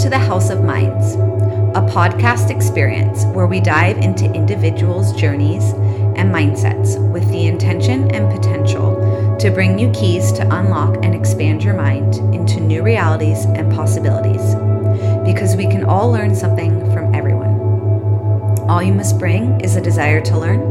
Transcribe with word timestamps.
to 0.00 0.08
the 0.08 0.18
House 0.18 0.48
of 0.48 0.64
Minds, 0.64 1.16
a 1.76 1.82
podcast 1.92 2.48
experience 2.48 3.26
where 3.26 3.46
we 3.46 3.60
dive 3.60 3.98
into 3.98 4.32
individuals' 4.32 5.12
journeys 5.12 5.72
and 6.16 6.34
mindsets 6.34 6.96
with 7.12 7.28
the 7.28 7.46
intention 7.46 8.10
and 8.14 8.34
potential 8.34 9.36
to 9.38 9.50
bring 9.50 9.78
you 9.78 9.90
keys 9.90 10.32
to 10.32 10.42
unlock 10.56 10.96
and 11.02 11.14
expand 11.14 11.62
your 11.62 11.74
mind 11.74 12.14
into 12.34 12.60
new 12.60 12.82
realities 12.82 13.44
and 13.44 13.70
possibilities. 13.74 14.54
Because 15.22 15.54
we 15.54 15.66
can 15.66 15.84
all 15.84 16.10
learn 16.10 16.34
something 16.34 16.80
from 16.94 17.14
everyone. 17.14 17.60
All 18.70 18.82
you 18.82 18.94
must 18.94 19.18
bring 19.18 19.60
is 19.60 19.76
a 19.76 19.82
desire 19.82 20.22
to 20.22 20.38
learn, 20.38 20.62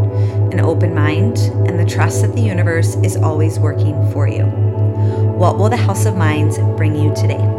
an 0.52 0.59
open 0.59 0.95
mind, 0.95 1.38
and 1.67 1.80
the 1.80 1.86
trust 1.86 2.23
that 2.23 2.34
the 2.34 2.41
universe 2.41 2.95
is 3.03 3.16
always 3.16 3.59
working 3.59 4.11
for 4.11 4.27
you. 4.27 4.45
What 4.45 5.59
will 5.59 5.70
the 5.70 5.77
House 5.77 6.08
of 6.08 6.17
Minds 6.17 6.58
bring 6.77 6.95
you 6.95 7.14
today? 7.14 7.59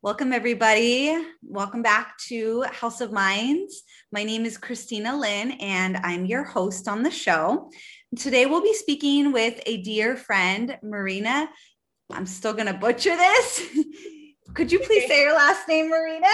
Welcome, 0.00 0.32
everybody. 0.32 1.12
Welcome 1.42 1.82
back 1.82 2.16
to 2.28 2.62
House 2.70 3.00
of 3.00 3.10
Minds. 3.10 3.82
My 4.12 4.22
name 4.22 4.44
is 4.44 4.56
Christina 4.56 5.18
Lynn, 5.18 5.50
and 5.50 5.96
I'm 5.96 6.24
your 6.24 6.44
host 6.44 6.86
on 6.86 7.02
the 7.02 7.10
show. 7.10 7.68
Today, 8.16 8.46
we'll 8.46 8.62
be 8.62 8.74
speaking 8.74 9.32
with 9.32 9.60
a 9.66 9.78
dear 9.78 10.16
friend, 10.16 10.78
Marina. 10.84 11.50
I'm 12.12 12.26
still 12.26 12.52
going 12.52 12.68
to 12.68 12.74
butcher 12.74 13.16
this. 13.16 13.76
Could 14.54 14.70
you 14.70 14.78
please 14.78 15.08
say 15.08 15.22
your 15.22 15.34
last 15.34 15.66
name, 15.66 15.90
Marina? 15.90 16.28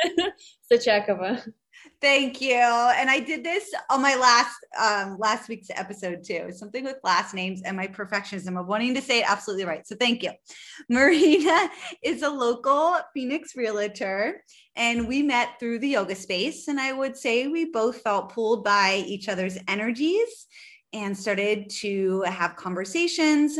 Sachakova. 0.70 1.50
Thank 2.02 2.42
you. 2.42 2.54
And 2.54 3.08
I 3.08 3.20
did 3.20 3.42
this 3.42 3.72
on 3.88 4.02
my 4.02 4.16
last 4.16 4.56
um, 4.78 5.16
last 5.18 5.48
week's 5.48 5.70
episode 5.70 6.22
too. 6.22 6.52
Something 6.52 6.84
with 6.84 6.98
last 7.02 7.32
names 7.32 7.62
and 7.62 7.74
my 7.74 7.86
perfectionism 7.86 8.60
of 8.60 8.66
wanting 8.66 8.94
to 8.94 9.00
say 9.00 9.20
it 9.20 9.30
absolutely 9.30 9.64
right. 9.64 9.86
So 9.86 9.96
thank 9.96 10.22
you. 10.22 10.32
Marina 10.90 11.70
is 12.02 12.22
a 12.22 12.28
local 12.28 12.98
Phoenix 13.14 13.56
realtor, 13.56 14.42
and 14.76 15.08
we 15.08 15.22
met 15.22 15.58
through 15.58 15.78
the 15.78 15.88
yoga 15.88 16.14
space. 16.14 16.68
And 16.68 16.78
I 16.78 16.92
would 16.92 17.16
say 17.16 17.48
we 17.48 17.70
both 17.70 18.02
felt 18.02 18.30
pulled 18.30 18.62
by 18.62 19.02
each 19.06 19.30
other's 19.30 19.56
energies 19.66 20.46
and 20.92 21.16
started 21.16 21.68
to 21.68 22.22
have 22.22 22.56
conversations 22.56 23.58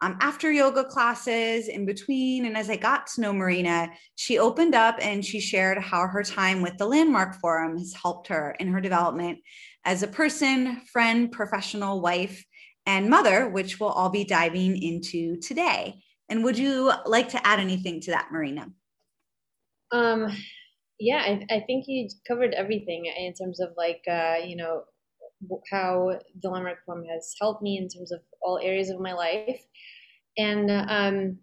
um, 0.00 0.16
after 0.20 0.50
yoga 0.50 0.84
classes, 0.84 1.68
in 1.68 1.86
between. 1.86 2.46
And 2.46 2.56
as 2.56 2.70
I 2.70 2.76
got 2.76 3.06
to 3.08 3.20
know 3.20 3.32
Marina, 3.32 3.90
she 4.14 4.38
opened 4.38 4.74
up 4.74 4.96
and 5.00 5.24
she 5.24 5.40
shared 5.40 5.78
how 5.78 6.06
her 6.06 6.22
time 6.22 6.62
with 6.62 6.76
the 6.78 6.86
Landmark 6.86 7.40
Forum 7.40 7.78
has 7.78 7.94
helped 7.94 8.28
her 8.28 8.56
in 8.60 8.68
her 8.68 8.80
development 8.80 9.38
as 9.84 10.02
a 10.02 10.08
person, 10.08 10.82
friend, 10.92 11.32
professional, 11.32 12.00
wife, 12.00 12.44
and 12.86 13.10
mother, 13.10 13.48
which 13.48 13.80
we'll 13.80 13.90
all 13.90 14.10
be 14.10 14.24
diving 14.24 14.80
into 14.82 15.36
today. 15.40 16.02
And 16.28 16.44
would 16.44 16.58
you 16.58 16.92
like 17.06 17.28
to 17.30 17.46
add 17.46 17.58
anything 17.58 18.00
to 18.02 18.10
that, 18.12 18.28
Marina? 18.30 18.68
Um, 19.90 20.34
yeah, 21.00 21.18
I, 21.18 21.46
I 21.54 21.60
think 21.60 21.84
you 21.86 22.08
covered 22.26 22.54
everything 22.54 23.06
in 23.06 23.32
terms 23.34 23.60
of 23.60 23.70
like, 23.76 24.02
uh, 24.10 24.36
you 24.44 24.56
know, 24.56 24.82
how 25.70 26.18
the 26.42 26.48
Landmark 26.48 26.84
Forum 26.84 27.04
has 27.04 27.34
helped 27.40 27.62
me 27.62 27.78
in 27.78 27.88
terms 27.88 28.12
of 28.12 28.20
all 28.42 28.58
areas 28.62 28.90
of 28.90 29.00
my 29.00 29.12
life. 29.12 29.60
And 30.36 30.70
um, 30.70 31.38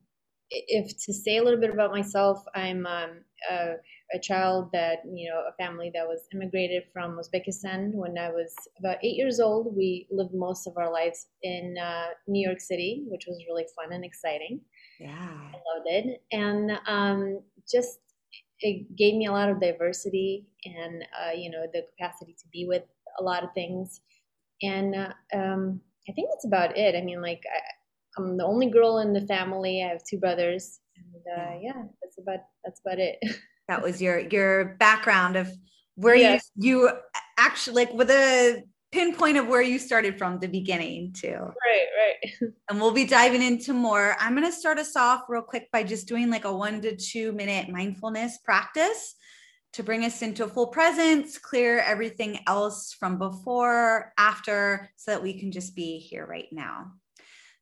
if 0.50 0.96
to 1.06 1.14
say 1.14 1.38
a 1.38 1.44
little 1.44 1.60
bit 1.60 1.74
about 1.74 1.92
myself, 1.92 2.44
I'm 2.54 2.86
um, 2.86 3.22
a, 3.50 3.74
a, 4.14 4.20
child 4.22 4.70
that, 4.74 5.00
you 5.06 5.30
know, 5.30 5.42
a 5.50 5.56
family 5.62 5.92
that 5.94 6.08
was 6.08 6.28
immigrated 6.34 6.84
from 6.94 7.18
Uzbekistan 7.18 7.94
when 7.94 8.18
I 8.18 8.30
was 8.30 8.54
about 8.80 8.98
eight 9.04 9.16
years 9.16 9.40
old. 9.40 9.76
We 9.76 10.08
lived 10.12 10.34
most 10.34 10.68
of 10.68 10.78
our 10.78 10.92
lives 10.92 11.28
in 11.44 11.76
uh, 11.82 12.08
New 12.28 12.48
York 12.48 12.62
City, 12.62 13.04
which 13.08 13.26
was 13.28 13.44
really 13.50 13.66
fun 13.76 13.94
and 13.94 14.06
exciting. 14.06 14.62
Yeah. 15.00 15.12
I 15.12 15.58
loved 15.76 15.88
it. 15.88 16.24
And 16.32 16.72
um, 16.88 17.42
just 17.70 18.00
it 18.62 18.96
gave 18.96 19.16
me 19.16 19.26
a 19.26 19.32
lot 19.32 19.50
of 19.50 19.60
diversity 19.60 20.48
and, 20.64 21.04
uh, 21.04 21.32
you 21.36 21.50
know, 21.50 21.66
the 21.74 21.84
capacity 21.98 22.34
to 22.34 22.48
be 22.54 22.66
with 22.66 22.84
a 23.20 23.24
lot 23.24 23.44
of 23.44 23.50
things. 23.54 24.02
And 24.62 24.96
uh, 24.96 25.14
um, 25.34 25.82
I 26.08 26.14
think 26.14 26.30
that's 26.32 26.46
about 26.46 26.78
it. 26.78 26.96
I 26.96 27.02
mean, 27.02 27.22
like, 27.22 27.44
I, 27.46 27.60
I'm 28.18 28.38
the 28.38 28.46
only 28.46 28.70
girl 28.70 29.00
in 29.00 29.14
the 29.14 29.28
family. 29.28 29.84
I 29.84 29.90
have 29.90 30.04
two 30.04 30.18
brothers, 30.18 30.80
and 30.96 31.38
uh, 31.38 31.58
yeah, 31.62 31.84
that's 32.02 32.18
about 32.18 32.40
that's 32.64 32.80
about 32.86 33.00
it. 33.00 33.18
that 33.68 33.82
was 33.82 34.02
your 34.02 34.20
your 34.20 34.76
background 34.80 35.36
of 35.36 35.50
where 35.96 36.16
you 36.16 36.40
you 36.56 36.92
actually 37.38 37.86
like 37.86 37.94
with 37.94 38.10
a 38.10 38.64
pinpoint 38.92 39.38
of 39.38 39.48
where 39.48 39.62
you 39.62 39.78
started 39.78 40.18
from 40.18 40.40
the 40.40 40.48
beginning 40.48 41.14
too. 41.14 41.36
Right, 41.36 41.88
right. 41.98 42.52
And 42.70 42.80
we'll 42.80 42.92
be 42.92 43.06
diving 43.06 43.44
into 43.44 43.74
more. 43.74 44.16
I'm 44.20 44.36
going 44.36 44.50
to 44.50 44.58
start 44.58 44.80
us 44.80 44.96
off 44.96 45.24
real 45.28 45.42
quick 45.42 45.70
by 45.72 45.84
just 45.84 46.08
doing 46.08 46.30
like 46.30 46.46
a 46.46 46.56
1 46.56 46.82
to 46.82 46.96
2 46.96 47.34
minute 47.34 47.70
mindfulness 47.70 48.40
practice 48.44 49.16
to 49.76 49.84
bring 49.84 50.06
us 50.06 50.22
into 50.22 50.48
full 50.48 50.68
presence, 50.68 51.38
clear 51.38 51.80
everything 51.80 52.40
else 52.48 52.94
from 52.94 53.18
before, 53.18 54.14
after 54.18 54.90
so 54.96 55.12
that 55.12 55.22
we 55.22 55.38
can 55.38 55.52
just 55.52 55.76
be 55.76 56.00
here 56.00 56.26
right 56.26 56.48
now. 56.54 56.94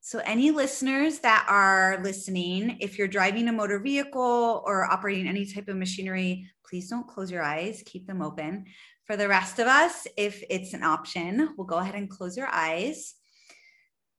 So, 0.00 0.20
any 0.20 0.52
listeners 0.52 1.18
that 1.20 1.44
are 1.48 1.98
listening, 2.04 2.76
if 2.80 2.98
you're 2.98 3.08
driving 3.08 3.48
a 3.48 3.52
motor 3.52 3.80
vehicle 3.80 4.62
or 4.64 4.84
operating 4.84 5.26
any 5.26 5.44
type 5.44 5.66
of 5.66 5.76
machinery, 5.76 6.48
please 6.64 6.88
don't 6.88 7.08
close 7.08 7.32
your 7.32 7.42
eyes, 7.42 7.82
keep 7.84 8.06
them 8.06 8.22
open. 8.22 8.66
For 9.06 9.16
the 9.16 9.26
rest 9.26 9.58
of 9.58 9.66
us, 9.66 10.06
if 10.16 10.44
it's 10.48 10.72
an 10.72 10.84
option, 10.84 11.54
we'll 11.56 11.66
go 11.66 11.78
ahead 11.78 11.96
and 11.96 12.08
close 12.08 12.36
your 12.36 12.48
eyes. 12.48 13.14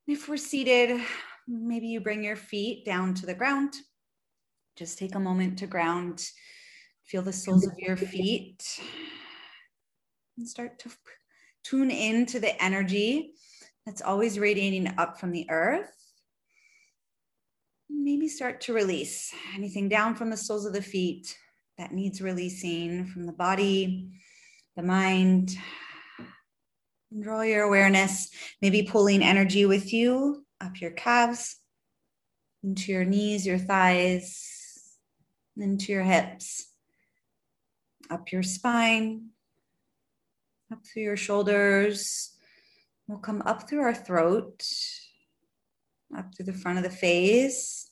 If 0.06 0.27
we're 0.27 0.35
seated, 0.35 1.00
maybe 1.47 1.88
you 1.88 2.01
bring 2.01 2.25
your 2.25 2.35
feet 2.35 2.83
down 2.85 3.13
to 3.13 3.25
the 3.25 3.33
ground. 3.33 3.75
Just 4.75 4.97
take 4.97 5.16
a 5.16 5.19
moment 5.19 5.59
to 5.59 5.67
ground, 5.67 6.27
feel 7.05 7.21
the 7.21 7.33
soles 7.33 7.66
of 7.66 7.77
your 7.77 7.95
feet, 7.95 8.63
and 10.38 10.47
start 10.47 10.79
to 10.79 10.89
tune 11.63 11.91
into 11.91 12.39
the 12.39 12.61
energy 12.63 13.33
that's 13.85 14.01
always 14.01 14.39
radiating 14.39 14.93
up 14.97 15.19
from 15.19 15.31
the 15.31 15.45
earth. 15.49 15.91
Maybe 17.89 18.27
start 18.27 18.61
to 18.61 18.73
release 18.73 19.33
anything 19.55 19.89
down 19.89 20.15
from 20.15 20.29
the 20.29 20.38
soles 20.38 20.65
of 20.65 20.73
the 20.73 20.81
feet 20.81 21.38
that 21.77 21.91
needs 21.91 22.21
releasing 22.21 23.05
from 23.05 23.25
the 23.25 23.33
body, 23.33 24.11
the 24.75 24.83
mind. 24.83 25.55
And 27.11 27.23
draw 27.23 27.41
your 27.41 27.63
awareness, 27.63 28.29
maybe 28.61 28.83
pulling 28.83 29.21
energy 29.21 29.65
with 29.65 29.94
you 29.94 30.45
up 30.59 30.81
your 30.81 30.91
calves, 30.91 31.57
into 32.63 32.91
your 32.91 33.05
knees, 33.05 33.45
your 33.45 33.59
thighs, 33.59 34.97
into 35.55 35.91
your 35.91 36.03
hips, 36.03 36.73
up 38.09 38.31
your 38.31 38.43
spine, 38.43 39.29
up 40.71 40.85
through 40.85 41.03
your 41.03 41.17
shoulders, 41.17 42.35
We'll 43.07 43.19
come 43.19 43.43
up 43.45 43.69
through 43.69 43.81
our 43.81 43.93
throat, 43.93 44.63
up 46.17 46.33
through 46.33 46.47
the 46.47 46.53
front 46.53 46.79
of 46.79 46.83
the 46.83 46.89
face, 46.89 47.88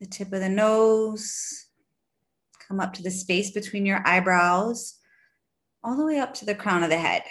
the 0.00 0.06
tip 0.06 0.32
of 0.32 0.40
the 0.40 0.48
nose, 0.48 1.66
come 2.66 2.80
up 2.80 2.92
to 2.94 3.04
the 3.04 3.10
space 3.10 3.52
between 3.52 3.86
your 3.86 4.02
eyebrows, 4.04 4.98
all 5.84 5.96
the 5.96 6.04
way 6.04 6.18
up 6.18 6.34
to 6.34 6.44
the 6.44 6.56
crown 6.56 6.82
of 6.82 6.90
the 6.90 6.98
head. 6.98 7.22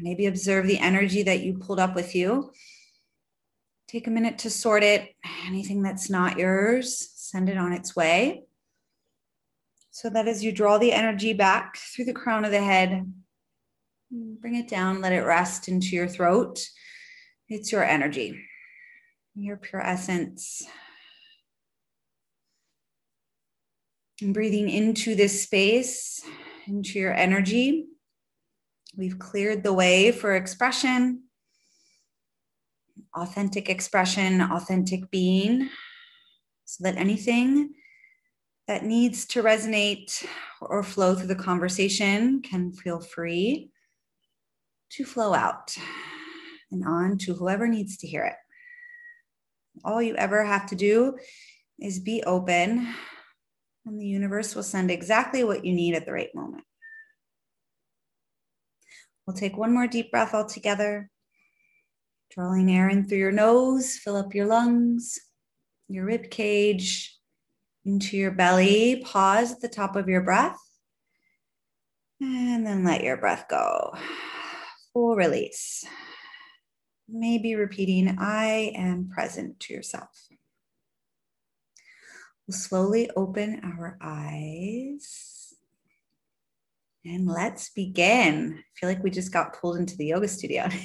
Maybe 0.00 0.24
observe 0.24 0.66
the 0.66 0.78
energy 0.78 1.22
that 1.24 1.40
you 1.40 1.58
pulled 1.58 1.80
up 1.80 1.94
with 1.94 2.14
you. 2.14 2.50
Take 3.86 4.06
a 4.06 4.10
minute 4.10 4.38
to 4.38 4.50
sort 4.50 4.82
it. 4.82 5.14
Anything 5.46 5.82
that's 5.82 6.08
not 6.08 6.38
yours, 6.38 7.10
send 7.14 7.50
it 7.50 7.58
on 7.58 7.74
its 7.74 7.94
way. 7.94 8.44
So 9.98 10.08
that 10.10 10.28
as 10.28 10.44
you 10.44 10.52
draw 10.52 10.78
the 10.78 10.92
energy 10.92 11.32
back 11.32 11.76
through 11.76 12.04
the 12.04 12.12
crown 12.12 12.44
of 12.44 12.52
the 12.52 12.62
head, 12.62 13.04
Bring 14.10 14.54
it 14.54 14.68
down, 14.68 15.02
let 15.02 15.12
it 15.12 15.20
rest 15.20 15.68
into 15.68 15.94
your 15.94 16.08
throat. 16.08 16.66
It's 17.48 17.70
your 17.70 17.84
energy, 17.84 18.42
your 19.34 19.58
pure 19.58 19.84
essence. 19.84 20.66
And 24.22 24.32
breathing 24.32 24.70
into 24.70 25.14
this 25.14 25.42
space, 25.42 26.22
into 26.66 26.98
your 26.98 27.12
energy. 27.12 27.86
We've 28.96 29.18
cleared 29.18 29.62
the 29.62 29.74
way 29.74 30.10
for 30.10 30.34
expression, 30.34 31.24
authentic 33.14 33.68
expression, 33.68 34.40
authentic 34.40 35.10
being, 35.10 35.68
so 36.64 36.84
that 36.84 36.96
anything 36.96 37.74
that 38.68 38.84
needs 38.84 39.24
to 39.24 39.42
resonate 39.42 40.24
or 40.60 40.82
flow 40.84 41.14
through 41.14 41.26
the 41.26 41.34
conversation 41.34 42.42
can 42.42 42.70
feel 42.72 43.00
free 43.00 43.72
to 44.90 45.04
flow 45.04 45.34
out 45.34 45.76
and 46.70 46.84
on 46.86 47.18
to 47.18 47.34
whoever 47.34 47.66
needs 47.66 47.96
to 47.96 48.06
hear 48.06 48.24
it. 48.24 48.36
All 49.84 50.02
you 50.02 50.14
ever 50.16 50.44
have 50.44 50.66
to 50.66 50.76
do 50.76 51.16
is 51.80 51.98
be 51.98 52.22
open 52.24 52.94
And 53.86 53.98
the 53.98 54.06
universe 54.06 54.54
will 54.54 54.62
send 54.62 54.90
exactly 54.90 55.44
what 55.44 55.64
you 55.64 55.72
need 55.72 55.94
at 55.94 56.04
the 56.04 56.12
right 56.12 56.34
moment. 56.34 56.64
We'll 59.26 59.36
take 59.36 59.56
one 59.56 59.72
more 59.72 59.86
deep 59.86 60.10
breath 60.10 60.34
all 60.34 60.44
together. 60.44 61.10
Drawing 62.30 62.70
air 62.70 62.90
in 62.90 63.08
through 63.08 63.18
your 63.18 63.32
nose, 63.32 63.96
fill 63.96 64.16
up 64.16 64.34
your 64.34 64.46
lungs, 64.46 65.18
your 65.88 66.04
rib 66.04 66.30
cage, 66.30 67.17
into 67.88 68.16
your 68.18 68.30
belly. 68.30 69.02
Pause 69.04 69.52
at 69.52 69.60
the 69.62 69.68
top 69.68 69.96
of 69.96 70.08
your 70.08 70.20
breath. 70.20 70.58
And 72.20 72.66
then 72.66 72.84
let 72.84 73.02
your 73.02 73.16
breath 73.16 73.46
go. 73.48 73.94
Full 74.92 75.16
release. 75.16 75.86
Maybe 77.08 77.54
repeating, 77.54 78.18
I 78.18 78.72
am 78.74 79.08
present 79.08 79.60
to 79.60 79.72
yourself. 79.72 80.10
We'll 82.46 82.58
slowly 82.58 83.08
open 83.16 83.60
our 83.64 83.96
eyes. 84.02 85.54
And 87.06 87.26
let's 87.26 87.70
begin. 87.70 88.58
I 88.58 88.62
feel 88.78 88.90
like 88.90 89.02
we 89.02 89.10
just 89.10 89.32
got 89.32 89.58
pulled 89.58 89.78
into 89.78 89.96
the 89.96 90.06
yoga 90.06 90.28
studio. 90.28 90.68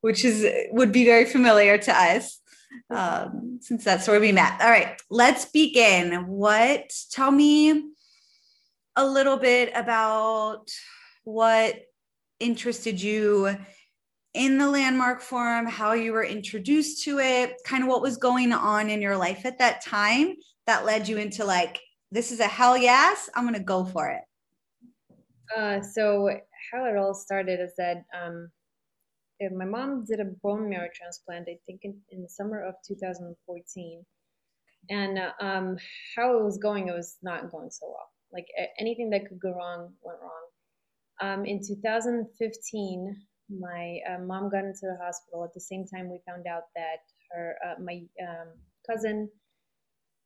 Which 0.00 0.24
is 0.24 0.46
would 0.70 0.92
be 0.92 1.04
very 1.04 1.26
familiar 1.26 1.76
to 1.76 1.92
us 1.92 2.40
um, 2.90 3.58
since 3.60 3.84
that's 3.84 4.08
where 4.08 4.20
we 4.20 4.32
met. 4.32 4.60
All 4.60 4.70
right, 4.70 5.00
let's 5.10 5.46
begin. 5.46 6.26
What 6.26 6.92
tell 7.10 7.30
me 7.30 7.90
a 8.96 9.06
little 9.06 9.36
bit 9.36 9.72
about 9.74 10.70
what 11.24 11.76
interested 12.40 13.00
you 13.00 13.56
in 14.34 14.58
the 14.58 14.70
landmark 14.70 15.22
forum, 15.22 15.66
how 15.66 15.92
you 15.92 16.12
were 16.12 16.24
introduced 16.24 17.04
to 17.04 17.18
it, 17.18 17.54
kind 17.64 17.82
of 17.82 17.88
what 17.88 18.02
was 18.02 18.18
going 18.18 18.52
on 18.52 18.90
in 18.90 19.00
your 19.00 19.16
life 19.16 19.46
at 19.46 19.58
that 19.58 19.82
time 19.82 20.34
that 20.66 20.84
led 20.84 21.08
you 21.08 21.16
into 21.16 21.44
like, 21.44 21.80
this 22.12 22.30
is 22.30 22.40
a 22.40 22.46
hell 22.46 22.76
yes, 22.76 23.30
I'm 23.34 23.44
going 23.44 23.54
to 23.54 23.60
go 23.60 23.84
for 23.84 24.08
it. 24.10 24.22
Uh, 25.56 25.80
so, 25.80 26.28
how 26.72 26.84
it 26.86 26.96
all 26.96 27.14
started 27.14 27.60
is 27.60 27.72
that 27.78 28.04
um, 28.12 28.50
my 29.54 29.64
mom 29.64 30.04
did 30.04 30.20
a 30.20 30.24
bone 30.42 30.68
marrow 30.68 30.88
transplant, 30.94 31.48
I 31.48 31.58
think 31.66 31.80
in, 31.82 31.96
in 32.10 32.22
the 32.22 32.28
summer 32.28 32.62
of 32.62 32.74
2014. 32.86 34.04
And 34.88 35.18
uh, 35.18 35.32
um, 35.40 35.76
how 36.16 36.38
it 36.38 36.44
was 36.44 36.58
going, 36.58 36.88
it 36.88 36.94
was 36.94 37.16
not 37.22 37.50
going 37.50 37.70
so 37.70 37.86
well. 37.88 38.08
Like 38.32 38.46
anything 38.78 39.10
that 39.10 39.28
could 39.28 39.40
go 39.40 39.52
wrong 39.52 39.92
went 40.02 40.18
wrong. 40.20 40.46
Um, 41.20 41.44
in 41.44 41.60
2015, 41.66 43.16
my 43.48 43.98
uh, 44.08 44.18
mom 44.22 44.50
got 44.50 44.64
into 44.64 44.82
the 44.82 44.98
hospital. 45.02 45.44
At 45.44 45.54
the 45.54 45.60
same 45.60 45.86
time, 45.86 46.10
we 46.10 46.20
found 46.26 46.46
out 46.46 46.64
that 46.74 46.98
her 47.32 47.56
uh, 47.64 47.80
my 47.82 48.02
um, 48.22 48.48
cousin 48.88 49.28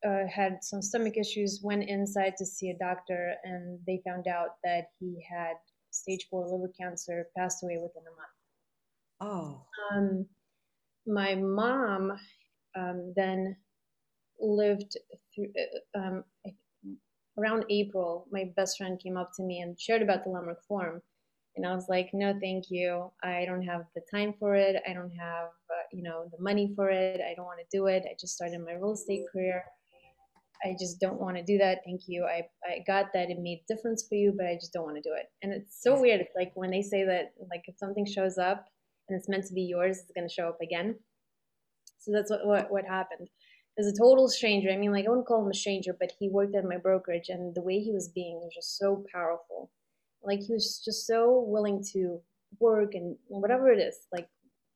uh, 0.07 0.27
had 0.27 0.59
some 0.63 0.83
stomach 0.83 1.17
issues. 1.17 1.61
Went 1.63 1.89
inside 1.89 2.35
to 2.39 2.47
see 2.47 2.71
a 2.71 2.79
doctor, 2.79 3.35
and 3.45 3.79
they 3.87 4.03
found 4.05 4.27
out 4.27 4.57
that 4.65 4.87
he 4.99 5.25
had 5.31 5.55
stage 5.91 6.27
four 6.31 6.47
liver 6.49 6.73
cancer. 6.81 7.27
Passed 7.37 7.63
away 7.63 7.77
within 7.77 8.03
a 8.03 8.17
month. 8.17 8.40
Oh. 9.21 9.63
Um, 9.93 10.27
my 11.07 11.35
mom 11.35 12.13
um, 12.77 13.13
then 13.17 13.57
lived 14.41 14.97
through 15.35 15.49
uh, 15.95 15.99
um, 15.99 16.25
around 17.39 17.65
April. 17.71 18.27
My 18.31 18.45
best 18.57 18.79
friend 18.79 18.99
came 19.03 19.17
up 19.17 19.31
to 19.37 19.43
me 19.43 19.61
and 19.61 19.79
shared 19.81 20.03
about 20.03 20.25
the 20.25 20.31
Landmark 20.31 20.65
Forum. 20.67 21.03
and 21.57 21.67
I 21.67 21.75
was 21.75 21.89
like, 21.89 22.11
"No, 22.15 22.33
thank 22.41 22.71
you. 22.71 23.11
I 23.23 23.45
don't 23.45 23.63
have 23.63 23.83
the 23.95 24.03
time 24.11 24.35
for 24.39 24.55
it. 24.55 24.81
I 24.89 24.93
don't 24.95 25.11
have, 25.11 25.49
uh, 25.49 25.87
you 25.93 26.03
know, 26.03 26.31
the 26.33 26.43
money 26.43 26.73
for 26.77 26.91
it. 26.91 27.21
I 27.21 27.35
don't 27.35 27.45
want 27.45 27.59
to 27.61 27.77
do 27.77 27.87
it. 27.87 28.05
I 28.07 28.15
just 28.19 28.35
started 28.35 28.61
my 28.65 28.75
real 28.75 28.93
estate 28.93 29.25
career. 29.33 29.65
I 30.65 30.77
just 30.79 31.01
don't 31.01 31.21
want 31.21 31.37
to 31.39 31.43
do 31.43 31.59
that. 31.59 31.81
Thank 31.85 32.03
you. 32.07 32.25
I, 32.25 32.47
I 32.65 32.85
got 32.87 33.07
that 33.15 33.31
it 33.31 33.39
made 33.41 33.63
difference 33.67 34.07
for 34.09 34.15
you, 34.15 34.33
but 34.37 34.47
I 34.47 34.55
just 34.55 34.73
don't 34.73 34.85
want 34.85 34.97
to 34.97 35.03
do 35.03 35.15
it. 35.15 35.27
And 35.43 35.53
it's 35.53 35.83
so 35.83 35.99
weird. 36.01 36.21
It's 36.21 36.37
like 36.37 36.53
when 36.55 36.71
they 36.71 36.83
say 36.83 37.05
that, 37.05 37.33
like 37.51 37.65
if 37.67 37.77
something 37.79 38.07
shows 38.07 38.39
up 38.39 38.67
and 39.11 39.19
it's 39.19 39.29
meant 39.29 39.47
to 39.47 39.55
be 39.55 39.63
yours, 39.63 39.99
it's 39.99 40.13
going 40.15 40.29
to 40.29 40.33
show 40.33 40.49
up 40.49 40.61
again. 40.63 40.97
So 41.99 42.13
that's 42.13 42.31
what, 42.31 42.47
what, 42.47 42.71
what 42.71 42.85
happened. 42.85 43.29
As 43.79 43.87
a 43.87 43.97
total 43.97 44.29
stranger. 44.29 44.71
I 44.71 44.77
mean, 44.77 44.93
like 44.93 45.07
I 45.07 45.09
wouldn't 45.09 45.27
call 45.27 45.45
him 45.45 45.51
a 45.51 45.55
stranger, 45.55 45.95
but 45.99 46.13
he 46.19 46.29
worked 46.29 46.55
at 46.55 46.65
my 46.65 46.77
brokerage, 46.77 47.29
and 47.29 47.55
the 47.55 47.63
way 47.63 47.81
he 47.81 47.93
was 47.93 48.09
being 48.09 48.37
was 48.37 48.53
just 48.55 48.79
so 48.79 49.05
powerful. 49.13 49.71
Like 50.23 50.41
he 50.41 50.53
was 50.53 50.83
just 50.85 51.07
so 51.07 51.45
willing 51.47 51.83
to 51.93 52.21
work 52.59 52.95
and 52.95 53.17
whatever 53.29 53.71
it 53.71 53.79
is, 53.79 53.97
like 54.13 54.29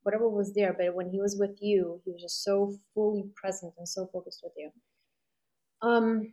whatever 0.02 0.28
was 0.28 0.54
there. 0.54 0.74
But 0.78 0.94
when 0.94 1.10
he 1.10 1.20
was 1.20 1.36
with 1.38 1.58
you, 1.60 2.00
he 2.04 2.12
was 2.12 2.22
just 2.22 2.44
so 2.44 2.76
fully 2.94 3.24
present 3.34 3.74
and 3.78 3.88
so 3.88 4.08
focused 4.12 4.40
with 4.42 4.52
you. 4.56 4.70
Um, 5.82 6.32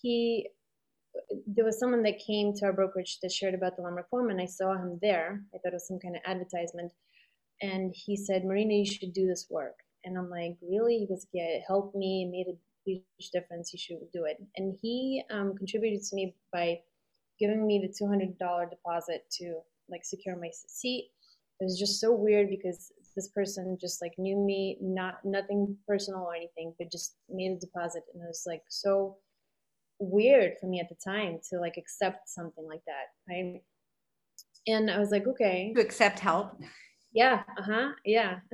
he 0.00 0.48
there 1.46 1.64
was 1.64 1.78
someone 1.78 2.02
that 2.04 2.18
came 2.18 2.54
to 2.54 2.66
our 2.66 2.72
brokerage 2.72 3.18
that 3.20 3.32
shared 3.32 3.54
about 3.54 3.76
the 3.76 3.82
Landmark 3.82 4.08
Forum, 4.10 4.30
and 4.30 4.40
I 4.40 4.46
saw 4.46 4.74
him 4.74 4.98
there. 5.02 5.42
I 5.54 5.58
thought 5.58 5.72
it 5.72 5.74
was 5.74 5.86
some 5.86 5.98
kind 5.98 6.16
of 6.16 6.22
advertisement. 6.24 6.92
And 7.60 7.94
he 7.94 8.16
said, 8.16 8.44
Marina, 8.44 8.74
you 8.74 8.86
should 8.86 9.12
do 9.12 9.26
this 9.26 9.46
work. 9.50 9.76
And 10.04 10.18
I'm 10.18 10.30
like, 10.30 10.56
really? 10.62 10.98
He 10.98 11.06
goes, 11.06 11.26
yeah, 11.32 11.44
it 11.44 11.62
helped 11.66 11.94
me, 11.94 12.24
it 12.24 12.30
made 12.30 12.52
a 12.52 12.58
huge 12.84 13.30
difference. 13.32 13.72
You 13.72 13.78
should 13.78 13.98
do 14.12 14.24
it. 14.24 14.38
And 14.56 14.76
he 14.82 15.22
um, 15.30 15.54
contributed 15.56 16.02
to 16.02 16.16
me 16.16 16.34
by 16.52 16.80
giving 17.38 17.66
me 17.66 17.80
the 17.80 18.04
$200 18.04 18.70
deposit 18.70 19.24
to 19.38 19.60
like 19.88 20.04
secure 20.04 20.36
my 20.36 20.50
seat. 20.52 21.10
It 21.60 21.64
was 21.64 21.78
just 21.78 22.00
so 22.00 22.12
weird 22.12 22.50
because 22.50 22.92
this 23.14 23.28
person 23.28 23.78
just 23.80 24.02
like 24.02 24.14
knew 24.18 24.36
me, 24.36 24.78
not 24.80 25.24
nothing 25.24 25.76
personal 25.86 26.22
or 26.22 26.34
anything, 26.34 26.74
but 26.78 26.90
just 26.90 27.14
made 27.28 27.52
a 27.52 27.60
deposit. 27.60 28.02
And 28.12 28.22
it 28.22 28.26
was 28.26 28.44
like 28.46 28.62
so 28.68 29.18
weird 30.02 30.54
for 30.60 30.66
me 30.66 30.80
at 30.80 30.88
the 30.88 30.94
time 30.94 31.38
to 31.50 31.58
like 31.58 31.76
accept 31.76 32.28
something 32.28 32.66
like 32.66 32.82
that. 32.86 33.06
Right. 33.28 33.62
And 34.66 34.90
I 34.90 34.98
was 34.98 35.10
like, 35.10 35.26
okay. 35.26 35.72
To 35.74 35.80
accept 35.80 36.18
help. 36.18 36.60
Yeah. 37.12 37.42
Uh 37.58 37.62
huh. 37.62 37.92
Yeah. 38.04 38.38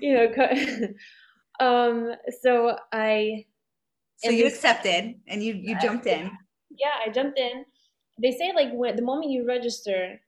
you 0.00 0.14
know, 0.14 0.28
um, 1.60 2.14
so 2.42 2.76
I. 2.92 3.46
So 4.18 4.30
you 4.30 4.46
accepted 4.46 5.14
and 5.28 5.42
you, 5.42 5.54
you 5.54 5.78
jumped 5.78 6.06
in. 6.06 6.30
Yeah, 6.70 6.94
I 7.06 7.10
jumped 7.10 7.38
in. 7.38 7.64
They 8.20 8.32
say 8.32 8.52
like 8.52 8.70
when 8.72 8.96
the 8.96 9.02
moment 9.02 9.30
you 9.30 9.46
register, 9.46 10.20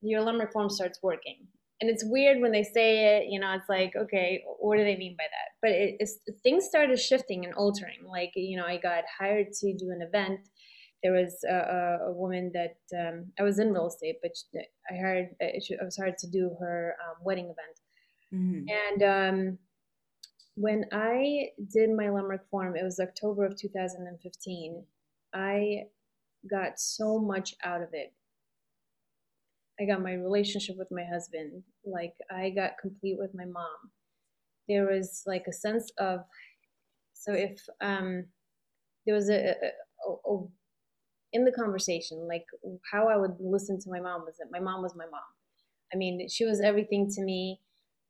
your 0.00 0.22
Landmark 0.22 0.52
Forum 0.52 0.70
starts 0.70 0.98
working 1.02 1.46
and 1.80 1.90
it's 1.90 2.04
weird 2.04 2.40
when 2.40 2.52
they 2.52 2.62
say 2.62 3.16
it 3.16 3.26
you 3.28 3.38
know 3.40 3.52
it's 3.52 3.68
like 3.68 3.94
okay 3.96 4.42
what 4.58 4.76
do 4.78 4.84
they 4.84 4.96
mean 4.96 5.16
by 5.18 5.24
that? 5.24 5.50
But 5.60 5.72
it, 5.72 5.96
it's 6.00 6.18
things 6.42 6.64
started 6.64 6.98
shifting 6.98 7.44
and 7.44 7.54
altering. 7.54 8.06
Like 8.06 8.32
you 8.34 8.56
know 8.56 8.66
i 8.66 8.76
got 8.76 9.04
hired 9.18 9.52
to 9.60 9.74
do 9.74 9.90
an 9.90 10.02
event. 10.02 10.40
There 11.02 11.12
was 11.12 11.36
a, 11.46 12.06
a 12.08 12.12
woman 12.12 12.50
that 12.54 12.78
um, 12.98 13.26
i 13.38 13.42
was 13.42 13.58
in 13.58 13.72
real 13.72 13.88
estate 13.88 14.16
but 14.22 14.32
i 14.90 14.94
hired 14.94 15.28
uh, 15.42 15.46
i 15.46 15.84
was 15.84 15.96
hired 15.96 16.18
to 16.18 16.30
do 16.30 16.56
her 16.60 16.96
um, 17.04 17.16
wedding 17.22 17.44
event. 17.44 17.78
Mm-hmm. 18.32 18.64
and 18.68 19.02
um, 19.02 19.58
when 20.56 20.86
i 20.92 21.48
did 21.72 21.90
my 21.90 22.08
Landmark 22.08 22.48
Forum 22.50 22.74
it 22.74 22.82
was 22.82 22.98
october 22.98 23.44
of 23.44 23.56
2015 23.56 24.82
i 25.34 25.82
got 26.50 26.80
so 26.80 27.18
much 27.18 27.54
out 27.64 27.82
of 27.82 27.90
it 27.92 28.12
I 29.80 29.84
got 29.86 30.02
my 30.02 30.12
relationship 30.14 30.76
with 30.78 30.88
my 30.90 31.04
husband. 31.04 31.62
Like 31.84 32.14
I 32.30 32.50
got 32.50 32.78
complete 32.80 33.16
with 33.18 33.34
my 33.34 33.44
mom. 33.44 33.90
There 34.68 34.86
was 34.86 35.22
like 35.26 35.44
a 35.48 35.52
sense 35.52 35.90
of 35.98 36.20
so 37.12 37.32
if 37.32 37.58
um 37.80 38.26
there 39.06 39.14
was 39.14 39.28
a, 39.30 39.50
a, 39.50 40.08
a, 40.08 40.34
a 40.34 40.46
in 41.32 41.44
the 41.44 41.52
conversation 41.52 42.28
like 42.28 42.44
how 42.90 43.08
I 43.08 43.16
would 43.16 43.36
listen 43.40 43.80
to 43.80 43.90
my 43.90 44.00
mom 44.00 44.24
was 44.24 44.36
that 44.38 44.52
my 44.52 44.60
mom 44.60 44.82
was 44.82 44.94
my 44.94 45.06
mom. 45.06 45.20
I 45.92 45.96
mean, 45.96 46.28
she 46.28 46.44
was 46.44 46.60
everything 46.60 47.10
to 47.10 47.22
me. 47.22 47.60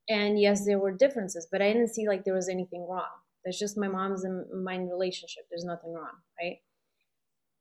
And 0.09 0.39
yes, 0.39 0.67
there 0.67 0.79
were 0.79 0.93
differences, 0.93 1.49
but 1.51 1.63
I 1.63 1.73
didn't 1.73 1.95
see 1.95 2.07
like 2.07 2.25
there 2.25 2.35
was 2.35 2.49
anything 2.49 2.87
wrong. 2.89 3.09
There's 3.45 3.59
just 3.59 3.79
my 3.79 3.89
mom's 3.89 4.25
and 4.25 4.45
mine 4.65 4.89
relationship. 4.89 5.45
There's 5.51 5.65
nothing 5.65 5.93
wrong, 5.93 6.17
right? 6.41 6.59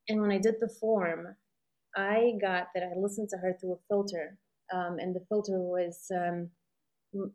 And 0.08 0.20
when 0.20 0.30
I 0.30 0.38
did 0.38 0.56
the 0.60 0.68
form, 0.68 1.36
I 1.96 2.32
got 2.40 2.68
that 2.74 2.82
I 2.82 2.98
listened 2.98 3.28
to 3.30 3.36
her 3.38 3.56
through 3.60 3.74
a 3.74 3.78
filter, 3.88 4.38
um, 4.72 4.98
and 4.98 5.14
the 5.14 5.24
filter 5.28 5.58
was 5.58 6.10
um, 6.14 6.50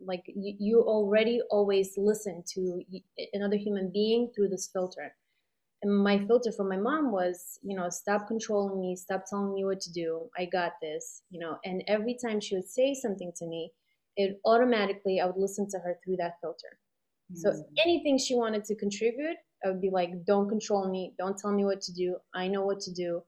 like 0.05 0.23
you, 0.27 0.55
you, 0.59 0.81
already 0.81 1.41
always 1.49 1.93
listen 1.97 2.43
to 2.53 2.81
another 3.33 3.55
human 3.55 3.91
being 3.91 4.31
through 4.35 4.49
this 4.49 4.69
filter. 4.71 5.15
And 5.81 6.03
my 6.03 6.25
filter 6.25 6.51
for 6.51 6.65
my 6.65 6.75
mom 6.75 7.11
was, 7.11 7.57
you 7.63 7.75
know, 7.77 7.89
stop 7.89 8.27
controlling 8.27 8.81
me, 8.81 8.97
stop 8.97 9.23
telling 9.29 9.53
me 9.53 9.63
what 9.63 9.79
to 9.81 9.93
do. 9.93 10.29
I 10.37 10.45
got 10.45 10.73
this, 10.81 11.23
you 11.29 11.39
know. 11.39 11.57
And 11.63 11.83
every 11.87 12.17
time 12.21 12.41
she 12.41 12.55
would 12.55 12.67
say 12.67 12.93
something 12.93 13.31
to 13.37 13.45
me, 13.45 13.71
it 14.17 14.41
automatically 14.43 15.21
I 15.21 15.25
would 15.25 15.37
listen 15.37 15.69
to 15.69 15.79
her 15.79 15.97
through 16.03 16.17
that 16.17 16.35
filter. 16.41 16.79
So 17.35 17.53
anything 17.77 18.17
she 18.17 18.35
wanted 18.35 18.65
to 18.65 18.75
contribute, 18.75 19.37
I 19.63 19.69
would 19.69 19.81
be 19.81 19.91
like, 19.91 20.25
don't 20.25 20.49
control 20.49 20.89
me, 20.89 21.13
don't 21.17 21.37
tell 21.37 21.53
me 21.53 21.63
what 21.63 21.79
to 21.81 21.93
do. 21.93 22.17
I 22.33 22.47
know 22.47 22.65
what 22.65 22.79
to 22.81 22.91
do 22.91 23.21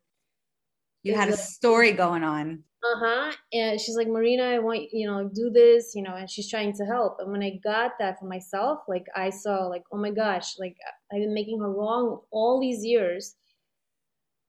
you 1.04 1.16
had 1.16 1.30
a 1.30 1.38
story 1.38 1.92
going 1.92 2.24
on. 2.24 2.64
Uh-huh 2.84 3.32
and 3.54 3.80
she's 3.80 3.96
like 3.96 4.08
marina 4.08 4.44
i 4.44 4.58
want 4.58 4.92
you 4.92 5.06
know 5.06 5.30
do 5.36 5.52
this 5.52 5.92
you 5.94 6.02
know 6.02 6.16
and 6.16 6.28
she's 6.30 6.50
trying 6.50 6.74
to 6.74 6.84
help. 6.86 7.18
And 7.20 7.32
when 7.32 7.44
i 7.44 7.60
got 7.64 7.92
that 8.00 8.18
for 8.20 8.26
myself 8.26 8.80
like 8.88 9.06
i 9.16 9.30
saw 9.30 9.68
like 9.68 9.84
oh 9.92 9.98
my 9.98 10.10
gosh 10.10 10.56
like 10.58 10.76
i've 11.12 11.20
been 11.20 11.34
making 11.34 11.60
her 11.60 11.72
wrong 11.72 12.22
all 12.32 12.60
these 12.60 12.84
years. 12.84 13.36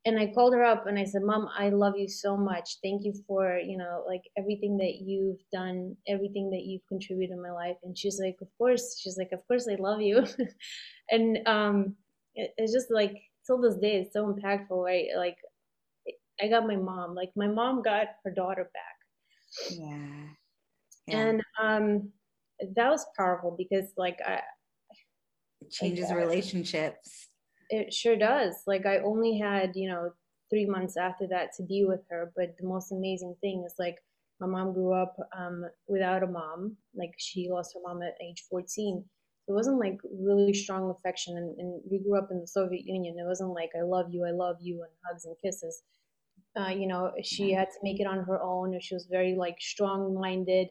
And 0.06 0.18
i 0.18 0.32
called 0.34 0.54
her 0.54 0.64
up 0.64 0.86
and 0.86 0.98
i 0.98 1.04
said 1.04 1.22
mom 1.22 1.46
i 1.58 1.68
love 1.68 1.94
you 1.98 2.08
so 2.08 2.36
much. 2.36 2.78
Thank 2.82 3.04
you 3.04 3.12
for 3.26 3.58
you 3.58 3.76
know 3.76 4.02
like 4.06 4.22
everything 4.38 4.78
that 4.78 4.94
you've 5.04 5.42
done 5.52 5.94
everything 6.08 6.50
that 6.50 6.62
you've 6.62 6.86
contributed 6.88 7.36
in 7.36 7.42
my 7.42 7.52
life. 7.52 7.76
And 7.84 7.96
she's 7.96 8.18
like 8.18 8.36
of 8.40 8.48
course. 8.56 8.98
She's 8.98 9.18
like 9.18 9.32
of 9.32 9.46
course 9.46 9.68
i 9.68 9.76
love 9.78 10.00
you. 10.00 10.24
And 11.10 11.46
um 11.46 11.96
it, 12.34 12.52
it's 12.56 12.72
just 12.72 12.90
like 12.90 13.14
till 13.46 13.60
this 13.60 13.76
day 13.76 13.96
it's 13.96 14.14
so 14.14 14.32
impactful 14.32 14.82
right? 14.82 15.08
Like 15.16 15.36
I 16.40 16.48
got 16.48 16.66
my 16.66 16.76
mom. 16.76 17.14
Like 17.14 17.30
my 17.36 17.46
mom 17.46 17.82
got 17.82 18.06
her 18.24 18.30
daughter 18.30 18.70
back. 18.72 19.78
Yeah. 19.78 19.96
yeah. 21.06 21.18
And 21.18 21.42
um 21.60 22.12
that 22.76 22.90
was 22.90 23.06
powerful 23.16 23.54
because 23.56 23.92
like 23.96 24.18
I 24.26 24.40
it 25.60 25.70
changes 25.70 26.08
like, 26.08 26.18
relationships. 26.18 27.28
It 27.70 27.92
sure 27.92 28.16
does. 28.16 28.54
Like 28.66 28.86
I 28.86 28.98
only 28.98 29.38
had, 29.38 29.72
you 29.74 29.88
know, 29.88 30.10
three 30.50 30.66
months 30.66 30.96
after 30.96 31.26
that 31.28 31.54
to 31.56 31.62
be 31.62 31.84
with 31.86 32.00
her. 32.10 32.32
But 32.36 32.56
the 32.58 32.66
most 32.66 32.92
amazing 32.92 33.36
thing 33.40 33.64
is 33.66 33.74
like 33.78 33.96
my 34.40 34.46
mom 34.46 34.74
grew 34.74 34.92
up 34.92 35.16
um, 35.36 35.64
without 35.86 36.22
a 36.22 36.26
mom. 36.26 36.76
Like 36.94 37.14
she 37.18 37.48
lost 37.50 37.74
her 37.74 37.80
mom 37.82 38.02
at 38.02 38.14
age 38.22 38.44
14. 38.50 39.04
It 39.48 39.52
wasn't 39.52 39.80
like 39.80 39.98
really 40.04 40.52
strong 40.52 40.90
affection. 40.90 41.36
And, 41.36 41.58
and 41.58 41.80
we 41.90 41.98
grew 41.98 42.18
up 42.18 42.28
in 42.30 42.40
the 42.40 42.46
Soviet 42.46 42.84
Union. 42.84 43.16
It 43.18 43.26
wasn't 43.26 43.54
like 43.54 43.70
I 43.78 43.82
love 43.82 44.06
you, 44.10 44.24
I 44.24 44.30
love 44.30 44.56
you, 44.60 44.82
and 44.82 44.92
hugs 45.06 45.24
and 45.24 45.36
kisses 45.42 45.82
uh, 46.58 46.68
you 46.68 46.86
know, 46.86 47.12
she 47.22 47.52
had 47.52 47.68
to 47.70 47.78
make 47.82 48.00
it 48.00 48.06
on 48.06 48.24
her 48.24 48.42
own. 48.42 48.78
She 48.80 48.94
was 48.94 49.06
very 49.10 49.34
like 49.34 49.56
strong-minded. 49.60 50.68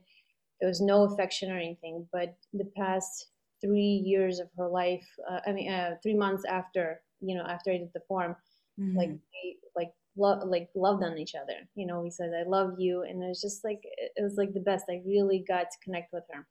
There 0.59 0.69
was 0.69 0.81
no 0.81 1.03
affection 1.03 1.51
or 1.51 1.57
anything. 1.57 2.07
But 2.11 2.35
the 2.53 2.69
past 2.77 3.27
three 3.61 4.01
years 4.05 4.39
of 4.39 4.47
her 4.57 4.67
life, 4.67 5.07
uh, 5.29 5.39
I 5.45 5.51
mean, 5.51 5.71
uh, 5.71 5.95
three 6.03 6.15
months 6.15 6.43
after, 6.45 7.01
you 7.19 7.35
know, 7.35 7.43
after 7.43 7.71
I 7.71 7.77
did 7.77 7.89
the 7.93 8.01
form, 8.07 8.35
mm-hmm. 8.79 8.97
like 8.97 9.09
we 9.09 9.59
like 9.75 9.91
love 10.15 10.47
like 10.47 10.69
loved 10.75 11.03
on 11.03 11.17
each 11.17 11.33
other. 11.35 11.67
You 11.75 11.87
know, 11.87 12.01
we 12.01 12.11
said 12.11 12.31
I 12.37 12.47
love 12.47 12.75
you, 12.77 13.01
and 13.03 13.23
it 13.23 13.27
was 13.27 13.41
just 13.41 13.63
like 13.63 13.81
it 13.83 14.21
was 14.21 14.35
like 14.37 14.53
the 14.53 14.59
best. 14.59 14.85
I 14.89 15.01
really 15.05 15.43
got 15.47 15.71
to 15.71 15.77
connect 15.83 16.13
with 16.13 16.23
her. 16.31 16.47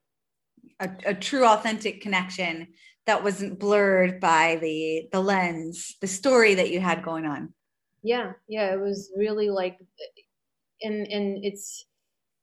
A, 0.79 0.91
a, 1.07 1.15
true 1.15 1.47
authentic 1.47 2.03
connection 2.03 2.69
that 3.07 3.25
wasn't 3.25 3.59
blurred 3.59 4.21
by 4.21 4.59
the 4.61 5.09
the 5.11 5.21
lens 5.21 5.97
the 6.03 6.07
story 6.07 6.55
that 6.55 6.71
you 6.71 6.81
had 6.81 7.03
going 7.03 7.25
on 7.25 7.55
yeah 8.02 8.33
yeah 8.49 8.73
it 8.73 8.80
was 8.80 9.11
really 9.16 9.50
like 9.50 9.78
and 10.83 11.07
and 11.09 11.45
it's 11.45 11.87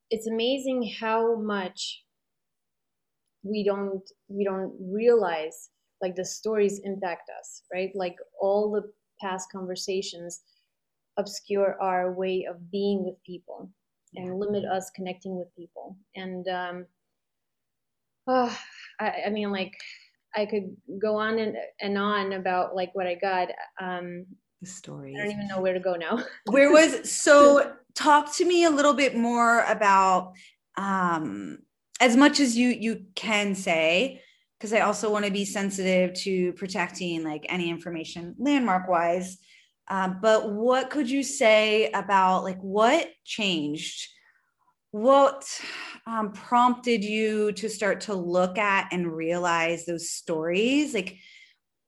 it's 0.10 0.28
amazing 0.28 0.94
how 1.00 1.36
much 1.36 2.04
we 3.44 3.64
don't 3.64 4.04
we 4.28 4.44
don't 4.44 4.74
realize 4.80 5.70
like 6.02 6.16
the 6.16 6.26
stories 6.26 6.80
impact 6.84 7.30
us 7.40 7.64
right? 7.74 7.92
Like 7.96 8.18
all 8.40 8.72
the 8.72 8.92
past 9.22 9.52
conversations 9.52 10.42
obscure 11.18 11.76
our 11.82 12.14
way 12.14 12.46
of 12.50 12.72
being 12.72 13.04
with 13.04 13.16
people 13.26 13.72
and 14.16 14.40
limit 14.40 14.64
us 14.66 14.92
connecting 14.96 15.38
with 15.38 15.48
people. 15.56 15.98
And 16.16 16.48
um 16.48 16.86
uh, 18.28 18.54
I, 19.00 19.14
I 19.28 19.30
mean 19.30 19.52
like 19.52 19.74
i 20.36 20.46
could 20.46 20.76
go 21.02 21.16
on 21.16 21.40
and, 21.40 21.56
and 21.80 21.98
on 21.98 22.34
about 22.34 22.76
like 22.76 22.94
what 22.94 23.08
i 23.08 23.16
got 23.16 23.48
um 23.82 24.26
the 24.62 24.68
story. 24.68 25.16
I 25.16 25.24
don't 25.24 25.32
even 25.32 25.48
know 25.48 25.62
where 25.62 25.74
to 25.74 25.80
go 25.80 25.96
now. 25.96 26.24
where 26.46 26.72
was 26.72 27.12
so 27.12 27.74
talk 27.96 28.36
to 28.38 28.46
me 28.46 28.64
a 28.64 28.70
little 28.70 28.94
bit 28.94 29.16
more 29.16 29.64
about 29.64 30.34
um 30.78 31.60
as 32.00 32.16
much 32.16 32.40
as 32.40 32.56
you 32.56 32.70
you 32.70 33.06
can 33.16 33.56
say 33.56 34.22
because 34.58 34.74
I 34.74 34.80
also 34.82 35.12
want 35.12 35.26
to 35.26 35.32
be 35.32 35.46
sensitive 35.46 36.14
to 36.22 36.54
protecting 36.54 37.24
like 37.24 37.46
any 37.48 37.70
information 37.70 38.36
landmark 38.40 38.88
wise. 38.88 39.38
Um, 39.88 40.20
but 40.22 40.52
what 40.52 40.90
could 40.90 41.10
you 41.10 41.24
say 41.24 41.92
about 41.92 42.44
like 42.44 42.60
what 42.60 43.08
changed? 43.24 44.10
What 44.92 45.46
um, 46.08 46.32
prompted 46.32 47.04
you 47.04 47.52
to 47.54 47.70
start 47.70 48.02
to 48.02 48.16
look 48.16 48.58
at 48.58 48.88
and 48.92 49.12
realize 49.16 49.86
those 49.86 50.10
stories? 50.10 50.94
Like, 50.94 51.18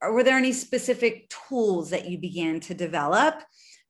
or 0.02 0.14
were 0.14 0.24
there 0.24 0.38
any 0.38 0.54
specific 0.54 1.30
tools 1.30 1.90
that 1.90 2.08
you 2.10 2.18
began 2.18 2.60
to 2.62 2.74
develop 2.74 3.36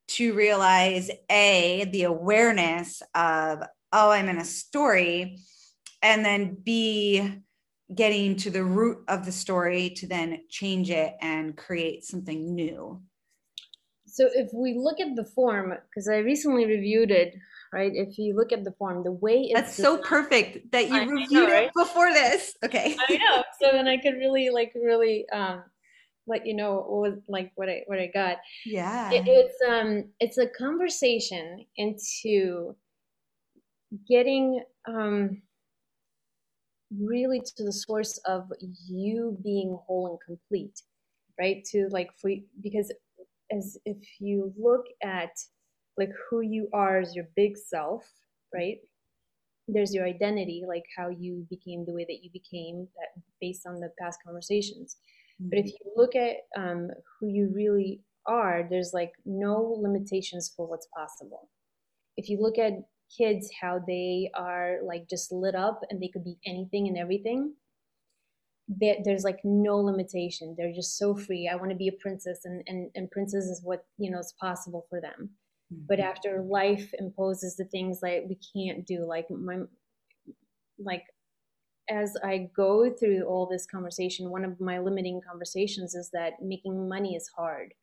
to 0.07 0.33
realize 0.33 1.11
a 1.29 1.87
the 1.91 2.03
awareness 2.03 3.01
of 3.15 3.61
oh 3.93 4.11
i'm 4.11 4.29
in 4.29 4.37
a 4.37 4.45
story 4.45 5.37
and 6.01 6.25
then 6.25 6.57
b 6.63 7.41
getting 7.93 8.35
to 8.35 8.49
the 8.49 8.63
root 8.63 9.03
of 9.07 9.25
the 9.25 9.31
story 9.31 9.89
to 9.89 10.07
then 10.07 10.41
change 10.49 10.91
it 10.91 11.15
and 11.21 11.57
create 11.57 12.03
something 12.03 12.53
new? 12.53 13.01
So 14.05 14.29
if 14.31 14.51
we 14.53 14.75
look 14.77 14.99
at 14.99 15.15
the 15.15 15.25
form 15.25 15.73
because 15.89 16.07
i 16.07 16.17
recently 16.17 16.65
reviewed 16.65 17.11
it 17.11 17.35
right? 17.71 17.91
If 17.93 18.17
you 18.17 18.35
look 18.35 18.51
at 18.51 18.63
the 18.63 18.71
form 18.71 19.03
the 19.03 19.11
way 19.11 19.41
it's 19.41 19.53
that's 19.53 19.75
so 19.75 19.99
perfect 19.99 20.71
that 20.71 20.89
you 20.89 20.95
I 20.95 21.03
reviewed 21.03 21.31
know, 21.31 21.51
right? 21.51 21.67
it 21.67 21.71
before 21.75 22.11
this. 22.11 22.55
Okay. 22.65 22.95
I 23.07 23.17
know. 23.17 23.43
So 23.61 23.71
then 23.71 23.87
i 23.87 23.97
could 23.97 24.15
really 24.15 24.49
like 24.49 24.71
really 24.75 25.29
um 25.29 25.63
let 26.29 26.45
you 26.45 26.53
know 26.55 26.75
what 26.75 27.11
was 27.11 27.19
like 27.27 27.51
what 27.55 27.69
I 27.69 27.83
what 27.87 27.99
I 27.99 28.07
got. 28.13 28.37
Yeah. 28.65 29.11
It, 29.11 29.23
it's 29.27 29.57
um 29.67 30.05
it's 30.19 30.37
a 30.37 30.47
conversation 30.47 31.65
into 31.77 32.75
getting 34.07 34.63
um 34.87 35.41
really 36.97 37.41
to 37.41 37.63
the 37.63 37.73
source 37.73 38.19
of 38.25 38.51
you 38.87 39.37
being 39.43 39.77
whole 39.85 40.07
and 40.07 40.19
complete, 40.25 40.81
right? 41.39 41.63
To 41.71 41.87
like 41.91 42.09
for 42.17 42.31
because 42.61 42.91
as 43.51 43.77
if 43.85 43.97
you 44.19 44.53
look 44.57 44.85
at 45.03 45.31
like 45.97 46.11
who 46.29 46.41
you 46.41 46.69
are 46.73 46.99
as 46.99 47.15
your 47.15 47.25
big 47.35 47.57
self, 47.57 48.05
right? 48.53 48.77
There's 49.67 49.93
your 49.93 50.05
identity, 50.05 50.63
like 50.67 50.85
how 50.97 51.09
you 51.09 51.45
became 51.49 51.85
the 51.85 51.93
way 51.93 52.05
that 52.07 52.23
you 52.23 52.29
became, 52.31 52.87
that 52.97 53.21
based 53.39 53.67
on 53.67 53.79
the 53.79 53.91
past 53.99 54.19
conversations 54.25 54.97
but 55.39 55.59
if 55.59 55.67
you 55.67 55.93
look 55.95 56.15
at 56.15 56.37
um, 56.57 56.89
who 57.19 57.27
you 57.27 57.51
really 57.53 58.01
are, 58.25 58.67
there's 58.69 58.91
like 58.93 59.13
no 59.25 59.77
limitations 59.81 60.51
for 60.55 60.67
what's 60.67 60.87
possible. 60.95 61.49
If 62.17 62.29
you 62.29 62.41
look 62.41 62.57
at 62.57 62.73
kids, 63.17 63.49
how 63.61 63.79
they 63.87 64.29
are 64.35 64.79
like 64.83 65.09
just 65.09 65.31
lit 65.31 65.55
up 65.55 65.81
and 65.89 66.01
they 66.01 66.09
could 66.09 66.25
be 66.25 66.37
anything 66.45 66.87
and 66.87 66.97
everything, 66.97 67.53
there's 68.67 69.23
like 69.23 69.39
no 69.43 69.77
limitation. 69.77 70.55
They're 70.57 70.73
just 70.73 70.97
so 70.97 71.15
free. 71.15 71.49
I 71.51 71.55
want 71.55 71.71
to 71.71 71.77
be 71.77 71.87
a 71.87 71.93
princess, 71.93 72.41
and, 72.45 72.61
and, 72.67 72.91
and 72.95 73.09
princess 73.09 73.45
is 73.45 73.61
what 73.63 73.85
you 73.97 74.11
know 74.11 74.19
is 74.19 74.33
possible 74.39 74.85
for 74.89 75.01
them. 75.01 75.31
Mm-hmm. 75.73 75.85
But 75.87 75.99
after 75.99 76.43
life 76.47 76.93
imposes 76.99 77.55
the 77.55 77.65
things 77.65 77.99
like 78.03 78.25
we 78.27 78.37
can't 78.55 78.85
do, 78.85 79.05
like 79.07 79.25
my 79.31 79.59
like 80.77 81.03
as 81.89 82.15
I 82.23 82.49
go 82.55 82.91
through 82.91 83.23
all 83.23 83.47
this 83.47 83.65
conversation, 83.65 84.29
one 84.29 84.45
of 84.45 84.59
my 84.59 84.79
limiting 84.79 85.21
conversations 85.27 85.95
is 85.95 86.09
that 86.13 86.41
making 86.41 86.87
money 86.87 87.15
is 87.15 87.29
hard, 87.35 87.73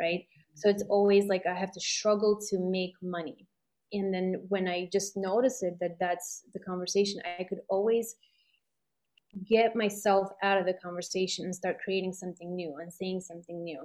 right? 0.00 0.26
So 0.54 0.68
it's 0.68 0.82
mm-hmm. 0.82 0.92
always 0.92 1.26
like 1.26 1.44
I 1.46 1.54
have 1.54 1.72
to 1.72 1.80
struggle 1.80 2.38
to 2.50 2.58
make 2.58 2.94
money. 3.02 3.46
And 3.92 4.12
then 4.12 4.42
when 4.48 4.68
I 4.68 4.88
just 4.92 5.16
notice 5.16 5.62
it, 5.62 5.78
that 5.80 5.98
that's 5.98 6.42
the 6.52 6.60
conversation, 6.60 7.20
I 7.38 7.44
could 7.44 7.60
always 7.68 8.16
get 9.48 9.76
myself 9.76 10.28
out 10.42 10.58
of 10.58 10.66
the 10.66 10.74
conversation 10.74 11.44
and 11.44 11.54
start 11.54 11.78
creating 11.82 12.12
something 12.12 12.54
new 12.54 12.76
and 12.80 12.92
saying 12.92 13.20
something 13.20 13.62
new. 13.62 13.84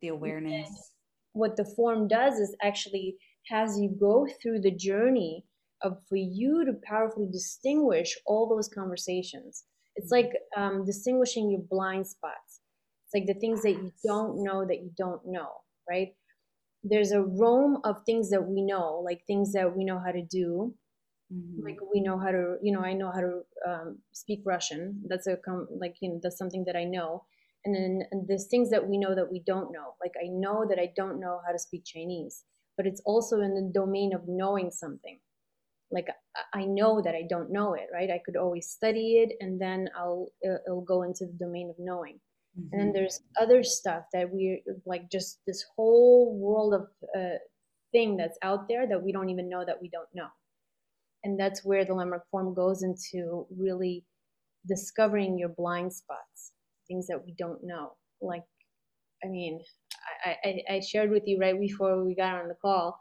The 0.00 0.08
awareness. 0.08 0.92
What 1.32 1.56
the 1.56 1.64
form 1.64 2.08
does 2.08 2.38
is 2.38 2.54
actually 2.62 3.16
has 3.48 3.78
you 3.78 3.90
go 3.98 4.26
through 4.40 4.60
the 4.60 4.70
journey 4.70 5.44
of 5.84 5.98
for 6.08 6.16
you 6.16 6.64
to 6.64 6.72
powerfully 6.82 7.28
distinguish 7.30 8.16
all 8.26 8.48
those 8.48 8.68
conversations. 8.68 9.64
It's 9.96 10.10
like 10.10 10.30
um, 10.56 10.84
distinguishing 10.84 11.50
your 11.50 11.60
blind 11.70 12.06
spots. 12.06 12.60
It's 13.04 13.14
like 13.14 13.26
the 13.26 13.38
things 13.38 13.62
that 13.62 13.72
you 13.72 13.92
don't 14.04 14.42
know 14.42 14.64
that 14.66 14.82
you 14.82 14.90
don't 14.96 15.20
know, 15.26 15.48
right? 15.88 16.08
There's 16.82 17.12
a 17.12 17.22
roam 17.22 17.78
of 17.84 18.02
things 18.04 18.30
that 18.30 18.44
we 18.46 18.62
know, 18.62 19.00
like 19.04 19.20
things 19.26 19.52
that 19.52 19.76
we 19.76 19.84
know 19.84 20.00
how 20.04 20.10
to 20.10 20.22
do. 20.22 20.74
Mm-hmm. 21.32 21.64
Like 21.64 21.78
we 21.92 22.00
know 22.00 22.18
how 22.18 22.30
to, 22.30 22.56
you 22.62 22.72
know, 22.72 22.80
I 22.80 22.94
know 22.94 23.12
how 23.14 23.20
to 23.20 23.40
um, 23.66 23.98
speak 24.12 24.40
Russian. 24.44 25.02
That's 25.08 25.26
a 25.26 25.36
com- 25.36 25.68
like 25.70 25.96
you 26.00 26.10
know 26.10 26.20
that's 26.22 26.38
something 26.38 26.64
that 26.66 26.76
I 26.76 26.84
know. 26.84 27.24
And 27.64 27.74
then 27.74 28.02
and 28.10 28.28
there's 28.28 28.48
things 28.48 28.70
that 28.70 28.88
we 28.88 28.98
know 28.98 29.14
that 29.14 29.30
we 29.30 29.42
don't 29.46 29.72
know. 29.72 29.94
Like 30.02 30.14
I 30.22 30.28
know 30.28 30.66
that 30.68 30.78
I 30.78 30.92
don't 30.96 31.20
know 31.20 31.40
how 31.46 31.52
to 31.52 31.58
speak 31.58 31.84
Chinese, 31.84 32.44
but 32.76 32.86
it's 32.86 33.00
also 33.06 33.40
in 33.40 33.54
the 33.54 33.70
domain 33.72 34.12
of 34.14 34.22
knowing 34.26 34.70
something 34.70 35.18
like 35.90 36.08
i 36.54 36.64
know 36.64 37.00
that 37.02 37.14
i 37.14 37.22
don't 37.28 37.50
know 37.50 37.74
it 37.74 37.88
right 37.92 38.10
i 38.10 38.20
could 38.24 38.36
always 38.36 38.68
study 38.68 39.18
it 39.18 39.36
and 39.40 39.60
then 39.60 39.88
i'll 39.96 40.28
it'll 40.42 40.80
go 40.80 41.02
into 41.02 41.26
the 41.26 41.38
domain 41.38 41.70
of 41.70 41.76
knowing 41.78 42.18
mm-hmm. 42.58 42.68
and 42.72 42.80
then 42.80 42.88
mm-hmm. 42.88 42.96
there's 42.96 43.20
other 43.40 43.62
stuff 43.62 44.04
that 44.12 44.28
we're 44.30 44.58
like 44.86 45.10
just 45.10 45.40
this 45.46 45.64
whole 45.76 46.36
world 46.38 46.74
of 46.74 46.86
uh, 47.16 47.36
thing 47.94 48.16
that's 48.16 48.36
out 48.42 48.68
there 48.68 48.86
that 48.86 49.02
we 49.02 49.12
don't 49.12 49.30
even 49.30 49.48
know 49.48 49.64
that 49.64 49.80
we 49.80 49.88
don't 49.88 50.08
know. 50.12 50.26
And 51.22 51.40
that's 51.40 51.64
where 51.64 51.86
the 51.86 51.94
Landmark 51.94 52.24
Forum 52.30 52.52
goes 52.52 52.82
into 52.82 53.46
really 53.56 54.04
discovering 54.68 55.38
your 55.38 55.48
blind 55.48 55.92
spots, 55.92 56.52
things 56.88 57.06
that 57.06 57.24
we 57.24 57.32
don't 57.38 57.60
know. 57.62 57.92
Like, 58.20 58.42
I 59.24 59.28
mean, 59.28 59.60
I, 60.26 60.36
I, 60.44 60.74
I 60.74 60.80
shared 60.80 61.10
with 61.10 61.22
you 61.26 61.38
right 61.38 61.58
before 61.58 62.04
we 62.04 62.14
got 62.14 62.42
on 62.42 62.48
the 62.48 62.56
call, 62.60 62.98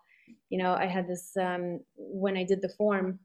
you 0.49 0.57
know, 0.57 0.73
I 0.73 0.85
had 0.85 1.07
this, 1.07 1.35
um, 1.37 1.79
when 1.95 2.37
I 2.37 2.43
did 2.43 2.61
the 2.61 2.69
form, 2.69 3.19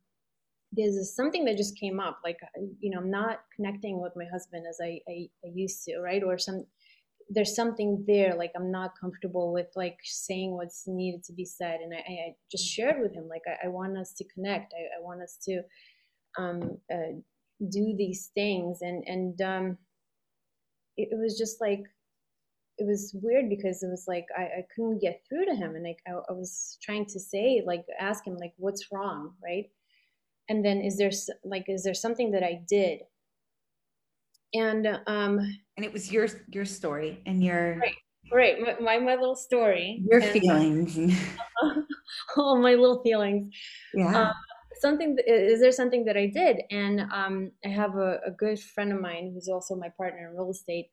there's 0.73 1.15
something 1.15 1.45
that 1.45 1.57
just 1.57 1.79
came 1.79 1.99
up 1.99 2.21
like 2.23 2.39
you 2.79 2.91
know 2.91 2.99
i'm 2.99 3.11
not 3.11 3.41
connecting 3.57 4.03
with 4.03 4.13
my 4.17 4.27
husband 4.31 4.67
as 4.69 4.79
I, 4.83 5.01
I, 5.09 5.29
I 5.45 5.49
used 5.55 5.83
to 5.85 5.99
right? 6.01 6.23
Or 6.23 6.37
some 6.37 6.67
there's 7.31 7.55
something 7.55 8.05
there 8.07 8.35
like 8.35 8.53
i'm 8.57 8.71
not 8.71 8.99
comfortable 9.01 9.53
with 9.53 9.69
like 9.77 9.99
saying 10.03 10.53
what's 10.53 10.87
needed 10.87 11.25
to 11.25 11.33
be 11.33 11.45
said. 11.45 11.81
And 11.81 11.95
i, 11.95 11.99
I 11.99 12.35
just 12.51 12.67
shared 12.67 13.01
with 13.01 13.15
him 13.15 13.29
like 13.29 13.43
I, 13.47 13.67
I 13.67 13.69
want 13.69 13.97
us 13.97 14.13
to 14.15 14.25
connect. 14.35 14.75
I, 14.75 15.01
I 15.01 15.03
want 15.03 15.23
us 15.23 15.39
to 15.45 15.63
um, 16.39 16.79
uh, 16.93 17.19
do 17.71 17.95
these 17.97 18.31
things. 18.35 18.79
And 18.83 19.05
and 19.07 19.41
um, 19.43 19.79
it, 20.97 21.09
it, 21.13 21.19
was 21.19 21.37
just 21.37 21.61
like 21.61 21.83
it 22.79 22.87
was 22.87 23.15
weird 23.21 23.49
because 23.49 23.83
it 23.83 23.89
was 23.89 24.05
like 24.07 24.27
I, 24.37 24.43
I 24.43 24.67
couldn't 24.75 25.01
get 25.01 25.23
through 25.29 25.47
to 25.47 25.55
him 25.55 25.75
and 25.75 25.85
like 25.85 25.99
I, 26.07 26.13
I 26.13 26.33
was 26.33 26.79
trying 26.83 27.07
to 27.07 27.21
say 27.21 27.63
like 27.67 27.85
ask 27.99 28.27
him 28.27 28.37
like 28.37 28.53
what's 28.57 28.87
wrong? 28.93 29.33
Right? 29.43 29.67
And 30.49 30.65
then 30.65 30.81
is 30.81 30.97
there 30.97 31.11
like 31.45 31.65
is 31.69 31.83
there 31.83 31.95
something 31.95 32.31
that 32.33 32.43
i 32.43 32.63
did? 32.69 33.01
And 34.55 34.87
um 35.07 35.39
and 35.77 35.85
it 35.85 35.93
was 35.93 36.11
your 36.13 36.29
your 36.53 36.65
story 36.65 37.21
and 37.27 37.43
your 37.43 37.79
right. 37.79 37.95
Right. 38.31 38.83
My, 38.83 38.99
my, 38.99 39.15
little 39.15 39.35
story 39.35 40.03
your 40.07 40.21
and, 40.21 40.33
feelings. 40.33 40.99
All 42.37 42.61
my 42.61 42.75
little 42.75 43.03
feelings. 43.03 43.55
Yeah. 43.95 44.29
Um, 44.29 44.33
something 44.83 45.17
is 45.27 45.61
there 45.61 45.73
something 45.73 46.05
that 46.05 46.17
i 46.17 46.27
did? 46.27 46.61
And 46.71 47.01
um 47.13 47.51
i 47.65 47.69
have 47.69 47.97
a, 47.97 48.21
a 48.27 48.31
good 48.31 48.61
friend 48.61 48.93
of 48.93 49.01
mine 49.01 49.33
who's 49.35 49.49
also 49.49 49.75
my 49.75 49.89
partner 49.97 50.29
in 50.31 50.37
real 50.37 50.51
estate 50.51 50.91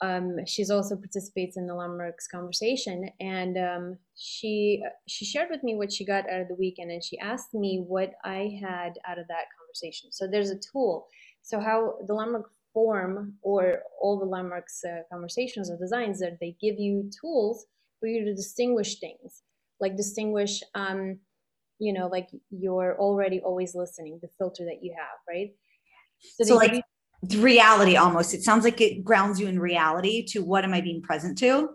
um, 0.00 0.36
she's 0.46 0.70
also 0.70 0.96
participates 0.96 1.56
in 1.56 1.66
the 1.66 1.74
landmarks 1.74 2.28
conversation 2.28 3.08
and 3.20 3.58
um, 3.58 3.98
she 4.16 4.82
she 5.08 5.24
shared 5.24 5.48
with 5.50 5.62
me 5.62 5.74
what 5.74 5.92
she 5.92 6.04
got 6.04 6.28
out 6.30 6.40
of 6.40 6.48
the 6.48 6.54
weekend 6.54 6.90
and 6.90 7.02
she 7.02 7.18
asked 7.18 7.52
me 7.52 7.84
what 7.86 8.12
i 8.24 8.58
had 8.62 8.92
out 9.06 9.18
of 9.18 9.26
that 9.28 9.46
conversation. 9.68 10.10
So 10.12 10.26
there's 10.26 10.50
a 10.50 10.58
tool. 10.58 11.06
So 11.42 11.60
how 11.60 11.94
the 12.06 12.14
Landmark 12.14 12.50
Forum 12.72 13.34
or 13.42 13.82
all 14.00 14.18
the 14.18 14.26
landmarks 14.26 14.82
uh, 14.84 15.02
conversations 15.10 15.70
or 15.70 15.76
designs 15.78 16.20
that 16.20 16.38
they 16.40 16.56
give 16.60 16.78
you 16.78 17.10
tools 17.20 17.66
for 18.00 18.06
you 18.06 18.24
to 18.24 18.34
distinguish 18.34 19.00
things. 19.00 19.42
Like 19.80 19.96
distinguish 19.96 20.62
um, 20.74 21.18
you 21.78 21.92
know 21.92 22.08
like 22.08 22.28
you're 22.50 22.96
already 22.98 23.40
always 23.40 23.74
listening 23.74 24.18
the 24.20 24.28
filter 24.36 24.64
that 24.64 24.82
you 24.82 24.94
have 24.98 25.18
right? 25.28 25.50
So, 26.20 26.44
so 26.44 26.56
like 26.56 26.84
reality 27.36 27.96
almost. 27.96 28.34
It 28.34 28.42
sounds 28.42 28.64
like 28.64 28.80
it 28.80 29.04
grounds 29.04 29.40
you 29.40 29.48
in 29.48 29.58
reality 29.58 30.24
to 30.26 30.40
what 30.40 30.64
am 30.64 30.72
i 30.72 30.80
being 30.80 31.02
present 31.02 31.38
to? 31.38 31.70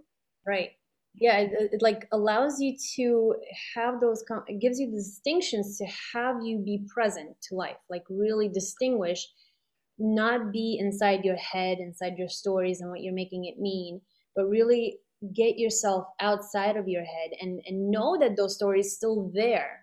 Right. 0.47 0.71
Yeah 1.15 1.39
it, 1.39 1.73
it 1.73 1.81
like 1.81 2.07
allows 2.11 2.59
you 2.59 2.75
to 2.95 3.35
have 3.75 4.01
those 4.01 4.23
it 4.47 4.59
gives 4.59 4.79
you 4.79 4.89
the 4.89 4.97
distinctions 4.97 5.77
to 5.77 5.85
have 6.13 6.37
you 6.43 6.59
be 6.59 6.85
present 6.91 7.35
to 7.49 7.55
life 7.55 7.77
like 7.89 8.03
really 8.09 8.49
distinguish 8.49 9.27
not 9.99 10.51
be 10.51 10.77
inside 10.79 11.23
your 11.23 11.35
head 11.35 11.77
inside 11.77 12.17
your 12.17 12.29
stories 12.29 12.81
and 12.81 12.89
what 12.89 13.01
you're 13.01 13.13
making 13.13 13.45
it 13.45 13.59
mean 13.59 14.01
but 14.35 14.49
really 14.49 14.97
get 15.35 15.59
yourself 15.59 16.07
outside 16.19 16.75
of 16.77 16.87
your 16.87 17.03
head 17.03 17.29
and 17.41 17.61
and 17.67 17.91
know 17.91 18.17
that 18.19 18.35
those 18.35 18.55
stories 18.55 18.95
still 18.95 19.31
there 19.35 19.82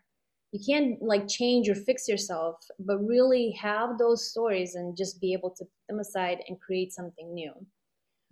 you 0.53 0.61
can't 0.67 1.01
like 1.01 1.29
change 1.29 1.69
or 1.69 1.75
fix 1.75 2.09
yourself 2.09 2.57
but 2.79 2.99
really 2.99 3.53
have 3.53 3.99
those 3.99 4.29
stories 4.31 4.75
and 4.75 4.97
just 4.97 5.21
be 5.21 5.33
able 5.33 5.51
to 5.51 5.65
put 5.65 5.87
them 5.89 6.01
aside 6.01 6.39
and 6.49 6.61
create 6.61 6.93
something 6.93 7.33
new. 7.33 7.53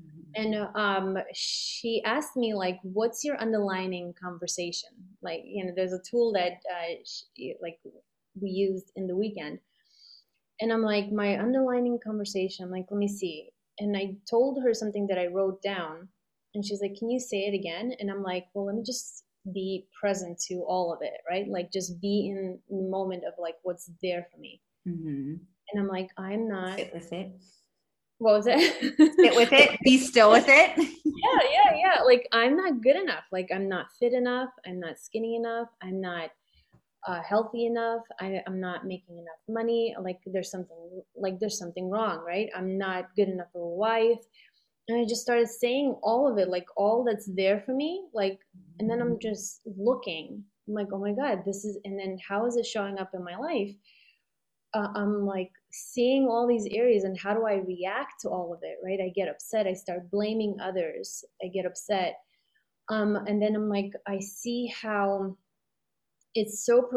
Mm-hmm. 0.01 0.31
and 0.37 0.69
um, 0.77 1.19
she 1.35 2.01
asked 2.05 2.37
me 2.37 2.55
like 2.55 2.79
what's 2.85 3.25
your 3.25 3.41
underlining 3.41 4.15
conversation? 4.21 4.91
Like 5.23 5.41
you 5.45 5.65
know 5.65 5.73
there's 5.75 5.93
a 5.93 6.03
tool 6.09 6.33
that 6.35 6.53
uh, 6.71 7.03
she, 7.05 7.55
like 7.61 7.79
we 8.41 8.51
used 8.51 8.93
in 8.95 9.09
the 9.09 9.17
weekend. 9.17 9.59
And 10.61 10.73
i'm 10.73 10.83
like 10.83 11.11
my 11.11 11.39
underlining 11.39 11.99
conversation 12.05 12.65
i'm 12.65 12.71
like 12.71 12.87
let 12.91 12.99
me 12.99 13.09
see. 13.09 13.51
And 13.81 13.97
i 13.97 14.15
told 14.31 14.63
her 14.63 14.73
something 14.73 15.09
that 15.09 15.19
i 15.19 15.27
wrote 15.27 15.63
down 15.63 16.09
and 16.55 16.65
she's 16.65 16.81
like 16.81 16.97
can 16.97 17.11
you 17.11 17.19
say 17.19 17.39
it 17.39 17.55
again? 17.55 17.93
And 17.99 18.09
i'm 18.09 18.23
like 18.23 18.47
well 18.55 18.67
let 18.67 18.77
me 18.77 18.85
just 18.85 19.25
be 19.53 19.87
present 19.99 20.39
to 20.49 20.65
all 20.67 20.93
of 20.93 21.01
it, 21.03 21.21
right? 21.29 21.47
Like 21.49 21.73
just 21.73 22.01
be 22.01 22.29
in 22.29 22.59
the 22.71 22.89
moment 22.89 23.25
of 23.27 23.35
like 23.39 23.57
what's 23.63 23.91
there 24.03 24.27
for 24.33 24.39
me. 24.39 24.61
Mm-hmm. 24.87 25.35
And 25.71 25.81
I'm 25.81 25.89
like, 25.89 26.11
I'm 26.17 26.49
not. 26.49 26.79
Sit 26.79 26.95
with 26.95 27.13
it. 27.13 27.33
What 28.19 28.35
was 28.35 28.47
it? 28.49 28.61
Sit 29.17 29.37
with 29.37 29.53
it. 29.53 29.79
Be 29.85 29.99
still 29.99 30.31
with 30.31 30.47
it. 30.49 30.77
yeah, 30.77 31.41
yeah, 31.53 31.77
yeah. 31.77 32.03
Like 32.03 32.27
I'm 32.33 32.57
not 32.57 32.83
good 32.83 32.97
enough. 32.97 33.25
Like 33.31 33.49
I'm 33.55 33.69
not 33.69 33.87
fit 33.99 34.13
enough. 34.13 34.51
I'm 34.67 34.81
not 34.81 34.99
skinny 34.99 35.37
enough. 35.37 35.69
I'm 35.83 36.01
not 36.01 36.31
uh, 37.07 37.23
healthy 37.23 37.67
enough. 37.67 38.03
I, 38.21 38.43
I'm 38.47 38.61
not 38.61 38.87
making 38.87 39.19
enough 39.19 39.39
money. 39.49 39.95
Like 40.01 40.19
there's 40.27 40.51
something 40.51 41.03
like 41.17 41.39
there's 41.39 41.59
something 41.59 41.91
wrong, 41.91 42.25
right? 42.27 42.49
I'm 42.57 42.77
not 42.77 43.15
good 43.15 43.29
enough 43.29 43.49
of 43.55 43.63
a 43.63 43.67
wife 43.67 44.19
and 44.89 44.99
I 44.99 45.05
just 45.05 45.23
started 45.23 45.49
saying 45.49 45.97
all 46.03 46.31
of 46.31 46.39
it, 46.39 46.49
like 46.49 46.67
all 46.77 47.05
that's 47.05 47.29
there 47.35 47.61
for 47.61 47.75
me, 47.75 48.07
like, 48.15 48.39
and 48.79 48.91
then 48.91 49.01
I'm 49.01 49.19
just 49.21 49.61
looking. 49.77 50.43
I'm 50.67 50.75
like, 50.75 50.89
oh 50.93 50.99
my 50.99 51.13
god, 51.13 51.43
this 51.45 51.65
is, 51.65 51.79
and 51.85 51.99
then 51.99 52.19
how 52.27 52.47
is 52.47 52.57
it 52.57 52.67
showing 52.67 52.99
up 52.99 53.11
in 53.15 53.23
my 53.23 53.37
life? 53.37 53.75
Uh, 54.75 54.89
I'm 54.95 55.27
like 55.27 55.51
seeing 55.73 56.27
all 56.27 56.47
these 56.47 56.67
areas, 56.71 57.05
and 57.05 57.19
how 57.19 57.35
do 57.35 57.47
I 57.47 57.55
react 57.67 58.21
to 58.23 58.29
all 58.31 58.53
of 58.53 58.61
it? 58.63 58.79
Right? 58.85 58.99
I 59.01 59.13
get 59.15 59.29
upset. 59.29 59.67
I 59.67 59.75
start 59.75 60.11
blaming 60.11 60.57
others. 60.63 61.25
I 61.43 61.49
get 61.49 61.67
upset, 61.67 62.17
um, 62.89 63.17
and 63.27 63.41
then 63.43 63.55
I'm 63.55 63.69
like, 63.69 63.93
I 64.07 64.19
see 64.21 64.73
how 64.81 65.37
it's 66.35 66.65
so 66.65 66.89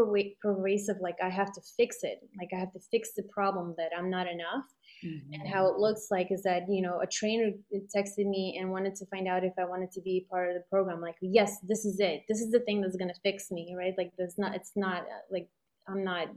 pervasive. 0.42 0.98
Like 1.02 1.18
I 1.24 1.30
have 1.30 1.52
to 1.54 1.62
fix 1.78 2.04
it. 2.04 2.20
Like 2.40 2.50
I 2.54 2.60
have 2.60 2.72
to 2.74 2.80
fix 2.92 3.12
the 3.16 3.24
problem 3.24 3.74
that 3.78 3.92
I'm 3.98 4.10
not 4.10 4.28
enough 4.28 4.66
Mm-hmm. 5.04 5.34
And 5.34 5.48
how 5.48 5.68
it 5.68 5.78
looks 5.78 6.08
like 6.12 6.32
is 6.32 6.44
that, 6.44 6.64
you 6.70 6.82
know, 6.82 7.00
a 7.02 7.08
trainer 7.08 7.52
texted 7.96 8.30
me 8.30 8.58
and 8.60 8.72
wanted 8.72 8.96
to 8.96 9.06
find 9.08 9.28
out 9.28 9.44
if 9.44 9.54
I 9.60 9.66
wanted 9.66 9.92
to 9.94 10.02
be 10.02 10.28
part 10.30 10.50
of 10.50 10.56
the 10.56 10.64
program. 10.70 11.02
Like, 11.02 11.16
yes, 11.22 11.58
this 11.68 11.86
is 11.86 12.00
it. 12.00 12.24
This 12.30 12.40
is 12.40 12.52
the 12.52 12.60
thing 12.60 12.82
that's 12.82 12.96
going 12.96 13.12
to 13.14 13.20
fix 13.22 13.52
me, 13.52 13.76
right? 13.78 13.94
Like, 13.98 14.12
there's 14.18 14.38
not, 14.38 14.56
it's 14.56 14.74
not 14.76 15.02
uh, 15.02 15.22
like 15.32 15.50
I'm 15.88 16.04
not 16.04 16.28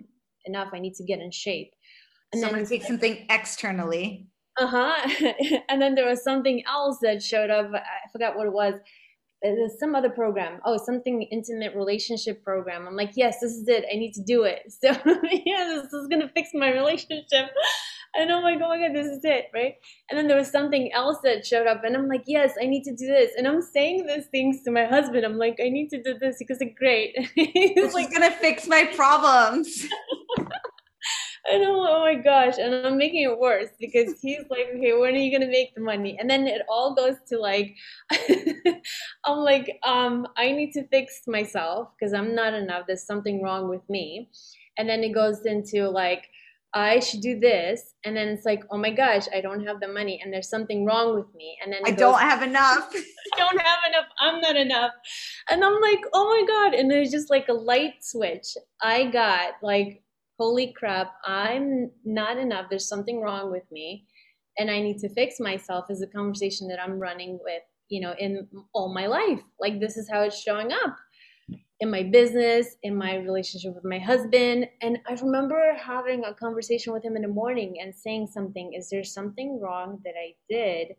enough. 0.46 0.68
I 0.72 0.78
need 0.78 0.94
to 0.94 1.04
get 1.04 1.20
in 1.20 1.30
shape. 1.30 1.72
And 2.32 2.40
Someone 2.40 2.60
then 2.60 2.68
take 2.68 2.84
something 2.84 3.26
externally. 3.28 4.28
Uh 4.58 4.66
huh. 4.66 5.26
and 5.68 5.82
then 5.82 5.94
there 5.94 6.08
was 6.08 6.22
something 6.24 6.62
else 6.66 6.98
that 7.02 7.22
showed 7.22 7.50
up. 7.50 7.70
I 7.74 8.10
forgot 8.12 8.36
what 8.36 8.46
it 8.46 8.52
was 8.52 8.74
there's 9.44 9.78
some 9.78 9.94
other 9.94 10.08
program 10.08 10.60
oh 10.64 10.78
something 10.78 11.22
intimate 11.22 11.74
relationship 11.74 12.42
program 12.42 12.86
i'm 12.86 12.96
like 12.96 13.10
yes 13.14 13.40
this 13.40 13.52
is 13.52 13.68
it 13.68 13.84
i 13.92 13.96
need 13.96 14.12
to 14.12 14.22
do 14.22 14.44
it 14.44 14.60
so 14.68 14.88
yeah 15.44 15.80
this 15.82 15.92
is 15.92 16.08
going 16.08 16.20
to 16.20 16.30
fix 16.34 16.50
my 16.54 16.72
relationship 16.72 17.50
and 18.16 18.30
I'm 18.30 18.42
like, 18.42 18.58
oh 18.62 18.68
my 18.68 18.78
God, 18.78 18.94
this 18.94 19.06
is 19.06 19.24
it, 19.24 19.46
right? 19.52 19.74
And 20.08 20.18
then 20.18 20.28
there 20.28 20.36
was 20.36 20.50
something 20.50 20.92
else 20.92 21.18
that 21.24 21.46
showed 21.46 21.66
up, 21.66 21.82
and 21.84 21.96
I'm 21.96 22.08
like, 22.08 22.24
yes, 22.26 22.54
I 22.60 22.66
need 22.66 22.84
to 22.84 22.94
do 22.94 23.06
this. 23.06 23.32
And 23.36 23.46
I'm 23.46 23.60
saying 23.60 24.06
these 24.06 24.26
things 24.26 24.62
to 24.62 24.70
my 24.70 24.84
husband. 24.84 25.24
I'm 25.24 25.38
like, 25.38 25.58
I 25.60 25.68
need 25.68 25.88
to 25.90 26.02
do 26.02 26.18
this 26.18 26.36
because 26.38 26.58
it's 26.60 26.78
great. 26.78 27.16
He's 27.34 27.94
like, 27.94 28.12
gonna 28.12 28.30
fix 28.30 28.66
my 28.66 28.84
problems. 28.94 29.86
and 31.46 31.62
I'm 31.62 31.74
like, 31.76 31.90
oh 31.90 32.00
my 32.00 32.14
gosh, 32.14 32.58
and 32.58 32.86
I'm 32.86 32.96
making 32.96 33.22
it 33.22 33.38
worse 33.38 33.68
because 33.78 34.20
he's 34.20 34.40
like, 34.50 34.68
okay, 34.74 34.94
when 34.94 35.14
are 35.14 35.18
you 35.18 35.36
gonna 35.36 35.50
make 35.50 35.74
the 35.74 35.80
money? 35.80 36.16
And 36.18 36.28
then 36.28 36.46
it 36.46 36.62
all 36.68 36.94
goes 36.94 37.16
to 37.28 37.38
like, 37.38 37.74
I'm 39.24 39.38
like, 39.38 39.78
um, 39.84 40.26
I 40.36 40.52
need 40.52 40.72
to 40.72 40.86
fix 40.88 41.22
myself 41.26 41.88
because 41.98 42.14
I'm 42.14 42.34
not 42.34 42.54
enough. 42.54 42.84
There's 42.86 43.06
something 43.06 43.42
wrong 43.42 43.68
with 43.68 43.82
me. 43.88 44.30
And 44.76 44.88
then 44.88 45.04
it 45.04 45.12
goes 45.12 45.44
into 45.46 45.88
like, 45.88 46.28
I 46.74 46.98
should 46.98 47.20
do 47.20 47.38
this. 47.38 47.94
And 48.04 48.16
then 48.16 48.28
it's 48.28 48.44
like, 48.44 48.64
oh 48.70 48.76
my 48.76 48.90
gosh, 48.90 49.26
I 49.34 49.40
don't 49.40 49.64
have 49.64 49.80
the 49.80 49.86
money 49.86 50.20
and 50.22 50.32
there's 50.32 50.48
something 50.48 50.84
wrong 50.84 51.14
with 51.14 51.32
me. 51.34 51.56
And 51.62 51.72
then 51.72 51.80
I 51.84 51.90
goes, 51.90 51.98
don't 52.00 52.20
have 52.20 52.42
enough. 52.42 52.90
I 52.94 53.38
don't 53.38 53.60
have 53.60 53.78
enough. 53.88 54.06
I'm 54.18 54.40
not 54.40 54.56
enough. 54.56 54.90
And 55.48 55.64
I'm 55.64 55.80
like, 55.80 56.00
oh 56.12 56.28
my 56.28 56.44
God. 56.46 56.74
And 56.74 56.90
there's 56.90 57.12
just 57.12 57.30
like 57.30 57.48
a 57.48 57.52
light 57.52 57.94
switch. 58.02 58.56
I 58.82 59.04
got 59.06 59.52
like, 59.62 60.02
holy 60.36 60.72
crap, 60.76 61.14
I'm 61.24 61.92
not 62.04 62.38
enough. 62.38 62.66
There's 62.68 62.88
something 62.88 63.20
wrong 63.20 63.52
with 63.52 63.70
me. 63.70 64.06
And 64.58 64.68
I 64.68 64.80
need 64.80 64.98
to 64.98 65.08
fix 65.08 65.38
myself 65.38 65.86
is 65.90 66.02
a 66.02 66.08
conversation 66.08 66.66
that 66.68 66.82
I'm 66.82 66.98
running 66.98 67.38
with, 67.42 67.62
you 67.88 68.00
know, 68.00 68.14
in 68.18 68.48
all 68.72 68.92
my 68.92 69.06
life. 69.06 69.42
Like 69.60 69.78
this 69.78 69.96
is 69.96 70.10
how 70.10 70.22
it's 70.22 70.40
showing 70.40 70.72
up 70.72 70.96
in 71.80 71.90
my 71.90 72.02
business, 72.02 72.76
in 72.82 72.96
my 72.96 73.16
relationship 73.16 73.74
with 73.74 73.84
my 73.84 73.98
husband. 73.98 74.66
And 74.80 74.98
I 75.08 75.14
remember 75.14 75.74
having 75.74 76.24
a 76.24 76.34
conversation 76.34 76.92
with 76.92 77.04
him 77.04 77.16
in 77.16 77.22
the 77.22 77.28
morning 77.28 77.76
and 77.80 77.94
saying 77.94 78.28
something, 78.32 78.72
is 78.74 78.88
there 78.90 79.04
something 79.04 79.60
wrong 79.60 80.00
that 80.04 80.14
I 80.18 80.34
did? 80.48 80.94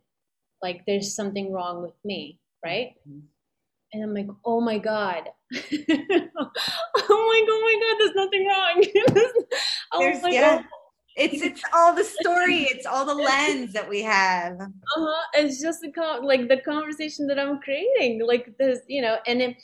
Like 0.61 0.83
there's 0.85 1.15
something 1.15 1.51
wrong 1.51 1.81
with 1.81 1.95
me, 2.03 2.39
right? 2.63 2.93
Mm-hmm. 3.07 3.19
And 3.93 4.03
I'm 4.03 4.13
like, 4.13 4.27
oh 4.43 4.59
my 4.59 4.77
God. 4.77 5.29
like, 5.51 6.29
oh 7.09 7.61
my 7.63 7.75
god, 7.81 7.97
there's 7.99 8.15
nothing 8.15 8.45
wrong. 8.45 8.83
there's, 9.99 10.23
like, 10.23 10.33
yeah. 10.33 10.61
Oh. 10.61 10.67
It's 11.17 11.41
it's 11.41 11.61
all 11.73 11.95
the 11.95 12.03
story. 12.03 12.63
It's 12.71 12.85
all 12.85 13.05
the 13.05 13.15
lens 13.15 13.71
that 13.71 13.87
we 13.87 14.01
have. 14.01 14.59
Uh 14.59 14.67
huh. 14.97 15.21
It's 15.35 15.61
just 15.61 15.79
the 15.79 15.91
con- 15.91 16.25
like 16.25 16.49
the 16.49 16.57
conversation 16.57 17.27
that 17.27 17.39
I'm 17.39 17.59
creating. 17.59 18.25
Like 18.25 18.57
this, 18.59 18.79
you 18.89 19.01
know, 19.01 19.17
and 19.25 19.41
it, 19.41 19.55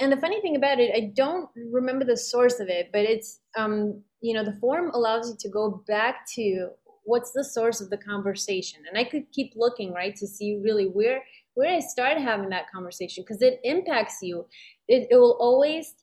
and 0.00 0.12
the 0.12 0.16
funny 0.16 0.40
thing 0.40 0.56
about 0.56 0.80
it, 0.80 0.90
I 0.94 1.12
don't 1.14 1.48
remember 1.70 2.04
the 2.04 2.16
source 2.16 2.60
of 2.60 2.68
it, 2.68 2.90
but 2.92 3.02
it's 3.02 3.40
um, 3.56 4.02
you 4.20 4.34
know, 4.34 4.44
the 4.44 4.58
form 4.60 4.90
allows 4.92 5.30
you 5.30 5.36
to 5.38 5.48
go 5.48 5.82
back 5.86 6.26
to 6.34 6.70
what's 7.04 7.32
the 7.32 7.44
source 7.44 7.80
of 7.80 7.90
the 7.90 7.96
conversation, 7.96 8.80
and 8.88 8.98
I 8.98 9.04
could 9.04 9.30
keep 9.32 9.52
looking 9.54 9.92
right 9.92 10.14
to 10.16 10.26
see 10.26 10.60
really 10.62 10.86
where 10.86 11.22
where 11.56 11.74
I 11.74 11.80
started 11.80 12.22
having 12.22 12.50
that 12.50 12.70
conversation 12.70 13.24
because 13.24 13.42
it 13.42 13.60
impacts 13.64 14.18
you. 14.22 14.46
It, 14.88 15.08
it 15.10 15.16
will 15.16 15.38
always, 15.40 15.94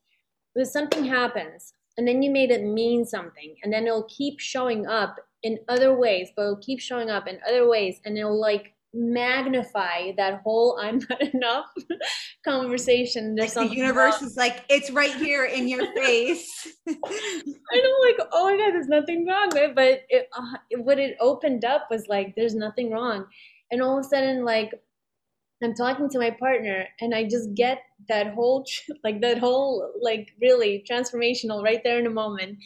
if 0.56 0.68
something 0.68 1.06
happens 1.06 1.74
and 1.96 2.08
then 2.08 2.24
you 2.24 2.32
made 2.32 2.50
it 2.50 2.64
mean 2.64 3.06
something 3.06 3.56
and 3.64 3.72
then 3.72 3.86
it'll 3.86 4.10
keep 4.10 4.40
showing 4.40 4.88
up 4.88 5.18
in 5.44 5.60
other 5.70 5.96
ways, 5.96 6.30
but 6.36 6.42
it'll 6.42 6.58
keep 6.58 6.80
showing 6.80 7.12
up 7.12 7.28
in 7.28 7.40
other 7.48 7.70
ways 7.70 8.02
and 8.04 8.18
it'll 8.18 8.40
like 8.40 8.74
magnify 8.94 10.12
that 10.18 10.42
whole 10.44 10.78
I'm 10.82 11.00
not 11.10 11.22
enough 11.34 11.66
conversation. 12.46 13.36
There's 13.36 13.56
like 13.56 13.70
the 13.70 13.76
universe 13.76 14.22
wrong. 14.22 14.30
is 14.30 14.38
like, 14.38 14.64
it's 14.70 14.92
right 14.92 15.14
here 15.16 15.46
in 15.46 15.68
your 15.68 15.92
face. 15.96 16.68
I 16.88 16.94
know, 16.94 17.96
like, 18.02 18.28
oh 18.32 18.46
my 18.46 18.58
God, 18.58 18.74
there's 18.74 18.88
nothing 18.88 19.26
wrong 19.28 19.50
with. 19.54 19.76
But 19.76 20.04
it, 20.10 20.30
uh, 20.38 20.54
what 20.78 21.00
it 21.00 21.18
opened 21.20 21.66
up 21.66 21.88
was 21.90 22.08
like, 22.08 22.36
there's 22.36 22.56
nothing 22.56 22.92
wrong. 22.92 23.26
And 23.72 23.82
all 23.82 23.98
of 23.98 24.06
a 24.06 24.08
sudden, 24.08 24.46
like, 24.46 24.72
I'm 25.64 25.74
talking 25.74 26.10
to 26.10 26.20
my 26.20 26.30
partner 26.32 26.88
and 27.00 27.16
I 27.16 27.24
just 27.24 27.54
get 27.56 27.84
that 28.10 28.34
whole, 28.34 28.66
like 29.04 29.22
that 29.22 29.38
whole, 29.38 29.94
like 30.02 30.34
really 30.42 30.84
transformational 30.90 31.64
right 31.64 31.82
there 31.86 32.00
in 32.00 32.06
a 32.06 32.10
moment. 32.10 32.58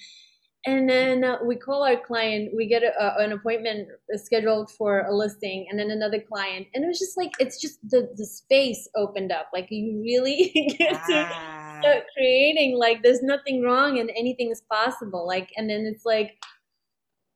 And 0.65 0.89
then 0.89 1.23
uh, 1.23 1.37
we 1.45 1.55
call 1.55 1.83
our 1.83 1.95
client, 1.95 2.51
we 2.55 2.67
get 2.67 2.83
a, 2.83 3.19
an 3.19 3.31
appointment 3.31 3.87
scheduled 4.15 4.69
for 4.71 5.01
a 5.01 5.15
listing 5.15 5.67
and 5.69 5.79
then 5.79 5.91
another 5.91 6.19
client. 6.19 6.67
And 6.73 6.83
it 6.83 6.87
was 6.87 6.99
just 6.99 7.15
like, 7.15 7.31
it's 7.39 7.61
just 7.61 7.79
the, 7.89 8.09
the 8.15 8.25
space 8.25 8.89
opened 8.95 9.31
up. 9.31 9.49
Like 9.53 9.67
you 9.69 10.01
really 10.01 10.75
get 10.77 10.95
ah. 10.95 11.05
to 11.05 11.79
start 11.79 12.03
creating 12.15 12.77
like 12.77 13.01
there's 13.01 13.21
nothing 13.21 13.61
wrong 13.61 13.99
and 13.99 14.09
anything 14.15 14.51
is 14.51 14.61
possible. 14.69 15.25
Like, 15.25 15.51
and 15.55 15.69
then 15.69 15.85
it's 15.85 16.05
like, 16.05 16.37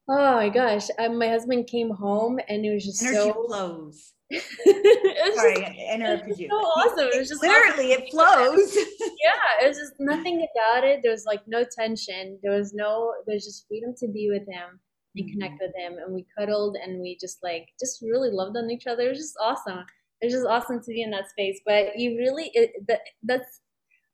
oh 0.10 0.36
my 0.36 0.50
gosh, 0.50 0.88
um, 1.00 1.18
my 1.18 1.30
husband 1.30 1.68
came 1.68 1.92
home 1.92 2.40
and 2.50 2.66
it 2.66 2.74
was 2.74 2.86
just 2.86 3.02
Energy 3.04 3.18
so 3.18 3.46
flows 3.46 4.14
it 4.32 5.36
Sorry, 5.36 5.56
just, 5.56 5.66
I 5.68 5.94
interrupted 5.96 6.40
you. 6.40 6.48
So 6.50 6.56
awesome. 6.56 7.10
It 7.14 7.20
was 7.20 7.30
just 7.30 7.42
literally 7.42 7.94
awesome. 7.94 8.04
it 8.08 8.12
flows. 8.12 8.76
yeah, 9.24 9.42
it 9.66 9.68
was 9.68 9.78
just 9.78 9.94
nothing 10.00 10.46
about 10.56 10.84
it. 10.84 11.02
There 11.04 11.12
was 11.12 11.26
like 11.26 11.42
no 11.48 11.64
tension. 11.78 12.40
There 12.42 12.58
was 12.58 12.74
no. 12.74 13.14
There's 13.28 13.46
just 13.46 13.68
freedom 13.68 13.94
to 14.00 14.08
be 14.08 14.30
with 14.32 14.48
him 14.48 14.80
and 15.16 15.26
mm-hmm. 15.26 15.34
connect 15.34 15.62
with 15.62 15.72
him, 15.76 15.98
and 16.04 16.14
we 16.14 16.26
cuddled 16.38 16.78
and 16.82 17.02
we 17.02 17.18
just 17.20 17.40
like 17.44 17.68
just 17.80 18.02
really 18.02 18.30
loved 18.32 18.58
on 18.58 18.72
each 18.72 18.88
other. 18.88 19.04
It 19.04 19.10
was 19.10 19.20
just 19.20 19.38
awesome. 19.42 19.84
It 20.22 20.28
was 20.28 20.34
just 20.34 20.48
awesome 20.48 20.80
to 20.80 20.88
be 20.88 21.02
in 21.02 21.12
that 21.12 21.30
space. 21.30 21.60
But 21.66 21.98
you 21.98 22.18
really 22.18 22.52
it, 22.54 22.72
that 22.88 23.02
that's. 23.24 23.62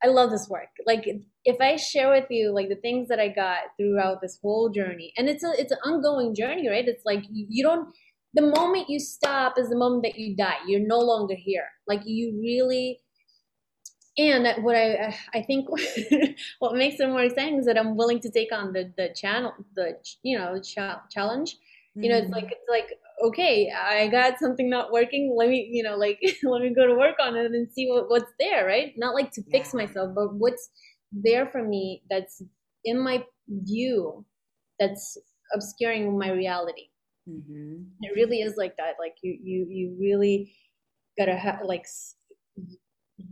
I 0.03 0.10
love 0.10 0.30
this 0.30 0.47
work. 0.47 0.69
Like 0.86 1.10
if 1.43 1.58
I 1.60 1.75
share 1.75 2.12
with 2.12 2.27
you 2.30 2.53
like 2.53 2.69
the 2.69 2.75
things 2.75 3.08
that 3.08 3.19
I 3.19 3.30
got 3.30 3.73
throughout 3.80 4.21
this 4.21 4.38
whole 4.43 4.69
journey, 4.69 5.12
and 5.17 5.27
it's 5.27 5.43
a 5.43 5.51
it's 5.58 5.71
an 5.71 5.80
ongoing 5.84 6.36
journey, 6.36 6.69
right? 6.69 6.88
It's 6.88 7.03
like 7.03 7.23
you 7.30 7.63
don't 7.63 7.89
the 8.38 8.43
moment 8.43 8.88
you 8.88 9.00
stop 9.00 9.58
is 9.58 9.69
the 9.69 9.76
moment 9.76 10.04
that 10.04 10.17
you 10.17 10.36
die. 10.36 10.60
You're 10.67 10.88
no 10.88 11.00
longer 11.00 11.34
here. 11.36 11.67
Like 11.88 12.02
you 12.06 12.39
really. 12.39 13.00
And 14.19 14.63
what 14.63 14.76
I 14.76 15.15
I 15.34 15.41
think 15.41 15.67
what 16.60 16.76
makes 16.76 17.00
it 17.00 17.08
more 17.08 17.23
exciting 17.23 17.60
is 17.60 17.65
that 17.65 17.80
I'm 17.80 17.97
willing 17.97 18.19
to 18.21 18.32
take 18.32 18.52
on 18.52 18.73
the 18.73 18.93
the 18.95 19.10
channel 19.15 19.54
the 19.76 19.97
you 20.23 20.38
know 20.38 20.62
challenge. 20.62 21.54
Mm-hmm. 21.54 22.04
You 22.04 22.10
know, 22.10 22.17
it's 22.17 22.26
mm-hmm. 22.26 22.34
like 22.34 22.52
it's 22.52 22.69
like 22.69 22.89
okay, 23.26 23.71
I 23.71 24.08
got 24.08 24.39
something 24.39 24.69
not 24.69 24.91
working. 24.91 25.36
Let 25.36 25.50
me 25.50 25.67
you 25.71 25.82
know 25.82 25.95
like 25.95 26.19
let 26.43 26.62
me 26.62 26.73
go 26.76 26.86
to 26.86 26.95
work 26.95 27.15
on 27.19 27.36
it 27.36 27.52
and 27.52 27.71
see 27.71 27.89
what, 27.89 28.10
what's 28.10 28.34
there. 28.39 28.67
Right? 28.67 28.93
Not 28.97 29.15
like 29.15 29.32
to 29.32 29.43
fix 29.52 29.73
yeah. 29.73 29.82
myself, 29.82 30.13
but 30.13 30.36
what's 30.36 30.69
there 31.12 31.47
for 31.47 31.63
me 31.63 32.04
that's 32.10 32.43
in 32.86 33.00
my 33.00 33.23
view 33.50 34.26
that's 34.80 35.17
obscuring 35.56 36.17
my 36.19 36.32
reality. 36.32 36.89
Mm-hmm. 37.28 37.84
It 38.02 38.12
really 38.16 38.42
is 38.42 38.56
like 38.58 38.76
that. 38.78 38.96
Like 39.00 39.16
you, 39.22 39.38
you, 39.42 39.68
you 39.70 39.98
really 40.00 40.54
gotta 41.18 41.38
ha- 41.38 41.60
like 41.63 41.86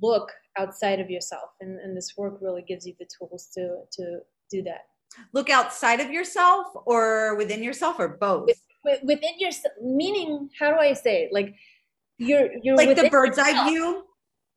look 0.01 0.31
outside 0.57 0.99
of 0.99 1.09
yourself, 1.09 1.51
and, 1.61 1.79
and 1.79 1.95
this 1.95 2.13
work 2.17 2.39
really 2.41 2.63
gives 2.67 2.85
you 2.85 2.93
the 2.99 3.07
tools 3.17 3.49
to 3.55 3.83
to 3.93 4.19
do 4.51 4.63
that. 4.63 4.81
Look 5.33 5.49
outside 5.49 6.01
of 6.01 6.11
yourself, 6.11 6.67
or 6.85 7.35
within 7.37 7.63
yourself, 7.63 7.99
or 7.99 8.17
both. 8.19 8.49
With, 8.83 8.99
within 9.03 9.39
yourself, 9.39 9.73
meaning 9.81 10.49
how 10.59 10.71
do 10.71 10.77
I 10.77 10.93
say 10.93 11.23
it? 11.23 11.33
Like 11.33 11.55
you're 12.17 12.49
you're 12.61 12.75
like 12.75 12.95
the 12.95 13.09
bird's 13.09 13.39
eye 13.39 13.69
view, 13.69 14.03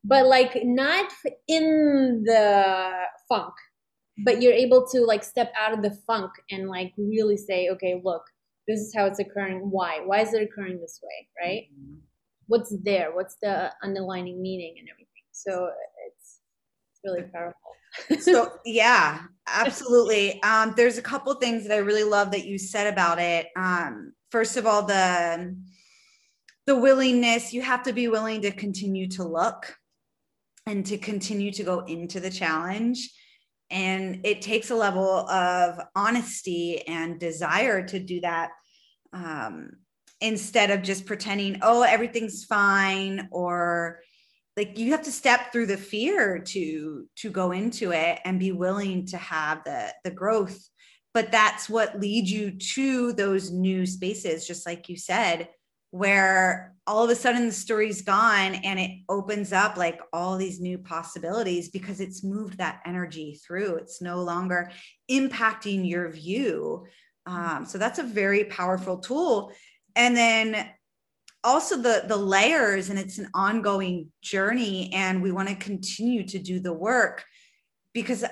but 0.03 0.25
like 0.25 0.57
not 0.63 1.11
in 1.47 2.23
the 2.25 2.91
funk 3.29 3.53
but 4.25 4.41
you're 4.41 4.53
able 4.53 4.85
to 4.85 5.01
like 5.01 5.23
step 5.23 5.51
out 5.59 5.73
of 5.73 5.81
the 5.81 5.97
funk 6.05 6.31
and 6.51 6.67
like 6.67 6.93
really 6.97 7.37
say 7.37 7.69
okay 7.69 8.01
look 8.03 8.23
this 8.69 8.81
is 8.81 8.93
how 8.95 9.05
it's 9.05 9.19
occurring 9.19 9.71
why? 9.71 10.01
Why 10.05 10.21
is 10.21 10.33
it 10.33 10.43
occurring 10.43 10.79
this 10.79 11.01
way 11.03 11.27
right? 11.41 11.63
Mm-hmm. 11.73 11.95
what's 12.45 12.73
there? 12.83 13.13
What's 13.13 13.35
the 13.41 13.71
underlining 13.83 14.41
meaning 14.41 14.75
and 14.79 14.87
everything? 14.87 15.23
So 15.31 15.71
it's 16.07 16.41
it's 16.91 17.01
really 17.03 17.23
powerful. 17.23 18.21
So 18.21 18.53
yeah 18.65 19.21
absolutely. 19.47 20.41
Um, 20.43 20.75
there's 20.77 20.99
a 20.99 21.01
couple 21.01 21.33
things 21.33 21.67
that 21.67 21.73
i 21.73 21.77
really 21.77 22.03
love 22.03 22.31
that 22.31 22.45
you 22.45 22.59
said 22.59 22.93
about 22.93 23.19
it. 23.19 23.47
Um, 23.55 24.13
first 24.29 24.55
of 24.55 24.67
all 24.67 24.83
the 24.85 25.57
the 26.67 26.75
willingness 26.75 27.51
you 27.51 27.63
have 27.63 27.81
to 27.83 27.93
be 27.93 28.07
willing 28.07 28.43
to 28.43 28.51
continue 28.51 29.07
to 29.07 29.23
look 29.23 29.75
and 30.67 30.85
to 30.85 30.99
continue 30.99 31.51
to 31.51 31.63
go 31.63 31.79
into 31.79 32.19
the 32.19 32.29
challenge 32.29 33.09
and 33.71 34.21
it 34.25 34.41
takes 34.41 34.69
a 34.71 34.75
level 34.75 35.29
of 35.29 35.79
honesty 35.95 36.87
and 36.87 37.19
desire 37.19 37.85
to 37.85 37.99
do 37.99 38.21
that 38.21 38.51
um, 39.13 39.71
instead 40.21 40.71
of 40.71 40.81
just 40.81 41.05
pretending 41.05 41.59
oh 41.61 41.83
everything's 41.83 42.45
fine 42.45 43.27
or 43.31 43.99
like 44.57 44.77
you 44.77 44.91
have 44.91 45.03
to 45.03 45.11
step 45.11 45.53
through 45.53 45.67
the 45.67 45.77
fear 45.77 46.39
to 46.39 47.07
to 47.15 47.29
go 47.29 47.51
into 47.51 47.91
it 47.91 48.19
and 48.25 48.39
be 48.39 48.51
willing 48.51 49.05
to 49.05 49.17
have 49.17 49.63
the 49.63 49.93
the 50.03 50.11
growth. 50.11 50.59
But 51.13 51.31
that's 51.31 51.69
what 51.69 51.99
leads 51.99 52.31
you 52.31 52.51
to 52.75 53.13
those 53.13 53.51
new 53.51 53.85
spaces 53.85 54.45
just 54.45 54.65
like 54.65 54.89
you 54.89 54.97
said 54.97 55.49
where 55.91 56.75
all 56.89 57.03
of 57.03 57.09
a 57.09 57.15
sudden 57.15 57.45
the 57.45 57.51
story's 57.53 58.01
gone 58.01 58.55
and 58.55 58.79
it 58.79 58.91
opens 59.07 59.53
up 59.53 59.77
like 59.77 60.01
all 60.11 60.37
these 60.37 60.59
new 60.59 60.77
possibilities 60.77 61.69
because 61.69 61.99
it's 61.99 62.23
moved 62.23 62.57
that 62.57 62.81
energy 62.83 63.39
through 63.45 63.75
it's 63.75 64.01
no 64.01 64.23
longer 64.23 64.71
impacting 65.09 65.87
your 65.87 66.09
view 66.09 66.85
um, 67.29 67.65
so 67.65 67.77
that's 67.77 67.99
a 67.99 68.03
very 68.03 68.45
powerful 68.45 68.97
tool. 68.97 69.53
And 69.95 70.17
then 70.17 70.69
also 71.43 71.77
the 71.77 72.03
the 72.07 72.17
layers, 72.17 72.89
and 72.89 72.97
it's 72.97 73.19
an 73.19 73.29
ongoing 73.33 74.11
journey, 74.21 74.91
and 74.93 75.21
we 75.21 75.31
want 75.31 75.49
to 75.49 75.55
continue 75.55 76.25
to 76.27 76.39
do 76.39 76.59
the 76.59 76.73
work 76.73 77.23
because 77.93 78.25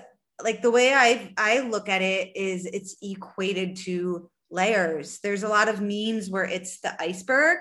like 0.44 0.62
the 0.62 0.72
way 0.72 0.94
I 0.94 1.34
I 1.38 1.60
look 1.60 1.90
at 1.90 2.02
it 2.02 2.36
is 2.36 2.66
it's 2.66 2.98
equated 3.02 3.76
to 3.78 4.30
layers. 4.50 5.20
There's 5.20 5.44
a 5.44 5.50
lot 5.50 5.70
of 5.70 5.82
memes 5.82 6.30
where 6.30 6.46
it's 6.46 6.80
the 6.82 7.00
iceberg, 7.02 7.60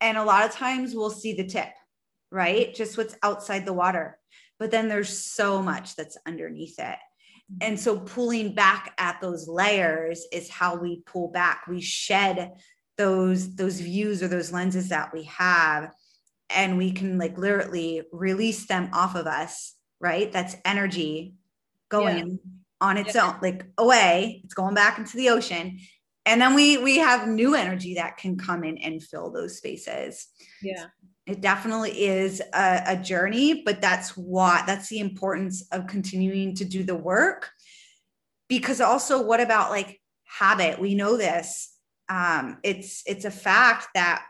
and 0.00 0.16
a 0.16 0.24
lot 0.24 0.44
of 0.44 0.52
times 0.52 0.94
we'll 0.94 1.10
see 1.10 1.34
the 1.34 1.46
tip, 1.46 1.70
right? 2.30 2.74
Just 2.74 2.96
what's 2.96 3.16
outside 3.22 3.66
the 3.66 3.72
water. 3.72 4.18
But 4.58 4.70
then 4.70 4.88
there's 4.88 5.24
so 5.24 5.62
much 5.62 5.96
that's 5.96 6.18
underneath 6.26 6.78
it 6.78 6.98
and 7.60 7.78
so 7.78 7.98
pulling 7.98 8.54
back 8.54 8.94
at 8.98 9.20
those 9.20 9.48
layers 9.48 10.26
is 10.32 10.50
how 10.50 10.76
we 10.76 11.02
pull 11.06 11.28
back 11.28 11.66
we 11.66 11.80
shed 11.80 12.52
those 12.96 13.54
those 13.54 13.80
views 13.80 14.22
or 14.22 14.28
those 14.28 14.52
lenses 14.52 14.90
that 14.90 15.12
we 15.14 15.24
have 15.24 15.90
and 16.50 16.76
we 16.76 16.92
can 16.92 17.18
like 17.18 17.38
literally 17.38 18.02
release 18.12 18.66
them 18.66 18.90
off 18.92 19.14
of 19.14 19.26
us 19.26 19.74
right 20.00 20.30
that's 20.32 20.56
energy 20.64 21.34
going 21.88 22.28
yeah. 22.28 22.86
on 22.86 22.96
its 22.98 23.14
yeah. 23.14 23.28
own 23.28 23.36
like 23.40 23.64
away 23.78 24.42
it's 24.44 24.54
going 24.54 24.74
back 24.74 24.98
into 24.98 25.16
the 25.16 25.30
ocean 25.30 25.78
and 26.28 26.40
then 26.40 26.54
we 26.54 26.76
we 26.76 26.98
have 26.98 27.26
new 27.26 27.54
energy 27.54 27.94
that 27.94 28.18
can 28.18 28.36
come 28.36 28.62
in 28.62 28.78
and 28.78 29.02
fill 29.02 29.30
those 29.30 29.56
spaces. 29.56 30.28
Yeah. 30.62 30.86
It 31.26 31.40
definitely 31.40 32.04
is 32.06 32.40
a, 32.54 32.82
a, 32.86 32.96
journey 32.96 33.62
but 33.62 33.82
that's 33.82 34.16
what 34.16 34.66
that's 34.66 34.88
the 34.88 35.00
importance 35.00 35.66
of 35.72 35.86
continuing 35.86 36.54
to 36.56 36.64
do 36.64 36.84
the 36.84 36.94
work. 36.94 37.50
Because 38.48 38.80
also 38.80 39.22
what 39.22 39.40
about 39.40 39.70
like 39.70 40.00
habit? 40.24 40.78
We 40.78 40.94
know 40.94 41.16
this. 41.16 41.74
Um, 42.08 42.58
it's 42.62 43.02
it's 43.06 43.24
a 43.24 43.30
fact 43.30 43.88
that 43.94 44.24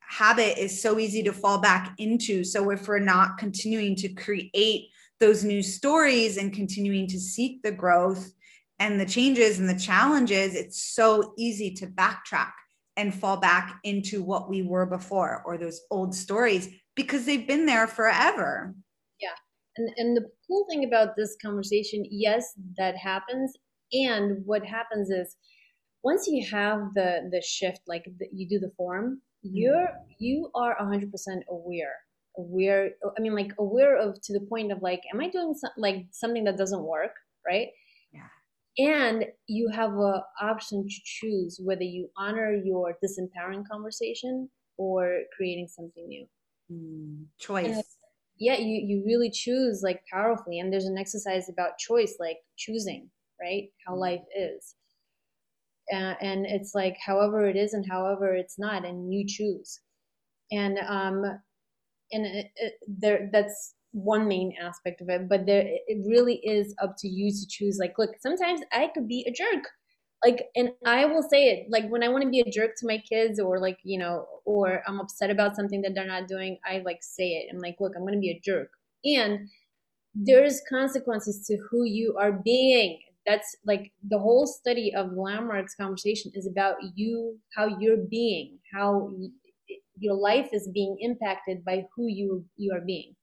habit 0.00 0.58
is 0.58 0.80
so 0.80 0.98
easy 0.98 1.22
to 1.24 1.32
fall 1.32 1.60
back 1.60 1.94
into. 1.98 2.44
So 2.44 2.70
if 2.70 2.86
we're 2.86 2.98
not 2.98 3.38
continuing 3.38 3.96
to 3.96 4.08
create 4.08 4.88
those 5.18 5.44
new 5.44 5.62
stories 5.62 6.36
and 6.36 6.52
continuing 6.52 7.06
to 7.08 7.18
seek 7.18 7.62
the 7.62 7.72
growth 7.72 8.32
and 8.78 9.00
the 9.00 9.06
changes 9.06 9.58
and 9.58 9.68
the 9.68 9.78
challenges, 9.78 10.54
it's 10.54 10.94
so 10.94 11.32
easy 11.38 11.72
to 11.74 11.86
backtrack 11.86 12.52
and 12.96 13.14
fall 13.14 13.36
back 13.36 13.78
into 13.84 14.22
what 14.22 14.48
we 14.48 14.62
were 14.62 14.86
before 14.86 15.42
or 15.44 15.58
those 15.58 15.80
old 15.90 16.14
stories 16.14 16.68
because 16.94 17.26
they've 17.26 17.46
been 17.46 17.66
there 17.66 17.86
forever. 17.86 18.74
Yeah. 19.20 19.34
And 19.76 19.90
and 19.96 20.16
the 20.16 20.26
cool 20.46 20.66
thing 20.70 20.84
about 20.84 21.16
this 21.16 21.36
conversation, 21.42 22.04
yes, 22.10 22.54
that 22.78 22.96
happens. 22.96 23.52
And 23.92 24.44
what 24.44 24.64
happens 24.64 25.10
is 25.10 25.36
once 26.02 26.26
you 26.26 26.46
have 26.50 26.94
the 26.94 27.28
the 27.30 27.42
shift, 27.42 27.80
like 27.86 28.04
the, 28.18 28.26
you 28.32 28.48
do 28.48 28.58
the 28.58 28.72
form, 28.76 29.20
mm-hmm. 29.44 29.56
you're 29.56 29.88
you 30.18 30.50
are 30.54 30.76
100% 30.80 31.10
aware 31.50 31.96
aware 32.38 32.90
i 33.16 33.20
mean 33.20 33.34
like 33.34 33.52
aware 33.58 33.96
of 33.96 34.20
to 34.20 34.32
the 34.32 34.44
point 34.46 34.70
of 34.70 34.82
like 34.82 35.00
am 35.12 35.20
i 35.20 35.28
doing 35.28 35.54
some, 35.54 35.70
like 35.78 36.04
something 36.10 36.44
that 36.44 36.58
doesn't 36.58 36.82
work 36.82 37.12
right 37.46 37.68
and 38.78 39.24
you 39.46 39.68
have 39.72 39.92
a 39.92 40.24
option 40.40 40.86
to 40.88 40.94
choose 41.04 41.60
whether 41.62 41.82
you 41.82 42.10
honor 42.16 42.54
your 42.54 42.96
disempowering 43.02 43.66
conversation 43.70 44.50
or 44.76 45.20
creating 45.36 45.68
something 45.68 46.06
new. 46.08 46.26
Mm, 46.70 47.26
choice. 47.38 47.96
yeah 48.38 48.58
you 48.58 48.82
you 48.84 49.02
really 49.06 49.30
choose 49.30 49.82
like 49.82 50.02
powerfully. 50.12 50.58
And 50.58 50.72
there's 50.72 50.86
an 50.86 50.98
exercise 50.98 51.48
about 51.48 51.78
choice 51.78 52.16
like 52.18 52.38
choosing 52.56 53.10
right? 53.40 53.68
How 53.86 53.94
mm. 53.94 53.98
life 53.98 54.22
is. 54.36 54.74
Uh, 55.92 56.14
and 56.20 56.46
it's 56.46 56.74
like 56.74 56.96
however 57.04 57.48
it 57.48 57.56
is 57.56 57.72
and 57.72 57.86
however 57.88 58.34
it's 58.34 58.58
not 58.58 58.84
and 58.84 59.12
you 59.12 59.24
choose. 59.26 59.80
And 60.50 60.78
um 60.78 61.24
and 62.12 62.26
it, 62.26 62.50
it, 62.56 62.74
there 62.86 63.28
that's 63.32 63.74
one 63.96 64.28
main 64.28 64.54
aspect 64.60 65.00
of 65.00 65.08
it 65.08 65.28
but 65.28 65.46
there 65.46 65.64
it 65.66 66.06
really 66.06 66.36
is 66.44 66.74
up 66.82 66.94
to 66.98 67.08
you 67.08 67.30
to 67.30 67.46
choose. 67.48 67.78
Like 67.80 67.98
look 67.98 68.10
sometimes 68.20 68.60
i 68.72 68.88
could 68.92 69.08
be 69.08 69.24
a 69.26 69.32
jerk. 69.32 69.64
Like 70.24 70.46
and 70.54 70.70
i 70.86 71.04
will 71.06 71.22
say 71.22 71.48
it 71.50 71.66
like 71.70 71.88
when 71.88 72.02
i 72.02 72.08
want 72.08 72.24
to 72.24 72.30
be 72.30 72.40
a 72.40 72.50
jerk 72.50 72.72
to 72.78 72.86
my 72.86 72.98
kids 72.98 73.40
or 73.40 73.58
like 73.60 73.78
you 73.84 73.98
know 73.98 74.26
or 74.44 74.82
i'm 74.86 75.00
upset 75.00 75.30
about 75.30 75.56
something 75.56 75.82
that 75.82 75.94
they're 75.94 76.06
not 76.06 76.28
doing 76.28 76.58
i 76.66 76.82
like 76.84 76.98
say 77.02 77.28
it. 77.28 77.48
I'm 77.52 77.58
like 77.60 77.76
look 77.80 77.92
i'm 77.96 78.06
to 78.06 78.18
be 78.18 78.30
a 78.30 78.40
jerk. 78.44 78.70
And 79.04 79.48
there's 80.14 80.62
consequences 80.68 81.46
to 81.46 81.58
who 81.70 81.84
you 81.84 82.16
are 82.18 82.32
being. 82.32 83.00
That's 83.26 83.56
like 83.66 83.92
the 84.08 84.18
whole 84.18 84.46
study 84.46 84.94
of 84.94 85.12
landmarks 85.12 85.74
conversation 85.74 86.32
is 86.34 86.46
about 86.46 86.76
you 86.94 87.38
how 87.56 87.66
you're 87.78 88.04
being 88.10 88.58
how 88.72 89.10
your 89.98 90.14
life 90.14 90.48
is 90.52 90.68
being 90.72 90.96
impacted 91.00 91.64
by 91.64 91.84
who 91.94 92.06
you 92.08 92.44
you 92.56 92.72
are 92.72 92.80
being. 92.80 93.15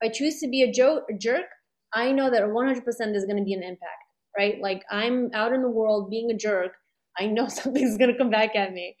If 0.00 0.10
I 0.10 0.12
choose 0.12 0.40
to 0.40 0.48
be 0.48 0.62
a, 0.62 0.72
jo- 0.72 1.04
a 1.10 1.14
jerk, 1.16 1.46
I 1.92 2.12
know 2.12 2.30
that 2.30 2.42
100% 2.42 2.84
there's 2.84 3.24
going 3.24 3.38
to 3.38 3.44
be 3.44 3.54
an 3.54 3.62
impact, 3.62 4.04
right? 4.36 4.60
Like 4.60 4.84
I'm 4.90 5.30
out 5.34 5.52
in 5.52 5.62
the 5.62 5.68
world 5.68 6.10
being 6.10 6.30
a 6.30 6.36
jerk, 6.36 6.72
I 7.18 7.26
know 7.26 7.48
something's 7.48 7.98
going 7.98 8.10
to 8.10 8.18
come 8.18 8.30
back 8.30 8.54
at 8.54 8.72
me, 8.72 8.96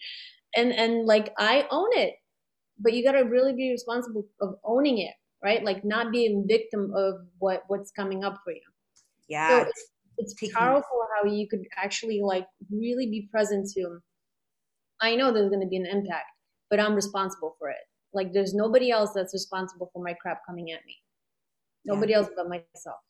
and 0.56 0.72
and 0.72 1.06
like 1.06 1.32
I 1.38 1.66
own 1.70 1.88
it, 1.92 2.14
but 2.78 2.92
you 2.92 3.04
got 3.04 3.12
to 3.12 3.20
really 3.20 3.52
be 3.52 3.70
responsible 3.70 4.26
of 4.40 4.56
owning 4.64 4.98
it, 4.98 5.14
right? 5.42 5.64
Like 5.64 5.84
not 5.84 6.12
being 6.12 6.46
victim 6.48 6.92
of 6.96 7.14
what 7.38 7.62
what's 7.68 7.92
coming 7.92 8.24
up 8.24 8.40
for 8.44 8.52
you. 8.52 8.60
Yeah. 9.28 9.62
So 9.62 9.68
it's, 9.68 10.34
it's 10.34 10.52
powerful 10.52 11.06
how 11.14 11.30
you 11.30 11.48
could 11.48 11.62
actually 11.76 12.20
like 12.20 12.46
really 12.70 13.06
be 13.06 13.28
present 13.30 13.70
to. 13.74 14.00
I 15.00 15.16
know 15.16 15.32
there's 15.32 15.48
going 15.48 15.62
to 15.62 15.68
be 15.68 15.76
an 15.76 15.86
impact 15.86 16.26
but 16.70 16.80
I'm 16.80 16.94
responsible 16.94 17.56
for 17.58 17.68
it. 17.68 17.76
Like 18.12 18.32
there's 18.32 18.54
nobody 18.54 18.90
else 18.90 19.10
that's 19.14 19.32
responsible 19.32 19.90
for 19.92 20.02
my 20.02 20.14
crap 20.14 20.40
coming 20.46 20.70
at 20.72 20.84
me. 20.86 20.96
Nobody 21.84 22.12
yeah. 22.12 22.18
else 22.18 22.28
but 22.36 22.48
myself. 22.48 23.00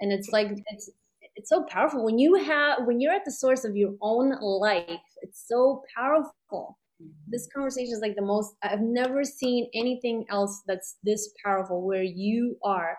And 0.00 0.12
it's 0.12 0.30
like 0.30 0.48
it's 0.66 0.90
it's 1.36 1.48
so 1.48 1.64
powerful 1.64 2.04
when 2.04 2.18
you 2.18 2.34
have 2.34 2.86
when 2.86 3.00
you're 3.00 3.12
at 3.12 3.24
the 3.24 3.32
source 3.32 3.64
of 3.64 3.76
your 3.76 3.94
own 4.00 4.38
life. 4.40 5.00
It's 5.22 5.44
so 5.46 5.82
powerful. 5.96 6.78
Mm-hmm. 7.02 7.30
This 7.30 7.48
conversation 7.54 7.92
is 7.92 8.00
like 8.00 8.16
the 8.16 8.22
most 8.22 8.54
I've 8.62 8.80
never 8.80 9.24
seen 9.24 9.68
anything 9.74 10.24
else 10.30 10.62
that's 10.66 10.96
this 11.02 11.32
powerful 11.44 11.86
where 11.86 12.02
you 12.02 12.56
are 12.64 12.96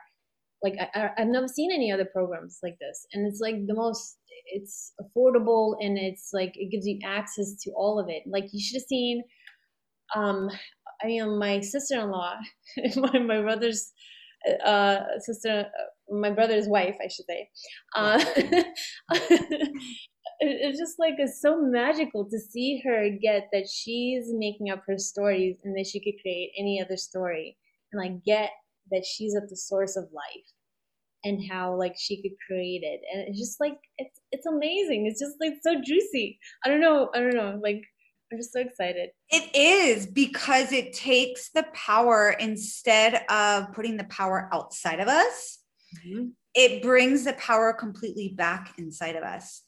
like 0.64 0.76
I, 0.94 1.10
have 1.18 1.28
never 1.28 1.48
seen 1.48 1.72
any 1.72 1.92
other 1.92 2.06
programs 2.06 2.60
like 2.62 2.78
this 2.80 3.06
and 3.14 3.26
it's 3.28 3.40
like 3.40 3.56
the 3.68 3.74
most 3.74 4.18
it's 4.48 4.94
affordable 5.02 5.76
and 5.80 5.98
it's 5.98 6.32
like 6.34 6.54
it 6.56 6.72
gives 6.72 6.86
you 6.86 7.00
access 7.04 7.56
to 7.64 7.72
all 7.72 8.00
of 8.00 8.10
it 8.10 8.24
like 8.26 8.46
you 8.52 8.62
should 8.62 8.76
have 8.76 8.88
seen 8.88 9.24
um, 10.16 10.50
I 11.04 11.08
mean, 11.08 11.38
my 11.40 11.60
sister-in-law, 11.62 12.36
my, 12.96 13.20
my 13.20 13.42
brother's 13.42 13.92
uh, 14.66 15.00
sister, 15.20 15.66
my 16.10 16.32
brother's 16.32 16.68
wife, 16.68 16.96
I 17.04 17.08
should 17.08 17.26
say. 17.26 17.50
Uh, 17.96 18.24
it's 20.40 20.80
just 20.80 21.00
like 21.00 21.16
it's 21.18 21.42
so 21.42 21.62
magical 21.62 22.28
to 22.30 22.40
see 22.40 22.82
her 22.86 23.10
get 23.22 23.50
that 23.52 23.68
she's 23.72 24.26
making 24.34 24.70
up 24.70 24.84
her 24.88 24.98
stories 24.98 25.58
and 25.64 25.78
that 25.78 25.88
she 25.88 26.00
could 26.00 26.20
create 26.22 26.52
any 26.58 26.82
other 26.82 26.98
story 26.98 27.58
and 27.92 28.02
like 28.02 28.24
get 28.24 28.50
that 28.92 29.06
she's 29.06 29.36
at 29.36 29.50
the 29.50 29.56
source 29.56 29.96
of 29.96 30.06
life 30.14 30.48
and 31.24 31.40
how 31.50 31.78
like 31.78 31.96
she 31.98 32.22
could 32.22 32.36
create 32.48 32.82
it. 32.84 33.02
And 33.14 33.28
it's 33.28 33.40
just 33.40 33.60
like 33.60 33.78
it's 33.98 34.20
it's 34.32 34.46
amazing. 34.48 35.06
It's 35.06 35.20
just 35.20 35.36
like 35.40 35.54
so 35.62 35.76
juicy. 35.84 36.40
I 36.66 36.70
don't 36.70 36.82
know 36.82 37.10
i 37.14 37.20
don't 37.20 37.36
know 37.36 37.60
like 37.62 37.82
I'm 38.32 38.38
just 38.38 38.54
so 38.54 38.62
excited. 38.62 39.10
It 39.30 39.54
is 39.56 40.06
because 40.06 40.72
it 40.72 40.94
takes 40.94 41.50
the 41.50 41.66
power 41.74 42.30
instead 42.40 43.26
of 43.30 43.74
putting 43.74 43.98
the 43.98 44.06
power 44.06 44.50
outside 44.54 45.02
of 45.02 45.10
us. 45.10 45.60
Mm-hmm. 46.06 46.28
It 46.54 46.82
brings 46.82 47.26
the 47.26 47.34
power 47.34 47.74
completely 47.74 48.30
back 48.30 48.74
inside 48.78 49.16
of 49.16 49.24
us. 49.24 49.64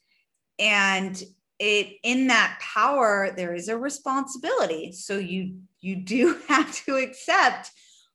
And 0.60 1.22
it 1.60 1.98
in 2.04 2.28
that 2.28 2.58
power 2.62 3.34
there 3.36 3.54
is 3.54 3.68
a 3.68 3.78
responsibility. 3.78 4.94
So 4.94 5.18
you 5.18 5.60
you 5.82 5.98
do 5.98 6.40
have 6.48 6.74
to 6.86 6.96
accept 6.96 7.70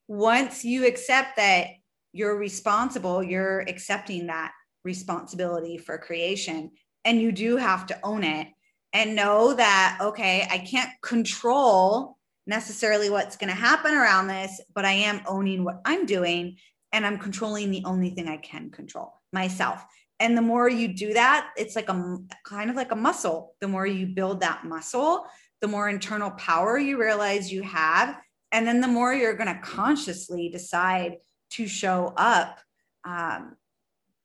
once 0.07 0.65
you 0.65 0.87
accept 0.87 1.37
that 1.37 1.69
you're 2.13 2.39
responsible, 2.39 3.23
you're 3.23 3.61
accepting 3.61 4.29
that 4.29 4.53
responsibility 4.83 5.77
for 5.77 5.99
creation 5.99 6.71
and 7.05 7.21
you 7.21 7.33
do 7.33 7.57
have 7.57 7.87
to 7.87 7.99
own 8.03 8.25
it 8.25 8.49
and 8.93 9.17
know 9.17 9.55
that, 9.55 9.99
okay, 10.01 10.47
I 10.51 10.59
can't 10.59 10.91
control 11.03 12.17
necessarily 12.47 13.11
what's 13.11 13.37
going 13.37 13.51
to 13.51 13.55
happen 13.55 13.95
around 13.95 14.29
this, 14.29 14.61
but 14.75 14.85
I 14.85 14.93
am 14.93 15.21
owning 15.27 15.65
what 15.65 15.81
I'm 15.85 16.07
doing 16.07 16.57
and 16.93 17.05
I'm 17.05 17.19
controlling 17.19 17.71
the 17.71 17.85
only 17.85 18.11
thing 18.11 18.29
I 18.29 18.39
can 18.39 18.71
control 18.71 19.13
myself. 19.33 19.85
And 20.21 20.37
the 20.37 20.43
more 20.43 20.69
you 20.69 20.89
do 20.89 21.13
that, 21.13 21.51
it's 21.57 21.77
like 21.77 21.89
a 21.89 22.17
kind 22.45 22.71
of 22.71 22.77
like 22.77 22.91
a 22.91 22.97
muscle. 22.97 23.55
The 23.61 23.69
more 23.69 23.87
you 23.87 24.07
build 24.07 24.41
that 24.41 24.65
muscle, 24.65 25.27
the 25.61 25.69
more 25.69 25.89
internal 25.89 26.31
power 26.33 26.79
you 26.79 26.99
realize 26.99 27.53
you 27.53 27.63
have. 27.63 28.19
And 28.51 28.67
then 28.67 28.81
the 28.81 28.89
more 28.89 29.13
you're 29.13 29.37
going 29.37 29.55
to 29.55 29.61
consciously 29.61 30.49
decide 30.49 31.19
to 31.51 31.67
show 31.67 32.15
up 32.17 32.59
um, 33.05 33.57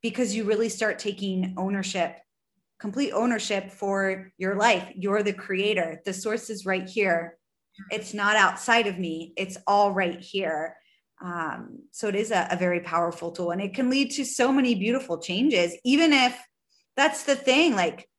because 0.02 0.36
you 0.36 0.46
really 0.46 0.70
start 0.70 0.98
taking 0.98 1.54
ownership 1.58 2.18
complete 2.84 3.14
ownership 3.14 3.72
for 3.72 4.30
your 4.38 4.56
life. 4.56 4.92
You're 4.94 5.24
the 5.24 5.32
creator. 5.32 6.02
The 6.04 6.14
source 6.14 6.50
is 6.50 6.66
right 6.66 6.86
here. 6.86 7.38
It's 7.90 8.14
not 8.14 8.36
outside 8.36 8.88
of 8.88 9.00
me, 9.00 9.32
it's 9.38 9.58
all 9.66 9.94
right 9.94 10.20
here. 10.20 10.76
Um, 11.24 11.80
so 11.92 12.10
it 12.10 12.16
is 12.16 12.32
a, 12.32 12.46
a 12.52 12.58
very 12.58 12.82
powerful 12.82 13.32
tool 13.32 13.52
and 13.52 13.62
it 13.62 13.74
can 13.74 13.90
lead 13.90 14.12
to 14.12 14.26
so 14.26 14.52
many 14.52 14.76
beautiful 14.76 15.18
changes, 15.18 15.74
even 15.86 16.12
if 16.12 16.38
that's 16.98 17.24
the 17.24 17.38
thing. 17.38 17.74
Like, 17.74 18.10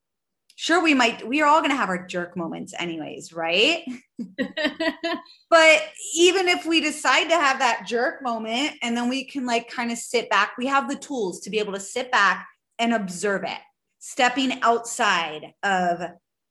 sure, 0.56 0.82
we 0.82 0.94
might, 0.94 1.28
we 1.28 1.42
are 1.42 1.46
all 1.46 1.60
going 1.60 1.70
to 1.70 1.76
have 1.76 1.90
our 1.90 2.06
jerk 2.06 2.34
moments, 2.34 2.72
anyways, 2.78 3.34
right? 3.34 3.84
but 4.18 5.82
even 6.16 6.48
if 6.48 6.64
we 6.64 6.80
decide 6.80 7.24
to 7.24 7.36
have 7.36 7.58
that 7.58 7.84
jerk 7.86 8.22
moment 8.22 8.76
and 8.80 8.96
then 8.96 9.10
we 9.10 9.26
can 9.26 9.44
like 9.44 9.68
kind 9.68 9.92
of 9.92 9.98
sit 9.98 10.30
back, 10.30 10.52
we 10.56 10.64
have 10.64 10.88
the 10.88 10.96
tools 10.96 11.40
to 11.40 11.50
be 11.50 11.58
able 11.58 11.74
to 11.74 11.80
sit 11.80 12.10
back 12.10 12.46
and 12.78 12.94
observe 12.94 13.44
it 13.44 13.60
stepping 14.06 14.60
outside 14.60 15.54
of 15.62 15.98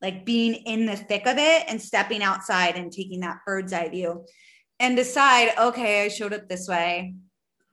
like 0.02 0.26
being 0.26 0.56
in 0.56 0.88
the 0.88 0.96
thick 0.96 1.28
of 1.28 1.38
it 1.38 1.64
and 1.68 1.80
stepping 1.80 2.24
outside 2.24 2.76
and 2.76 2.92
taking 2.92 3.20
that 3.20 3.38
bird's 3.46 3.72
eye 3.72 3.88
view 3.90 4.26
and 4.80 4.98
decide, 4.98 5.54
okay, 5.60 6.04
I 6.04 6.08
showed 6.08 6.34
up 6.34 6.50
this 6.50 6.68
way. 6.68 7.14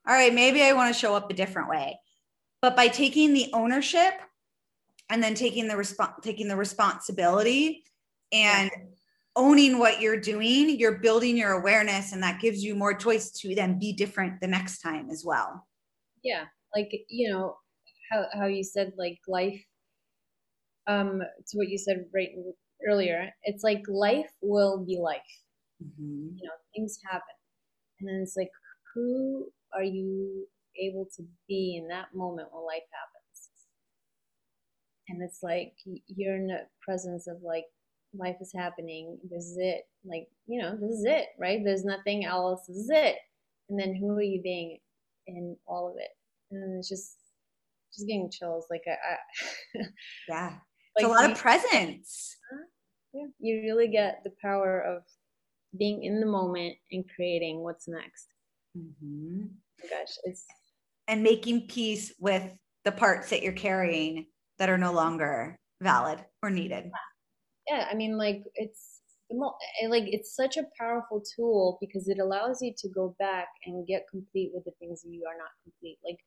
All 0.07 0.14
right, 0.14 0.35
maybe 0.35 0.62
I 0.62 0.75
want 0.75 0.95
to 0.95 1.01
show 1.01 1.14
up 1.14 1.31
a 1.31 1.35
different 1.35 1.71
way. 1.71 1.99
But 2.61 2.77
by 2.77 2.88
taking 2.88 3.33
the 3.33 3.49
ownership 3.55 4.12
and 5.09 5.23
then 5.23 5.35
taking 5.35 5.66
the 5.66 5.79
response 5.79 6.12
taking 6.21 6.47
the 6.47 6.57
responsibility 6.57 7.83
and 8.33 8.71
yeah. 8.71 8.83
owning 9.35 9.79
what 9.79 10.03
you're 10.03 10.21
doing, 10.21 10.79
you're 10.79 10.99
building 10.99 11.38
your 11.38 11.53
awareness 11.53 12.12
and 12.12 12.23
that 12.23 12.38
gives 12.38 12.62
you 12.62 12.75
more 12.75 12.93
choice 12.93 13.31
to 13.31 13.55
then 13.55 13.79
be 13.79 13.95
different 13.95 14.43
the 14.43 14.47
next 14.47 14.83
time 14.83 15.09
as 15.09 15.25
well. 15.25 15.66
Yeah. 16.23 16.45
Like, 16.77 16.93
you 17.09 17.33
know, 17.33 17.57
how 18.11 18.27
how 18.35 18.47
you 18.47 18.62
said 18.62 18.93
like 18.99 19.19
life 19.27 19.64
um, 20.87 21.21
to 21.21 21.57
what 21.57 21.69
you 21.69 21.79
said 21.79 22.05
right 22.14 22.31
earlier, 22.88 23.31
it's 23.45 23.62
like 23.62 23.83
life 23.88 24.31
will 24.43 24.85
be 24.85 24.99
life. 25.01 25.21
Mm-hmm. 25.83 26.37
You 26.37 26.45
know, 26.45 26.53
things 26.75 26.99
happen. 27.11 27.37
And 28.01 28.09
then 28.09 28.21
it's 28.23 28.37
like, 28.37 28.51
who 28.95 29.47
are 29.75 29.83
you 29.83 30.47
able 30.81 31.07
to 31.16 31.23
be 31.49 31.79
in 31.81 31.88
that 31.88 32.14
moment 32.14 32.49
when 32.53 32.64
life 32.64 32.87
happens? 32.93 33.16
And 35.09 35.23
it's 35.23 35.43
like 35.43 35.73
you're 36.07 36.37
in 36.37 36.47
the 36.47 36.61
presence 36.83 37.27
of 37.27 37.37
like 37.43 37.64
life 38.14 38.37
is 38.40 38.53
happening. 38.57 39.19
This 39.31 39.45
is 39.45 39.57
it. 39.59 39.83
Like, 40.05 40.29
you 40.47 40.61
know, 40.61 40.77
this 40.81 40.99
is 40.99 41.05
it, 41.07 41.27
right? 41.38 41.61
There's 41.64 41.85
nothing 41.85 42.25
else. 42.25 42.66
This 42.66 42.77
is 42.77 42.90
it. 42.93 43.16
And 43.69 43.79
then 43.79 43.95
who 43.95 44.16
are 44.16 44.23
you 44.23 44.40
being 44.43 44.79
in 45.27 45.57
all 45.66 45.88
of 45.88 45.97
it? 45.99 46.11
And 46.51 46.79
it's 46.79 46.88
just, 46.88 47.16
just 47.95 48.07
getting 48.07 48.31
chills. 48.31 48.66
Like, 48.71 48.83
I, 48.87 48.93
I 49.79 49.85
yeah, 50.29 50.51
like, 51.03 51.07
a 51.07 51.15
lot 51.15 51.27
you, 51.27 51.33
of 51.33 51.39
presence. 51.39 52.37
Yeah, 53.13 53.27
you 53.39 53.63
really 53.63 53.89
get 53.89 54.23
the 54.25 54.33
power 54.43 54.81
of 54.81 55.03
being 55.79 56.05
in 56.05 56.21
the 56.21 56.27
moment 56.27 56.77
and 56.93 57.05
creating 57.15 57.61
what's 57.61 57.89
next. 57.89 58.29
Mm-hmm. 58.77 59.47
Oh 59.47 59.89
gosh, 59.89 60.17
it's 60.25 60.45
and 61.09 61.23
making 61.23 61.67
peace 61.67 62.13
with 62.21 62.45
the 62.85 62.93
parts 62.93 63.31
that 63.31 63.43
you're 63.43 63.53
carrying 63.53 64.27
that 64.59 64.71
are 64.71 64.79
no 64.79 64.93
longer 64.93 65.59
valid 65.83 66.23
or 66.43 66.51
needed 66.51 66.91
yeah 67.69 67.87
i 67.91 67.95
mean 67.95 68.17
like 68.19 68.43
it's 68.55 69.01
like 69.89 70.05
it's 70.07 70.35
such 70.35 70.57
a 70.57 70.67
powerful 70.79 71.23
tool 71.37 71.79
because 71.81 72.09
it 72.09 72.19
allows 72.19 72.61
you 72.61 72.73
to 72.77 72.89
go 72.89 73.15
back 73.19 73.49
and 73.65 73.87
get 73.87 74.09
complete 74.11 74.51
with 74.53 74.65
the 74.65 74.73
things 74.81 75.05
you 75.07 75.25
are 75.25 75.39
not 75.39 75.51
complete 75.63 75.99
like. 76.05 76.19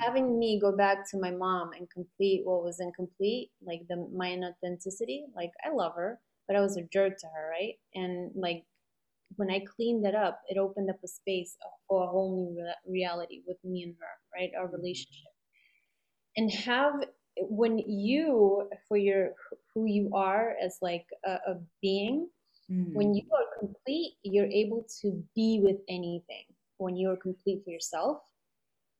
Having 0.00 0.38
me 0.38 0.58
go 0.60 0.76
back 0.76 1.08
to 1.10 1.18
my 1.18 1.30
mom 1.30 1.70
and 1.72 1.88
complete 1.90 2.42
what 2.44 2.62
was 2.62 2.80
incomplete 2.80 3.50
like 3.64 3.80
the 3.88 4.08
my 4.14 4.28
inauthenticity 4.28 5.22
like 5.34 5.50
i 5.64 5.72
love 5.72 5.92
her 5.94 6.18
but 6.46 6.56
i 6.56 6.60
was 6.60 6.76
a 6.76 6.82
jerk 6.92 7.18
to 7.18 7.26
her 7.26 7.50
right 7.50 7.74
and 7.94 8.30
like 8.34 8.64
when 9.36 9.50
i 9.50 9.60
cleaned 9.76 10.04
that 10.04 10.14
up 10.14 10.40
it 10.48 10.58
opened 10.58 10.90
up 10.90 10.96
a 11.04 11.08
space 11.08 11.56
for 11.88 12.04
a 12.04 12.06
whole 12.06 12.36
new 12.36 12.62
re- 12.62 12.92
reality 13.00 13.42
with 13.46 13.58
me 13.64 13.82
and 13.82 13.94
her 14.00 14.38
right 14.38 14.50
our 14.58 14.66
mm-hmm. 14.66 14.76
relationship 14.76 15.32
and 16.36 16.50
have 16.50 16.94
when 17.36 17.78
you 17.78 18.68
for 18.88 18.96
your 18.96 19.30
who 19.74 19.86
you 19.86 20.10
are 20.14 20.54
as 20.64 20.78
like 20.80 21.04
a, 21.24 21.32
a 21.32 21.54
being 21.82 22.28
mm. 22.70 22.92
when 22.94 23.14
you 23.14 23.22
are 23.32 23.58
complete 23.60 24.14
you're 24.22 24.46
able 24.46 24.86
to 25.02 25.22
be 25.34 25.60
with 25.62 25.76
anything 25.88 26.44
when 26.78 26.96
you're 26.96 27.16
complete 27.16 27.62
for 27.64 27.70
yourself 27.70 28.18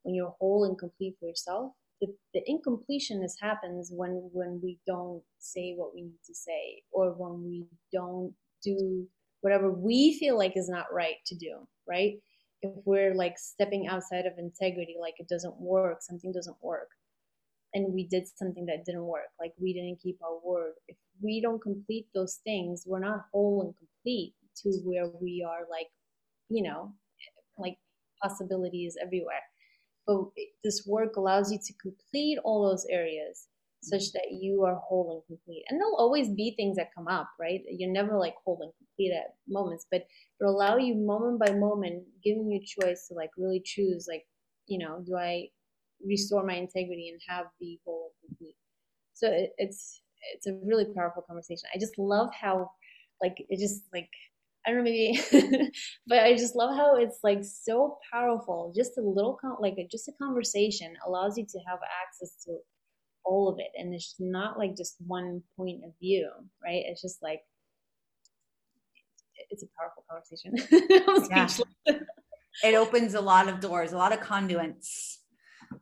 when 0.06 0.14
you're 0.14 0.34
whole 0.38 0.64
and 0.64 0.78
complete 0.78 1.16
for 1.18 1.26
yourself 1.26 1.72
the, 2.00 2.08
the 2.34 2.42
incompletionist 2.48 3.34
happens 3.40 3.90
when 3.92 4.28
when 4.32 4.60
we 4.62 4.78
don't 4.86 5.22
say 5.38 5.74
what 5.76 5.94
we 5.94 6.02
need 6.02 6.20
to 6.26 6.34
say 6.34 6.82
or 6.92 7.12
when 7.12 7.42
we 7.42 7.66
don't 7.92 8.34
do 8.62 9.06
whatever 9.40 9.70
we 9.70 10.16
feel 10.18 10.36
like 10.38 10.56
is 10.56 10.68
not 10.68 10.92
right 10.92 11.16
to 11.26 11.34
do 11.34 11.66
right? 11.88 12.14
If 12.62 12.72
we're 12.84 13.14
like 13.14 13.38
stepping 13.38 13.86
outside 13.86 14.26
of 14.26 14.38
integrity 14.38 14.96
like 15.00 15.14
it 15.18 15.28
doesn't 15.28 15.58
work 15.60 15.98
something 16.02 16.32
doesn't 16.32 16.56
work 16.62 16.88
and 17.74 17.92
we 17.92 18.06
did 18.06 18.26
something 18.36 18.66
that 18.66 18.84
didn't 18.84 19.04
work 19.04 19.30
like 19.40 19.52
we 19.60 19.72
didn't 19.72 20.00
keep 20.02 20.18
our 20.22 20.38
word 20.44 20.72
if 20.88 20.96
we 21.22 21.40
don't 21.40 21.62
complete 21.62 22.06
those 22.14 22.40
things 22.44 22.84
we're 22.86 22.98
not 22.98 23.26
whole 23.32 23.62
and 23.62 23.74
complete 23.76 24.34
to 24.56 24.70
where 24.84 25.08
we 25.20 25.46
are 25.48 25.66
like 25.70 25.88
you 26.48 26.62
know 26.62 26.92
like 27.58 27.76
possibilities 28.22 28.96
everywhere 29.02 29.42
but 30.06 30.16
this 30.64 30.84
work 30.86 31.16
allows 31.16 31.50
you 31.50 31.58
to 31.58 31.72
complete 31.80 32.38
all 32.44 32.68
those 32.68 32.86
areas 32.90 33.48
such 33.82 34.02
mm-hmm. 34.02 34.18
that 34.18 34.42
you 34.42 34.64
are 34.64 34.76
whole 34.76 35.12
and 35.12 35.22
complete 35.26 35.64
and 35.68 35.80
there'll 35.80 35.96
always 35.96 36.28
be 36.30 36.54
things 36.56 36.76
that 36.76 36.94
come 36.94 37.08
up 37.08 37.28
right 37.38 37.60
you're 37.70 37.92
never 37.92 38.16
like 38.16 38.34
whole 38.44 38.58
and 38.62 38.72
complete 38.78 39.12
at 39.12 39.34
moments 39.48 39.86
but 39.90 40.06
it'll 40.40 40.56
allow 40.56 40.76
you 40.76 40.94
moment 40.94 41.38
by 41.38 41.52
moment 41.52 42.02
giving 42.24 42.50
you 42.50 42.60
choice 42.64 43.06
to 43.06 43.14
like 43.14 43.30
really 43.36 43.62
choose 43.64 44.06
like 44.08 44.24
you 44.66 44.78
know 44.78 45.02
do 45.06 45.16
i 45.16 45.46
restore 46.04 46.44
my 46.44 46.54
integrity 46.54 47.08
and 47.08 47.20
have 47.28 47.46
the 47.60 47.78
whole 47.84 48.12
complete. 48.26 48.56
So 49.14 49.28
it, 49.28 49.52
it's 49.58 50.02
it's 50.34 50.46
a 50.46 50.58
really 50.64 50.86
powerful 50.94 51.22
conversation. 51.22 51.68
I 51.74 51.78
just 51.78 51.98
love 51.98 52.30
how 52.38 52.70
like 53.22 53.36
it 53.48 53.58
just 53.58 53.84
like 53.92 54.10
I 54.66 54.70
don't 54.70 54.78
know 54.78 54.84
maybe, 54.84 55.20
but 56.06 56.20
I 56.20 56.34
just 56.34 56.56
love 56.56 56.76
how 56.76 56.96
it's 56.96 57.18
like 57.22 57.44
so 57.44 57.98
powerful. 58.12 58.72
Just 58.74 58.98
a 58.98 59.02
little 59.02 59.38
con- 59.40 59.56
like 59.60 59.76
just 59.90 60.08
a 60.08 60.12
conversation 60.20 60.94
allows 61.06 61.38
you 61.38 61.46
to 61.46 61.58
have 61.68 61.78
access 62.04 62.34
to 62.46 62.58
all 63.24 63.48
of 63.48 63.58
it, 63.58 63.70
and 63.76 63.94
it's 63.94 64.16
not 64.18 64.58
like 64.58 64.76
just 64.76 64.96
one 65.06 65.42
point 65.56 65.82
of 65.84 65.92
view, 66.00 66.30
right? 66.62 66.82
It's 66.86 67.02
just 67.02 67.22
like 67.22 67.40
it's 69.50 69.62
a 69.62 69.66
powerful 69.78 70.04
conversation. 70.10 71.28
yeah. 71.30 71.48
it 72.64 72.74
opens 72.74 73.14
a 73.14 73.20
lot 73.20 73.48
of 73.48 73.60
doors, 73.60 73.92
a 73.92 73.96
lot 73.96 74.12
of 74.12 74.20
conduits 74.20 75.20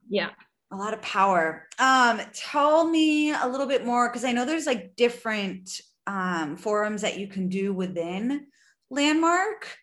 yeah 0.09 0.31
a 0.73 0.77
lot 0.77 0.95
of 0.95 1.03
power 1.03 1.69
um 1.79 2.21
tell 2.33 2.89
me 2.89 3.33
a 3.33 3.47
little 3.47 3.67
bit 3.67 3.85
more 3.85 4.09
because 4.09 4.25
i 4.25 4.33
know 4.33 4.45
there's 4.45 4.67
like 4.67 4.97
different 4.97 5.81
um 6.07 6.57
forums 6.57 7.03
that 7.03 7.19
you 7.19 7.27
can 7.27 7.49
do 7.49 7.73
within 7.73 8.47
landmark. 8.91 9.77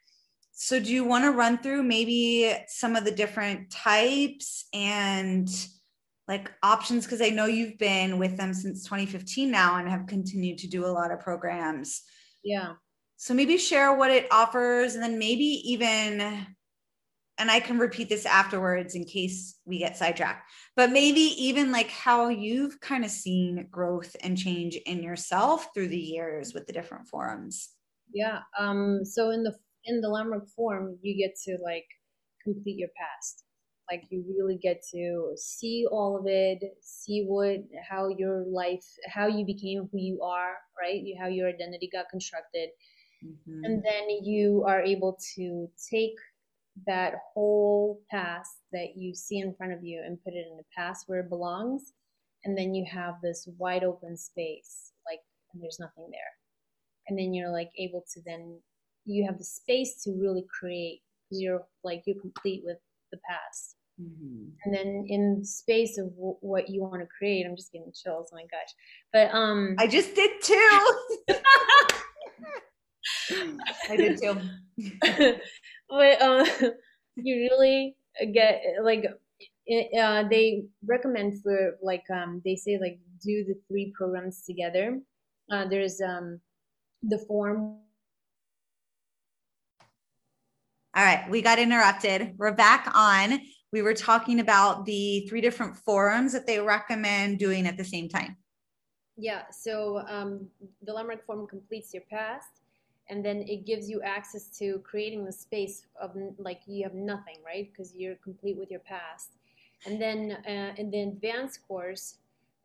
So 0.54 0.80
do 0.80 0.92
you 0.92 1.04
want 1.04 1.24
to 1.24 1.32
run 1.32 1.58
through 1.58 1.84
maybe 1.84 2.56
some 2.68 2.96
of 2.96 3.04
the 3.04 3.12
different 3.12 3.72
types 3.72 4.66
and 4.74 5.50
like 6.28 6.52
options? 6.62 7.06
Because 7.06 7.22
i 7.22 7.30
know 7.30 7.46
you've 7.46 7.78
been 7.78 8.20
with 8.20 8.38
them 8.38 8.54
since 8.54 8.84
2015 8.84 9.50
now 9.50 9.78
and 9.78 9.90
have 9.90 10.08
continued 10.08 10.60
to 10.60 10.68
do 10.68 10.86
a 10.86 10.88
lot 10.88 11.12
of 11.12 11.20
programs. 11.20 12.04
Yeah. 12.44 12.74
So 13.18 13.34
maybe 13.34 13.58
share 13.58 13.96
what 13.96 14.12
it 14.12 14.28
offers 14.32 14.96
and 14.96 15.04
then 15.04 15.20
maybe 15.20 15.44
even 15.44 16.46
and 17.42 17.50
I 17.50 17.60
can 17.60 17.80
repeat 17.80 18.08
this 18.08 18.28
afterwards 18.28 18.94
in 18.94 19.04
case 19.04 19.58
we 19.66 19.80
get 19.80 19.98
sidetracked, 19.98 20.48
but 20.76 20.92
maybe 20.92 21.22
even 21.22 21.72
like 21.72 21.90
how 21.90 22.30
you've 22.30 22.80
kind 22.80 23.04
of 23.04 23.10
seen 23.10 23.68
growth 23.72 24.16
and 24.22 24.38
change 24.38 24.76
in 24.76 25.02
yourself 25.02 25.70
through 25.74 25.88
the 25.88 25.98
years 25.98 26.54
with 26.54 26.68
the 26.68 26.74
different 26.74 27.08
forums. 27.08 27.70
Yeah. 28.14 28.40
Um, 28.60 29.02
so 29.04 29.30
in 29.32 29.44
the 29.44 29.56
in 29.86 30.02
the 30.02 30.10
Landmark 30.10 30.48
form, 30.50 30.98
you 31.02 31.18
get 31.18 31.36
to 31.46 31.58
like 31.64 31.86
complete 32.44 32.78
your 32.78 32.90
past. 32.98 33.44
Like 33.90 34.04
you 34.10 34.24
really 34.38 34.58
get 34.62 34.82
to 34.94 35.34
see 35.36 35.86
all 35.92 36.18
of 36.18 36.26
it, 36.28 36.60
see 36.82 37.26
what 37.28 37.58
how 37.90 38.10
your 38.10 38.46
life, 38.48 38.86
how 39.08 39.28
you 39.28 39.46
became 39.46 39.90
who 39.92 39.98
you 39.98 40.22
are, 40.22 40.54
right? 40.80 41.02
You 41.02 41.18
how 41.20 41.28
your 41.28 41.50
identity 41.50 41.90
got 41.92 42.06
constructed. 42.10 42.70
Mm-hmm. 43.26 43.64
And 43.66 43.84
then 43.84 44.24
you 44.24 44.64
are 44.68 44.82
able 44.82 45.18
to 45.36 45.68
take 45.92 46.16
that 46.88 47.14
whole 47.34 48.02
past 48.10 48.58
that 48.72 48.96
you 48.96 49.14
see 49.14 49.40
in 49.40 49.54
front 49.56 49.74
of 49.74 49.84
you 49.84 50.02
and 50.06 50.24
put 50.24 50.34
it 50.34 50.46
in 50.50 50.58
the 50.58 50.64
past 50.76 51.04
where 51.08 51.20
it 51.20 51.30
belongs 51.30 51.94
and 52.46 52.58
then 52.58 52.74
you 52.74 52.86
have 52.90 53.16
this 53.22 53.48
wide 53.58 53.84
open 53.84 54.18
space 54.18 54.94
like 55.06 55.20
and 55.54 55.62
there's 55.62 55.80
nothing 55.80 56.08
there 56.10 56.41
and 57.12 57.20
then 57.20 57.34
you're 57.34 57.52
like 57.52 57.70
able 57.78 58.04
to 58.14 58.22
then 58.26 58.58
you 59.06 59.26
have 59.26 59.38
the 59.38 59.44
space 59.44 60.02
to 60.04 60.12
really 60.12 60.46
create 60.60 61.02
because 61.30 61.42
you're 61.42 61.62
like 61.84 62.04
you're 62.06 62.20
complete 62.20 62.62
with 62.64 62.78
the 63.12 63.20
past 63.30 63.76
mm-hmm. 64.02 64.46
and 64.64 64.74
then 64.74 65.06
in 65.08 65.44
space 65.44 65.98
of 65.98 66.10
w- 66.16 66.38
what 66.40 66.70
you 66.70 66.82
want 66.82 67.02
to 67.02 67.08
create 67.18 67.46
i'm 67.46 67.58
just 67.58 67.74
getting 67.74 67.92
chills 67.94 68.30
oh 68.32 68.36
my 68.36 68.44
gosh 68.44 68.74
but 69.12 69.34
um 69.36 69.76
i 69.78 69.88
just 69.88 70.16
did 70.16 70.32
too 70.42 70.80
i 73.90 73.98
did 73.98 74.18
too 74.22 74.36
but 75.90 76.22
uh, 76.22 76.46
you 77.18 77.50
really 77.52 77.96
get 78.34 78.62
like 78.82 79.06
uh, 80.00 80.24
they 80.28 80.64
recommend 80.86 81.42
for 81.42 81.78
like 81.82 82.04
um, 82.14 82.42
they 82.44 82.56
say 82.56 82.78
like 82.80 83.00
do 83.24 83.46
the 83.46 83.56
three 83.68 83.94
programs 83.96 84.44
together. 84.44 85.00
Uh, 85.52 85.68
there's 85.68 86.02
um, 86.02 86.40
the 87.04 87.18
form. 87.18 87.78
All 90.96 91.06
right, 91.06 91.30
we 91.30 91.42
got 91.42 91.58
interrupted. 91.58 92.34
We're 92.38 92.54
back 92.54 92.92
on. 92.94 93.40
We 93.72 93.82
were 93.82 93.94
talking 93.94 94.42
about 94.42 94.86
the 94.86 95.26
three 95.30 95.40
different 95.40 95.78
forums 95.78 96.34
that 96.34 96.46
they 96.46 96.60
recommend 96.60 97.40
doing 97.40 97.66
at 97.66 97.78
the 97.78 97.86
same 97.86 98.10
time. 98.10 98.36
Yeah, 99.16 99.44
so 99.52 100.04
um, 100.10 100.48
the 100.82 100.92
Landmark 100.92 101.26
form 101.26 101.48
completes 101.48 101.94
your 101.94 102.04
past 102.10 102.62
and 103.12 103.24
then 103.26 103.44
it 103.48 103.66
gives 103.66 103.90
you 103.90 104.02
access 104.02 104.46
to 104.58 104.80
creating 104.80 105.26
the 105.26 105.32
space 105.32 105.86
of 106.02 106.16
like 106.38 106.62
you 106.66 106.84
have 106.84 106.94
nothing 106.94 107.36
right 107.46 107.70
because 107.72 107.94
you're 107.94 108.16
complete 108.16 108.58
with 108.58 108.72
your 108.72 108.80
past 108.80 109.32
and 109.86 110.02
then 110.02 110.38
uh, 110.48 110.74
in 110.78 110.90
the 110.90 111.02
advanced 111.02 111.60
course 111.68 112.16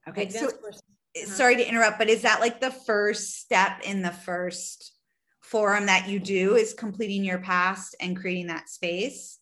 okay 0.09 0.23
advanced 0.23 0.57
so, 0.57 0.61
course. 0.63 0.83
Sorry 1.25 1.57
to 1.57 1.69
interrupt 1.69 1.99
but 1.99 2.09
is 2.09 2.23
that 2.23 2.41
like 2.41 2.61
the 2.61 2.71
first 2.71 3.41
step 3.41 3.81
in 3.85 4.03
the 4.03 4.11
first 4.11 4.93
forum 5.41 5.87
that 5.87 6.09
you 6.09 6.19
do 6.19 6.57
is 6.57 6.75
completing 6.75 7.25
your 7.25 7.39
past 7.39 7.95
and 8.01 8.17
creating 8.17 8.47
that 8.49 8.69
space? 8.69 9.39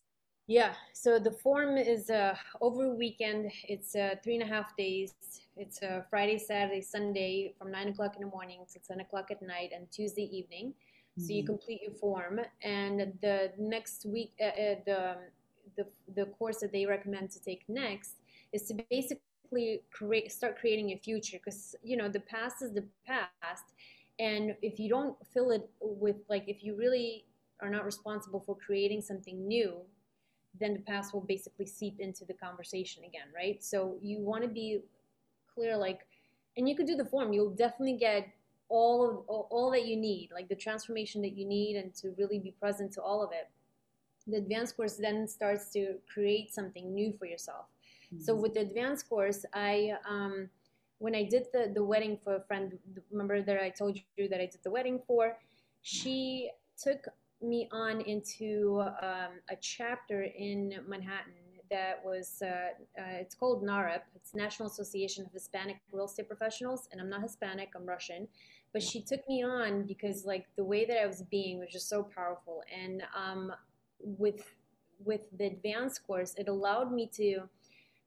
Yeah 0.47 0.73
so 0.93 1.19
the 1.19 1.31
forum 1.31 1.77
is 1.77 2.09
uh, 2.09 2.35
over 2.61 2.95
weekend. 2.95 3.51
It's 3.67 3.95
uh, 3.95 4.15
three 4.23 4.35
and 4.35 4.43
a 4.43 4.47
half 4.47 4.75
days. 4.75 5.13
It's 5.57 5.81
uh, 5.83 6.01
friday 6.09 6.37
saturday 6.37 6.81
sunday 6.81 7.53
from 7.57 7.71
nine 7.71 7.89
o'clock 7.89 8.15
in 8.15 8.21
the 8.21 8.27
morning 8.27 8.65
to 8.73 8.79
10 8.79 9.01
o'clock 9.01 9.31
at 9.31 9.41
night 9.41 9.71
and 9.75 9.91
tuesday 9.91 10.29
evening. 10.31 10.73
So 11.17 11.31
you 11.31 11.45
complete 11.45 11.81
your 11.81 11.93
form, 11.93 12.41
and 12.61 13.13
the 13.21 13.53
next 13.57 14.05
week, 14.05 14.33
uh, 14.41 14.47
uh, 14.47 14.75
the, 14.85 15.15
the 15.77 15.85
the 16.13 16.25
course 16.25 16.57
that 16.57 16.73
they 16.73 16.85
recommend 16.85 17.31
to 17.31 17.39
take 17.41 17.63
next 17.69 18.15
is 18.51 18.63
to 18.63 18.73
basically 18.89 19.21
create, 19.91 20.31
start 20.31 20.57
creating 20.57 20.91
a 20.91 20.97
future. 20.97 21.37
Because 21.43 21.75
you 21.83 21.97
know 21.97 22.09
the 22.09 22.19
past 22.19 22.61
is 22.61 22.73
the 22.73 22.85
past, 23.05 23.65
and 24.19 24.55
if 24.61 24.79
you 24.79 24.89
don't 24.89 25.15
fill 25.33 25.51
it 25.51 25.69
with 25.81 26.17
like, 26.29 26.45
if 26.47 26.63
you 26.63 26.75
really 26.75 27.25
are 27.61 27.69
not 27.69 27.85
responsible 27.85 28.39
for 28.39 28.55
creating 28.55 29.01
something 29.01 29.47
new, 29.47 29.75
then 30.59 30.73
the 30.73 30.79
past 30.79 31.13
will 31.13 31.21
basically 31.21 31.65
seep 31.65 31.99
into 31.99 32.25
the 32.25 32.33
conversation 32.33 33.03
again, 33.03 33.27
right? 33.35 33.63
So 33.63 33.97
you 34.01 34.19
want 34.19 34.43
to 34.43 34.49
be 34.49 34.81
clear, 35.53 35.77
like, 35.77 36.05
and 36.57 36.67
you 36.67 36.75
could 36.75 36.87
do 36.87 36.95
the 36.95 37.05
form. 37.05 37.33
You'll 37.33 37.49
definitely 37.49 37.97
get 37.97 38.27
all 38.67 39.09
of 39.09 39.17
all, 39.27 39.47
all 39.51 39.71
that 39.71 39.85
you 39.85 39.95
need, 39.95 40.29
like 40.33 40.47
the 40.49 40.55
transformation 40.55 41.21
that 41.21 41.37
you 41.37 41.45
need, 41.45 41.75
and 41.75 41.93
to 41.95 42.13
really 42.17 42.39
be 42.39 42.51
present 42.51 42.91
to 42.93 43.01
all 43.01 43.23
of 43.23 43.31
it. 43.31 43.49
The 44.27 44.37
advanced 44.37 44.75
course 44.75 44.95
then 44.95 45.27
starts 45.27 45.71
to 45.73 45.95
create 46.11 46.53
something 46.53 46.93
new 46.93 47.13
for 47.13 47.25
yourself. 47.25 47.65
Mm-hmm. 48.13 48.23
So 48.23 48.35
with 48.35 48.53
the 48.53 48.61
advanced 48.61 49.09
course, 49.09 49.45
I 49.53 49.93
um, 50.07 50.49
when 50.99 51.15
I 51.15 51.23
did 51.23 51.47
the 51.53 51.71
the 51.73 51.83
wedding 51.83 52.17
for 52.23 52.35
a 52.35 52.41
friend, 52.41 52.77
remember 53.11 53.41
that 53.41 53.61
I 53.61 53.69
told 53.69 53.97
you 54.17 54.27
that 54.29 54.39
I 54.39 54.45
did 54.45 54.61
the 54.63 54.71
wedding 54.71 55.01
for, 55.07 55.37
she 55.81 56.49
took 56.81 57.07
me 57.41 57.67
on 57.71 58.01
into 58.01 58.81
um, 59.01 59.39
a 59.49 59.55
chapter 59.61 60.23
in 60.23 60.79
Manhattan 60.87 61.33
that 61.69 62.01
was 62.03 62.41
uh, 62.41 62.69
uh, 62.99 63.17
it's 63.19 63.35
called 63.35 63.63
NAHREP. 63.63 64.01
It's 64.15 64.33
National 64.35 64.69
Association 64.69 65.25
of 65.25 65.31
Hispanic 65.31 65.77
Real 65.91 66.05
Estate 66.05 66.27
Professionals, 66.27 66.87
and 66.91 67.01
I'm 67.01 67.09
not 67.09 67.21
Hispanic. 67.21 67.69
I'm 67.75 67.85
Russian, 67.85 68.27
but 68.73 68.83
she 68.83 69.01
took 69.01 69.27
me 69.27 69.43
on 69.43 69.83
because 69.83 70.25
like 70.25 70.45
the 70.55 70.63
way 70.63 70.85
that 70.85 71.01
I 71.01 71.07
was 71.07 71.23
being 71.23 71.59
was 71.59 71.69
just 71.71 71.89
so 71.89 72.03
powerful, 72.03 72.61
and 72.73 73.03
um, 73.15 73.51
with 73.99 74.55
with 75.03 75.27
the 75.37 75.45
advanced 75.45 76.05
course, 76.05 76.35
it 76.37 76.47
allowed 76.47 76.91
me 76.91 77.09
to 77.15 77.41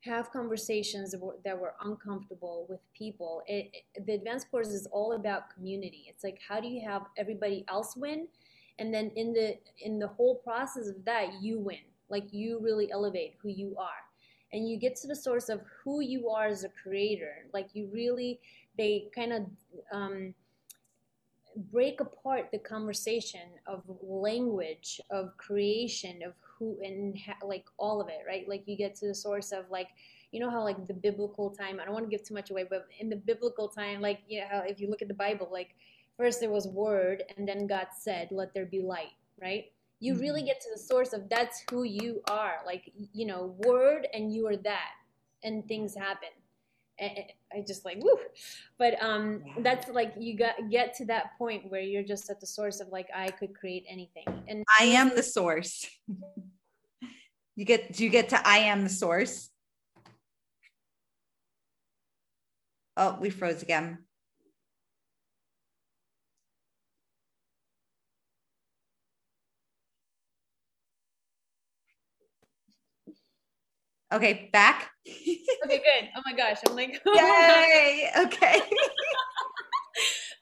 have 0.00 0.30
conversations 0.30 1.14
that 1.44 1.58
were 1.58 1.74
uncomfortable 1.82 2.66
with 2.68 2.80
people. 2.94 3.42
It, 3.46 3.70
it, 3.94 4.06
the 4.06 4.14
advanced 4.14 4.50
course 4.50 4.68
is 4.68 4.86
all 4.92 5.12
about 5.14 5.50
community. 5.54 6.06
It's 6.08 6.22
like 6.22 6.38
how 6.46 6.60
do 6.60 6.68
you 6.68 6.88
have 6.88 7.02
everybody 7.16 7.64
else 7.68 7.96
win, 7.96 8.28
and 8.78 8.94
then 8.94 9.10
in 9.16 9.32
the 9.32 9.56
in 9.80 9.98
the 9.98 10.08
whole 10.08 10.36
process 10.36 10.88
of 10.88 11.04
that, 11.04 11.42
you 11.42 11.58
win 11.58 11.78
like 12.08 12.32
you 12.32 12.58
really 12.62 12.90
elevate 12.90 13.34
who 13.42 13.48
you 13.48 13.76
are 13.78 14.02
and 14.52 14.68
you 14.68 14.78
get 14.78 14.96
to 14.96 15.06
the 15.06 15.16
source 15.16 15.48
of 15.48 15.60
who 15.84 16.00
you 16.00 16.28
are 16.28 16.46
as 16.46 16.64
a 16.64 16.70
creator 16.82 17.46
like 17.52 17.68
you 17.74 17.88
really 17.92 18.40
they 18.76 19.08
kind 19.14 19.32
of 19.32 19.42
um, 19.92 20.34
break 21.72 22.00
apart 22.00 22.50
the 22.52 22.58
conversation 22.58 23.48
of 23.66 23.82
language 24.02 25.00
of 25.10 25.36
creation 25.36 26.22
of 26.22 26.32
who 26.40 26.78
and 26.82 27.18
ha- 27.18 27.46
like 27.46 27.64
all 27.78 28.00
of 28.00 28.08
it 28.08 28.20
right? 28.26 28.48
Like 28.48 28.62
you 28.66 28.76
get 28.76 28.94
to 28.96 29.06
the 29.06 29.14
source 29.14 29.52
of 29.52 29.64
like 29.70 29.88
you 30.30 30.40
know 30.40 30.50
how 30.50 30.62
like 30.62 30.86
the 30.86 30.92
biblical 30.92 31.48
time 31.48 31.80
i 31.80 31.86
don't 31.86 31.94
want 31.94 32.04
to 32.04 32.10
give 32.10 32.22
too 32.22 32.34
much 32.34 32.50
away 32.50 32.62
but 32.68 32.86
in 33.00 33.08
the 33.08 33.16
biblical 33.16 33.66
time 33.66 34.02
like 34.02 34.20
you 34.28 34.38
know 34.38 34.46
how 34.50 34.58
if 34.58 34.78
you 34.78 34.90
look 34.90 35.00
at 35.00 35.08
the 35.08 35.14
bible 35.14 35.48
like 35.50 35.74
first 36.18 36.38
there 36.38 36.50
was 36.50 36.68
word 36.68 37.22
and 37.38 37.48
then 37.48 37.66
god 37.66 37.86
said 37.98 38.28
let 38.30 38.52
there 38.52 38.66
be 38.66 38.82
light 38.82 39.14
right? 39.40 39.66
You 40.00 40.12
mm-hmm. 40.12 40.22
really 40.22 40.42
get 40.42 40.60
to 40.60 40.68
the 40.72 40.80
source 40.80 41.12
of 41.12 41.28
that's 41.28 41.64
who 41.70 41.82
you 41.82 42.22
are 42.30 42.58
like 42.66 42.92
you 43.12 43.26
know 43.26 43.54
word 43.58 44.06
and 44.12 44.32
you 44.32 44.46
are 44.46 44.56
that 44.56 44.92
and 45.42 45.66
things 45.66 45.94
happen 45.94 46.28
I 47.00 47.64
just 47.66 47.84
like 47.84 47.98
woo, 48.00 48.18
but 48.78 49.02
um, 49.02 49.42
that's 49.58 49.88
like 49.88 50.14
you 50.18 50.36
got 50.36 50.54
get 50.70 50.94
to 50.96 51.04
that 51.06 51.38
point 51.38 51.70
where 51.70 51.80
you're 51.80 52.02
just 52.02 52.28
at 52.30 52.40
the 52.40 52.46
source 52.46 52.80
of 52.80 52.88
like 52.88 53.08
I 53.14 53.28
could 53.28 53.54
create 53.54 53.84
anything, 53.88 54.24
and 54.48 54.64
I 54.78 54.84
am 54.84 55.10
the 55.14 55.22
source. 55.22 55.88
you 57.56 57.64
get 57.64 57.92
do 57.92 58.04
you 58.04 58.10
get 58.10 58.30
to 58.30 58.46
I 58.46 58.58
am 58.58 58.84
the 58.84 58.90
source? 58.90 59.50
Oh, 62.96 63.16
we 63.20 63.30
froze 63.30 63.62
again. 63.62 63.98
Okay, 74.12 74.48
back. 74.52 74.90
okay, 75.06 75.38
good. 75.66 76.08
Oh 76.16 76.22
my 76.24 76.34
gosh, 76.34 76.58
I'm 76.66 76.74
like, 76.74 77.00
oh 77.06 77.14
yay! 77.14 78.08
okay. 78.24 78.60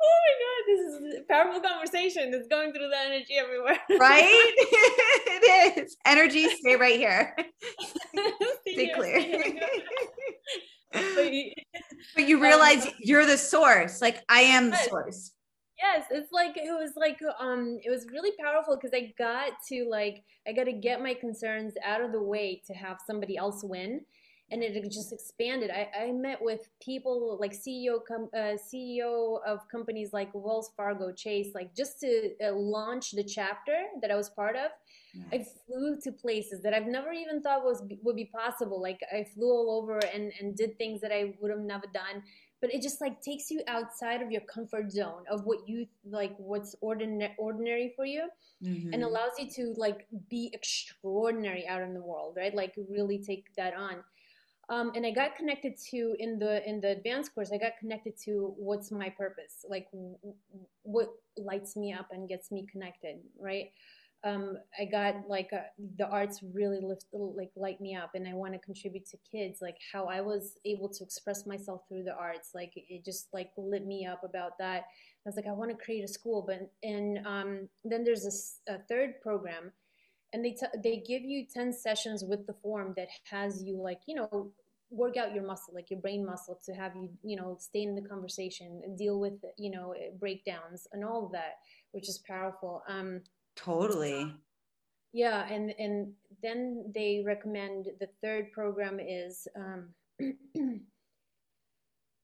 oh 0.03 0.17
my 0.23 0.33
god, 0.43 0.63
this 0.69 0.81
is 0.81 1.21
a 1.21 1.33
powerful 1.33 1.61
conversation. 1.61 2.33
It's 2.33 2.47
going 2.47 2.73
through 2.73 2.89
the 2.89 2.99
energy 2.99 3.35
everywhere. 3.35 3.79
right? 3.99 4.23
it 4.57 5.79
is. 5.79 5.97
Energy, 6.05 6.49
stay 6.49 6.77
right 6.77 6.97
here. 6.97 7.35
stay, 8.15 8.73
stay 8.73 8.93
clear. 8.95 9.53
but, 10.93 11.33
you, 11.33 11.51
but 12.15 12.29
you 12.29 12.41
realize 12.41 12.87
you're 13.01 13.27
the 13.27 13.39
source. 13.39 14.01
Like 14.01 14.23
I 14.29 14.43
am 14.43 14.71
the 14.71 14.77
source 14.77 15.33
yes 15.79 16.05
it's 16.11 16.33
like 16.33 16.57
it 16.57 16.73
was 16.73 16.93
like 16.97 17.19
um 17.41 17.79
it 17.85 17.91
was 17.91 18.07
really 18.13 18.33
powerful 18.41 18.77
because 18.77 18.93
i 18.95 19.13
got 19.19 19.53
to 19.67 19.87
like 19.89 20.25
i 20.47 20.53
got 20.53 20.65
to 20.65 20.73
get 20.73 21.03
my 21.03 21.15
concerns 21.15 21.75
out 21.85 22.01
of 22.01 22.13
the 22.13 22.23
way 22.23 22.63
to 22.67 22.73
have 22.73 22.99
somebody 23.07 23.37
else 23.37 23.63
win 23.63 24.01
and 24.51 24.63
it 24.63 24.81
just 24.93 25.13
expanded. 25.13 25.71
I, 25.71 26.05
I 26.05 26.13
met 26.13 26.41
with 26.41 26.69
people 26.81 27.37
like 27.41 27.53
ceo 27.53 27.99
com- 28.07 28.31
uh, 28.33 28.57
ceo 28.57 29.39
of 29.45 29.67
companies 29.69 30.13
like 30.13 30.31
wells 30.35 30.71
fargo 30.77 31.13
chase 31.13 31.49
like 31.55 31.75
just 31.75 31.99
to 32.01 32.31
uh, 32.45 32.53
launch 32.53 33.11
the 33.11 33.25
chapter 33.25 33.77
that 34.03 34.11
i 34.11 34.17
was 34.17 34.31
part 34.31 34.57
of. 34.57 34.71
I 35.33 35.45
flew 35.67 35.99
to 36.03 36.13
places 36.13 36.63
that 36.63 36.75
I've 36.75 36.87
never 36.87 37.11
even 37.11 37.41
thought 37.41 37.65
was 37.65 37.83
would 38.03 38.17
be 38.17 38.27
possible. 38.27 38.81
Like 38.81 39.01
I 39.11 39.25
flew 39.35 39.51
all 39.51 39.81
over 39.83 39.99
and 39.99 40.33
and 40.41 40.55
did 40.55 40.77
things 40.77 41.01
that 41.01 41.13
I 41.13 41.35
would 41.41 41.51
have 41.51 41.61
never 41.61 41.87
done 41.93 42.23
but 42.61 42.73
it 42.73 42.83
just 42.83 43.01
like 43.01 43.21
takes 43.21 43.51
you 43.51 43.61
outside 43.69 44.23
of 44.23 44.31
your 44.31 44.41
comfort 44.43 44.91
zone 44.91 45.25
of 45.31 45.45
what 45.45 45.59
you 45.69 45.87
like 46.09 46.35
what's 46.39 46.75
ordinary 46.81 47.35
ordinary 47.39 47.93
for 47.97 48.05
you 48.05 48.29
mm-hmm. 48.63 48.93
and 48.93 49.03
allows 49.03 49.33
you 49.39 49.49
to 49.51 49.75
like 49.77 50.07
be 50.31 50.51
extraordinary 50.53 51.67
out 51.67 51.83
in 51.83 51.95
the 51.95 52.01
world 52.01 52.35
right? 52.37 52.55
Like 52.55 52.75
really 52.89 53.19
take 53.19 53.55
that 53.57 53.75
on. 53.75 53.97
Um, 54.69 54.91
and 54.97 55.07
i 55.07 55.13
got 55.13 55.37
connected 55.37 55.75
to 55.91 56.17
in 56.19 56.41
the 56.41 56.69
in 56.69 56.81
the 56.81 56.89
advanced 56.89 57.33
course 57.33 57.53
i 57.55 57.57
got 57.57 57.79
connected 57.79 58.15
to 58.25 58.53
what's 58.59 58.91
my 58.91 59.09
purpose 59.09 59.65
like 59.69 59.87
w- 59.93 60.19
what 60.83 61.09
lights 61.37 61.77
me 61.77 61.93
up 61.93 62.09
and 62.11 62.29
gets 62.29 62.51
me 62.51 62.67
connected 62.73 63.19
right 63.39 63.71
um, 64.27 64.59
I 64.79 64.85
got 64.85 65.29
like 65.29 65.51
uh, 65.53 65.69
the 65.99 66.09
arts 66.09 66.43
really 66.53 66.81
lift 66.83 67.07
like 67.13 67.51
light 67.55 67.81
me 67.81 67.95
up, 67.95 68.11
and 68.15 68.27
I 68.27 68.35
want 68.35 68.55
to 68.55 68.59
contribute 68.59 69.07
to 69.07 69.17
kids. 69.31 69.61
Like 69.63 69.77
how 69.93 70.07
I 70.07 70.21
was 70.21 70.59
able 70.65 70.89
to 70.89 71.05
express 71.05 71.47
myself 71.47 71.83
through 71.89 72.03
the 72.03 72.15
arts, 72.15 72.51
like 72.53 72.73
it 72.75 73.05
just 73.05 73.29
like 73.33 73.51
lit 73.57 73.87
me 73.87 74.05
up 74.05 74.25
about 74.25 74.59
that. 74.59 74.85
I 75.25 75.29
was 75.29 75.37
like, 75.37 75.47
I 75.47 75.53
want 75.53 75.71
to 75.71 75.85
create 75.85 76.05
a 76.05 76.09
school, 76.09 76.45
but 76.47 76.71
and 76.83 77.25
um, 77.25 77.69
then 77.85 78.03
there's 78.03 78.59
a, 78.69 78.75
a 78.75 78.79
third 78.89 79.21
program, 79.21 79.71
and 80.33 80.45
they 80.45 80.53
t- 80.53 80.79
they 80.83 81.05
give 81.07 81.23
you 81.23 81.47
ten 81.47 81.73
sessions 81.73 82.25
with 82.25 82.47
the 82.49 82.55
form 82.55 82.95
that 82.97 83.09
has 83.31 83.63
you 83.63 83.81
like 83.81 84.01
you 84.07 84.17
know 84.17 84.51
work 84.91 85.17
out 85.17 85.35
your 85.35 85.45
muscle, 85.47 85.75
like 85.75 85.91
your 85.91 86.01
brain 86.01 86.27
muscle, 86.27 86.59
to 86.67 86.73
have 86.73 86.97
you 86.97 87.11
you 87.23 87.37
know 87.37 87.57
stay 87.61 87.83
in 87.83 87.95
the 87.95 88.03
conversation 88.09 88.81
and 88.85 88.99
deal 88.99 89.21
with 89.21 89.35
you 89.57 89.71
know 89.71 89.95
breakdowns 90.19 90.89
and 90.93 91.05
all 91.05 91.27
of 91.27 91.33
that, 91.33 91.59
which 91.93 92.09
is 92.09 92.19
powerful. 92.27 92.83
Um, 92.89 93.21
Totally. 93.57 94.35
Yeah, 95.13 95.51
and 95.51 95.75
and 95.79 96.13
then 96.43 96.93
they 96.95 97.23
recommend 97.25 97.89
the 98.01 98.09
third 98.23 98.53
program 98.53 99.01
is 99.01 99.49
um, 99.57 99.89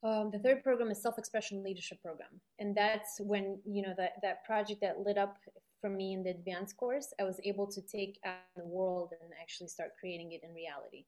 um, 0.05 0.31
the 0.31 0.39
third 0.43 0.63
program 0.63 0.91
is 0.91 1.01
self-expression 1.01 1.65
leadership 1.65 2.03
program, 2.03 2.41
and 2.59 2.77
that's 2.77 3.19
when 3.21 3.59
you 3.65 3.81
know 3.83 3.95
that 3.97 4.17
that 4.23 4.45
project 4.45 4.83
that 4.83 5.01
lit 5.01 5.17
up 5.17 5.39
for 5.81 5.89
me 5.89 6.13
in 6.13 6.23
the 6.23 6.31
advanced 6.31 6.77
course, 6.77 7.13
I 7.19 7.25
was 7.25 7.41
able 7.45 7.67
to 7.73 7.81
take 7.81 8.19
out 8.25 8.37
the 8.57 8.65
world 8.65 9.15
and 9.21 9.33
actually 9.41 9.69
start 9.69 9.91
creating 9.99 10.33
it 10.33 10.43
in 10.45 10.55
reality. 10.55 11.07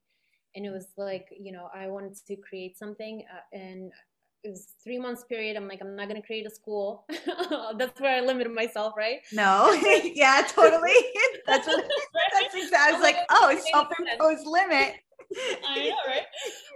And 0.56 0.64
it 0.64 0.70
was 0.70 0.86
like 0.96 1.28
you 1.38 1.52
know 1.52 1.68
I 1.74 1.88
wanted 1.88 2.16
to 2.26 2.36
create 2.36 2.78
something, 2.78 3.24
uh, 3.30 3.56
and 3.56 3.92
it 4.44 4.50
was 4.50 4.74
three 4.82 4.98
months 4.98 5.24
period. 5.24 5.56
I'm 5.56 5.66
like, 5.66 5.80
I'm 5.80 5.96
not 5.96 6.08
gonna 6.08 6.22
create 6.22 6.46
a 6.46 6.50
school. 6.50 7.06
that's 7.78 8.00
where 8.00 8.16
I 8.16 8.20
limited 8.20 8.52
myself, 8.52 8.94
right? 8.96 9.20
No, 9.32 9.72
yeah, 10.14 10.46
totally. 10.46 10.94
that's 11.46 11.66
what. 11.66 11.84
That's 12.32 12.54
exactly. 12.54 12.76
I 12.78 12.92
was 12.92 13.02
like, 13.02 13.16
oh, 13.30 13.48
it's 13.50 13.68
self-imposed 13.72 14.46
limit. 14.46 14.96
I 15.66 15.88
know, 15.88 15.96
right? 16.06 16.22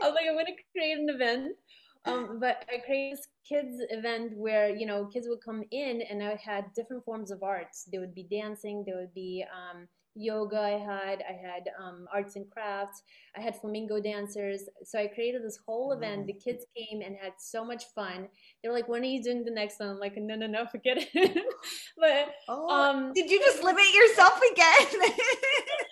I 0.03 0.07
was 0.07 0.15
like, 0.15 0.27
I'm 0.29 0.35
gonna 0.35 0.57
create 0.73 0.99
an 0.99 1.09
event. 1.11 1.57
Um, 2.05 2.39
but 2.41 2.65
I 2.73 2.79
created 2.79 3.19
this 3.19 3.27
kids 3.47 3.83
event 3.91 4.33
where 4.37 4.75
you 4.75 4.87
know 4.87 5.07
kids 5.07 5.27
would 5.29 5.43
come 5.45 5.63
in 5.71 6.03
and 6.03 6.23
I 6.23 6.41
had 6.43 6.73
different 6.75 7.05
forms 7.05 7.31
of 7.31 7.43
arts. 7.43 7.87
There 7.91 8.01
would 8.01 8.15
be 8.15 8.27
dancing, 8.31 8.85
there 8.87 8.97
would 8.97 9.15
be 9.15 9.45
um, 9.53 9.89
yoga 10.19 10.61
i 10.61 10.71
had 10.91 11.23
i 11.29 11.33
had 11.33 11.69
um, 11.83 12.07
arts 12.13 12.37
and 12.37 12.51
crafts 12.51 13.03
i 13.37 13.41
had 13.41 13.55
flamenco 13.61 14.01
dancers. 14.01 14.63
So 14.85 14.99
i 14.99 15.07
created 15.07 15.45
this 15.45 15.59
whole 15.65 15.93
event. 15.93 16.27
The 16.27 16.33
kids 16.33 16.65
came 16.77 17.03
and 17.03 17.17
had 17.17 17.33
so 17.39 17.65
much 17.65 17.85
fun. 17.95 18.29
They 18.63 18.69
were 18.69 18.75
like 18.75 18.89
when 18.89 19.03
are 19.03 19.07
you 19.07 19.23
doing 19.23 19.45
the 19.45 19.51
next 19.51 19.81
one? 19.81 19.91
I'm 19.91 19.99
like 19.99 20.17
no 20.17 20.35
no 20.35 20.47
no 20.47 20.67
forget 20.67 20.99
it. 20.99 21.45
But 21.99 22.29
Oh, 22.49 22.69
um 22.69 23.13
did 23.15 23.31
you 23.31 23.41
just 23.41 23.63
limit 23.63 23.85
yourself 23.95 24.41
again? 24.53 24.87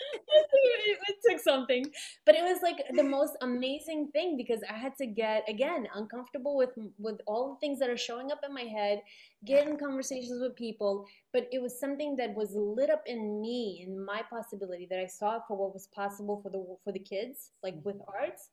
it, 0.53 0.99
it 1.09 1.17
took 1.29 1.41
something. 1.41 1.85
But 2.25 2.35
it 2.35 2.43
was 2.43 2.61
like 2.63 2.83
the 2.95 3.03
most 3.03 3.35
amazing 3.43 4.09
thing 4.13 4.37
because 4.37 4.61
i 4.71 4.75
had 4.75 4.97
to 4.97 5.07
get 5.07 5.45
again 5.49 5.87
uncomfortable 5.95 6.57
with 6.57 6.71
with 6.99 7.19
all 7.27 7.51
the 7.51 7.61
things 7.61 7.79
that 7.79 7.91
are 7.91 7.97
showing 7.97 8.31
up 8.31 8.41
in 8.47 8.53
my 8.55 8.63
head 8.63 9.03
get 9.45 9.69
in 9.69 9.77
conversations 9.77 10.41
with 10.41 10.57
people. 10.57 11.07
But 11.33 11.49
it 11.53 11.61
was 11.61 11.79
something 11.79 12.17
that 12.17 12.35
was 12.35 12.51
lit 12.55 12.91
up 12.91 13.03
in 13.07 13.41
me 13.41 13.85
in 13.87 14.05
my 14.05 14.23
possibility 14.29 14.87
that 14.91 14.99
i 14.99 15.07
saw 15.07 15.41
for 15.47 15.57
what 15.57 15.75
was 15.75 15.89
possible 15.95 16.41
for 16.43 16.51
the 16.51 16.65
for 16.85 16.93
the 16.93 16.99
kids 16.99 17.51
like 17.63 17.75
with 17.85 17.97
mm-hmm. 17.97 18.23
arts. 18.23 18.49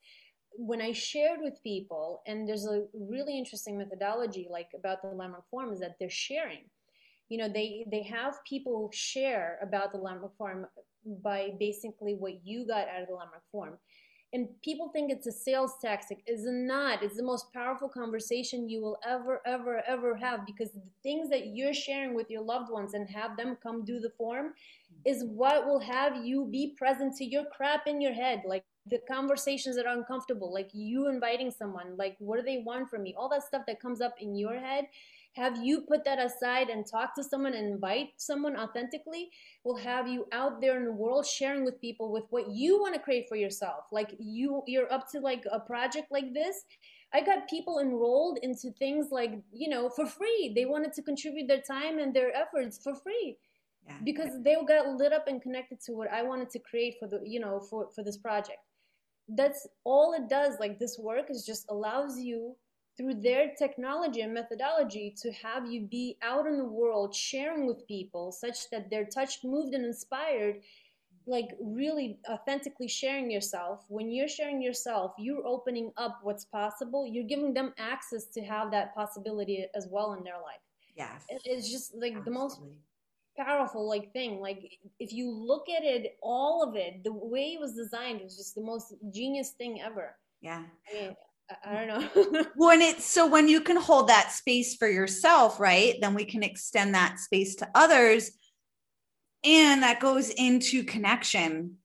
When 0.56 0.82
i 0.82 0.92
shared 0.92 1.40
with 1.42 1.64
people 1.64 2.22
and 2.28 2.48
there's 2.48 2.66
a 2.66 2.86
really 2.94 3.38
interesting 3.38 3.78
methodology 3.78 4.48
like 4.50 4.70
about 4.76 5.02
the 5.02 5.08
landmark 5.08 5.50
forum 5.50 5.74
is 5.74 5.80
that 5.80 5.96
they're 6.00 6.10
sharing 6.10 6.66
you 7.34 7.40
know 7.40 7.50
they 7.50 7.86
they 7.90 8.04
have 8.04 8.44
people 8.46 8.90
share 8.94 9.58
about 9.68 9.92
the 9.92 9.98
landmark 9.98 10.38
form 10.38 10.68
by 11.24 11.52
basically 11.60 12.14
what 12.14 12.46
you 12.46 12.66
got 12.68 12.88
out 12.88 13.02
of 13.02 13.08
the 13.08 13.16
landmark 13.16 13.44
form 13.52 13.74
and 14.34 14.48
people 14.64 14.90
think 14.90 15.12
it's 15.12 15.28
a 15.28 15.32
sales 15.32 15.74
tactic. 15.80 16.24
It's 16.26 16.42
not. 16.44 17.04
It's 17.04 17.16
the 17.16 17.24
most 17.24 17.54
powerful 17.54 17.88
conversation 17.88 18.68
you 18.68 18.82
will 18.82 18.98
ever 19.08 19.42
ever 19.46 19.84
ever 19.88 20.16
have 20.16 20.40
because 20.48 20.72
the 20.72 20.82
things 21.04 21.30
that 21.30 21.56
you're 21.56 21.74
sharing 21.74 22.16
with 22.16 22.32
your 22.32 22.42
loved 22.42 22.72
ones 22.72 22.96
and 22.96 23.08
have 23.10 23.38
them 23.38 23.58
come 23.62 23.86
do 23.86 24.00
the 24.00 24.10
form 24.18 24.54
is 25.06 25.24
what 25.26 25.68
will 25.68 25.80
have 25.80 26.26
you 26.26 26.48
be 26.52 26.74
present 26.78 27.16
to 27.18 27.26
your 27.26 27.46
crap 27.56 27.86
in 27.86 28.02
your 28.02 28.14
head 28.14 28.42
like 28.48 28.66
the 28.88 29.00
conversations 29.10 29.76
that 29.76 29.86
are 29.86 29.98
uncomfortable 29.98 30.52
like 30.54 30.70
you 30.74 31.08
inviting 31.10 31.52
someone 31.52 31.96
like 31.98 32.16
what 32.20 32.38
do 32.38 32.44
they 32.44 32.64
want 32.66 32.90
from 32.90 33.04
me 33.04 33.14
all 33.18 33.30
that 33.30 33.44
stuff 33.44 33.64
that 33.68 33.80
comes 33.80 34.02
up 34.02 34.16
in 34.20 34.36
your 34.36 34.60
head 34.60 34.86
have 35.36 35.58
you 35.64 35.82
put 35.82 36.06
that 36.06 36.20
aside 36.20 36.70
and 36.70 36.86
talk 36.86 37.16
to 37.16 37.24
someone 37.24 37.54
and 37.54 37.68
invite 37.68 38.10
someone 38.18 38.56
authentically 38.58 39.30
will 39.64 39.78
have 39.78 40.08
you 40.08 40.28
out 40.32 40.62
there 40.62 40.78
in 40.78 40.86
the 40.86 40.92
world 40.92 41.26
sharing 41.26 41.66
with 41.66 41.82
people 41.82 42.12
with 42.12 42.26
what 42.30 42.50
you 42.50 42.80
want 42.80 42.94
to 42.94 43.00
create 43.02 43.28
for 43.28 43.36
yourself. 43.36 43.86
Like 43.92 44.16
you 44.20 44.62
you're 44.68 44.92
up 44.94 45.10
to 45.12 45.20
like 45.20 45.44
a 45.52 45.60
project 45.60 46.08
like 46.12 46.34
this. 46.34 46.64
I 47.14 47.22
got 47.22 47.48
people 47.48 47.80
enrolled 47.80 48.40
into 48.42 48.72
things 48.72 49.08
like 49.12 49.34
you 49.52 49.70
know 49.70 49.90
for 49.90 50.06
free. 50.06 50.52
They 50.56 50.66
wanted 50.66 50.94
to 50.94 51.02
contribute 51.02 51.48
their 51.48 51.62
time 51.62 52.00
and 52.00 52.14
their 52.14 52.36
efforts 52.36 52.80
for 52.84 52.94
free 52.96 53.38
Yeah. 53.88 53.98
because 54.04 54.32
they 54.44 54.56
got 54.68 54.88
lit 55.00 55.14
up 55.14 55.28
and 55.28 55.42
connected 55.42 55.80
to 55.86 55.92
what 55.94 56.10
i 56.12 56.22
wanted 56.24 56.50
to 56.52 56.60
create 56.60 56.96
for 57.00 57.08
the 57.08 57.20
you 57.34 57.40
know 57.40 57.60
for 57.60 57.90
for 57.96 58.04
this 58.04 58.18
project. 58.18 58.60
That's 59.28 59.68
all 59.84 60.14
it 60.14 60.28
does. 60.30 60.60
Like 60.60 60.80
this 60.80 60.98
work 61.00 61.30
is 61.30 61.46
just 61.46 61.66
allows 61.70 62.20
you 62.20 62.56
through 62.96 63.16
their 63.16 63.54
technology 63.58 64.22
and 64.22 64.34
methodology 64.34 65.16
to 65.22 65.32
have 65.32 65.66
you 65.72 65.82
be 65.82 66.18
out 66.22 66.46
in 66.46 66.58
the 66.58 66.66
world 66.66 67.16
sharing 67.16 67.66
with 67.66 67.88
people 67.88 68.32
such 68.32 68.70
that 68.70 68.90
they're 68.90 69.06
touched 69.06 69.44
moved 69.44 69.74
and 69.74 69.86
inspired 69.86 70.62
like 71.26 71.50
really 71.62 72.20
authentically 72.30 72.88
sharing 72.88 73.32
yourself. 73.32 73.86
When 73.88 74.12
you're 74.12 74.28
sharing 74.28 74.62
yourself 74.62 75.14
you're 75.18 75.46
opening 75.46 75.92
up 75.98 76.20
what's 76.22 76.46
possible. 76.46 77.08
You're 77.08 77.24
giving 77.24 77.54
them 77.54 77.74
access 77.78 78.26
to 78.34 78.42
have 78.42 78.72
that 78.72 78.94
possibility 78.94 79.66
as 79.74 79.88
well 79.90 80.14
in 80.14 80.24
their 80.24 80.36
life. 80.36 80.62
Yes. 80.96 81.24
It's 81.30 81.72
just 81.72 81.96
like 81.96 82.24
the 82.26 82.32
most 82.32 82.60
powerful 83.38 83.88
like 83.88 84.14
thing. 84.14 84.40
Like 84.40 84.72
if 85.00 85.14
you 85.14 85.32
look 85.32 85.68
at 85.70 85.84
it 85.84 86.18
all 86.22 86.62
of 86.62 86.76
it 86.76 87.04
the 87.04 87.14
way 87.14 87.54
it 87.54 87.60
was 87.60 87.74
designed 87.74 88.22
was 88.22 88.38
just 88.38 88.54
the 88.54 88.62
most 88.62 88.94
genius 89.12 89.52
thing 89.52 89.82
ever. 89.82 90.16
Yeah. 90.42 90.64
mean 90.94 91.16
i, 91.66 91.86
don't 91.86 91.88
know. 92.16 92.46
When 92.56 92.82
it's 92.82 93.06
so 93.06 93.28
when 93.28 93.48
you 93.48 93.62
can 93.62 93.78
hold 93.78 94.08
that 94.10 94.32
space 94.32 94.76
for 94.76 94.88
yourself 94.88 95.60
right 95.60 95.96
then 96.02 96.14
we 96.14 96.26
can 96.26 96.44
extend 96.44 96.94
that 96.96 97.20
space 97.20 97.56
to 97.56 97.70
others. 97.76 98.32
And 99.46 99.84
that 99.84 100.00
goes 100.00 100.30
into 100.30 100.84
connection. 100.84 101.78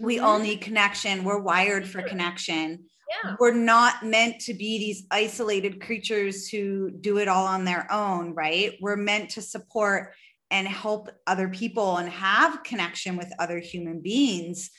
We 0.00 0.18
all 0.18 0.38
Mhm. 0.38 0.42
need 0.44 0.60
connection. 0.62 1.22
We're 1.24 1.38
wired 1.38 1.86
for 1.86 2.00
connection. 2.02 2.86
Yeah. 3.24 3.36
We're 3.38 3.52
not 3.54 4.04
meant 4.04 4.40
to 4.42 4.54
be 4.54 4.78
these 4.78 5.06
isolated 5.10 5.80
creatures 5.82 6.48
who 6.48 6.90
do 6.90 7.18
it 7.18 7.28
all 7.28 7.46
on 7.46 7.64
their 7.64 7.86
own 7.92 8.34
right? 8.34 8.72
We're 8.80 8.96
meant 8.96 9.30
to 9.30 9.42
support 9.42 10.14
and 10.50 10.66
help 10.66 11.10
other 11.26 11.48
people 11.48 11.96
and 11.98 12.08
have 12.08 12.62
connection 12.62 13.16
with 13.16 13.30
other 13.38 13.58
human 13.58 14.00
beings. 14.00 14.70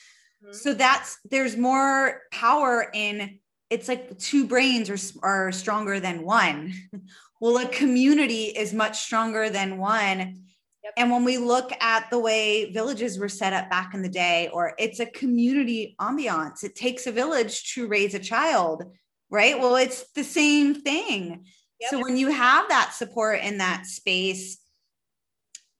Mhm. 0.44 0.54
so 0.54 0.74
that's 0.74 1.18
there's 1.30 1.56
more 1.56 2.22
power 2.30 2.90
in 2.92 3.38
it's 3.70 3.88
like 3.88 4.18
two 4.18 4.46
brains 4.46 4.90
are, 4.90 4.98
are 5.22 5.52
stronger 5.52 6.00
than 6.00 6.24
one. 6.24 6.72
Well 7.38 7.58
a 7.58 7.68
community 7.68 8.44
is 8.44 8.72
much 8.72 8.98
stronger 9.00 9.50
than 9.50 9.76
one. 9.76 10.18
Yep. 10.18 10.92
and 10.96 11.10
when 11.10 11.22
we 11.22 11.36
look 11.36 11.70
at 11.82 12.08
the 12.08 12.18
way 12.18 12.72
villages 12.72 13.18
were 13.18 13.28
set 13.28 13.52
up 13.52 13.68
back 13.68 13.92
in 13.92 14.00
the 14.00 14.08
day 14.08 14.48
or 14.54 14.72
it's 14.78 15.00
a 15.00 15.06
community 15.06 15.96
ambiance 16.00 16.64
it 16.64 16.76
takes 16.76 17.06
a 17.06 17.12
village 17.12 17.74
to 17.74 17.88
raise 17.88 18.14
a 18.14 18.18
child 18.18 18.84
right? 19.30 19.58
Well 19.58 19.76
it's 19.76 20.10
the 20.12 20.24
same 20.24 20.74
thing. 20.74 21.44
So 21.90 22.02
when 22.02 22.16
you 22.16 22.30
have 22.30 22.68
that 22.70 22.94
support 22.94 23.40
in 23.40 23.58
that 23.58 23.84
space 23.86 24.58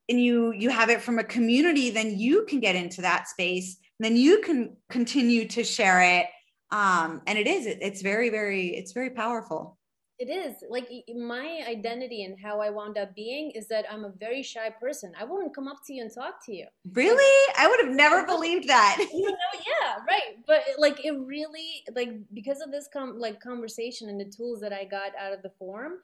and 0.09 0.23
you 0.23 0.53
you 0.53 0.69
have 0.71 0.91
it 0.91 1.01
from 1.01 1.19
a 1.19 1.25
community 1.25 1.91
then 1.91 2.19
you 2.19 2.45
can 2.45 2.61
get 2.61 2.77
into 2.77 3.01
that 3.03 3.29
space 3.29 3.79
then 3.99 4.17
you 4.17 4.43
can 4.43 4.77
continue 4.91 5.49
to 5.49 5.65
share 5.65 6.03
it 6.03 6.27
um 6.71 7.23
and 7.27 7.39
it 7.39 7.47
is 7.47 7.67
it, 7.67 7.79
it's 7.81 8.03
very 8.03 8.29
very 8.31 8.69
it's 8.77 8.93
very 8.93 9.11
powerful. 9.11 9.79
It 10.19 10.31
is. 10.31 10.65
Like 10.71 10.89
my 11.15 11.63
identity 11.69 12.25
and 12.25 12.41
how 12.41 12.61
i 12.63 12.71
wound 12.71 12.97
up 12.97 13.15
being 13.15 13.51
is 13.51 13.69
that 13.69 13.85
i'm 13.91 14.05
a 14.05 14.13
very 14.19 14.43
shy 14.43 14.71
person. 14.71 15.13
I 15.21 15.25
wouldn't 15.25 15.55
come 15.55 15.69
up 15.69 15.79
to 15.87 15.93
you 15.93 16.03
and 16.03 16.13
talk 16.13 16.45
to 16.47 16.55
you. 16.55 16.67
Really? 16.93 17.55
I 17.59 17.69
would 17.69 17.81
have 17.85 17.95
never 17.95 18.25
believed 18.25 18.69
that. 18.69 18.97
You 19.13 19.31
know 19.31 19.53
yeah 19.55 19.97
right. 20.09 20.39
But 20.47 20.63
like 20.79 21.05
it 21.05 21.13
really 21.13 21.85
like 21.95 22.13
because 22.33 22.61
of 22.61 22.71
this 22.71 22.89
com- 22.93 23.19
like 23.19 23.41
conversation 23.41 24.09
and 24.09 24.19
the 24.19 24.25
tools 24.25 24.61
that 24.61 24.73
i 24.73 24.85
got 24.85 25.13
out 25.21 25.33
of 25.33 25.43
the 25.43 25.51
forum 25.59 25.99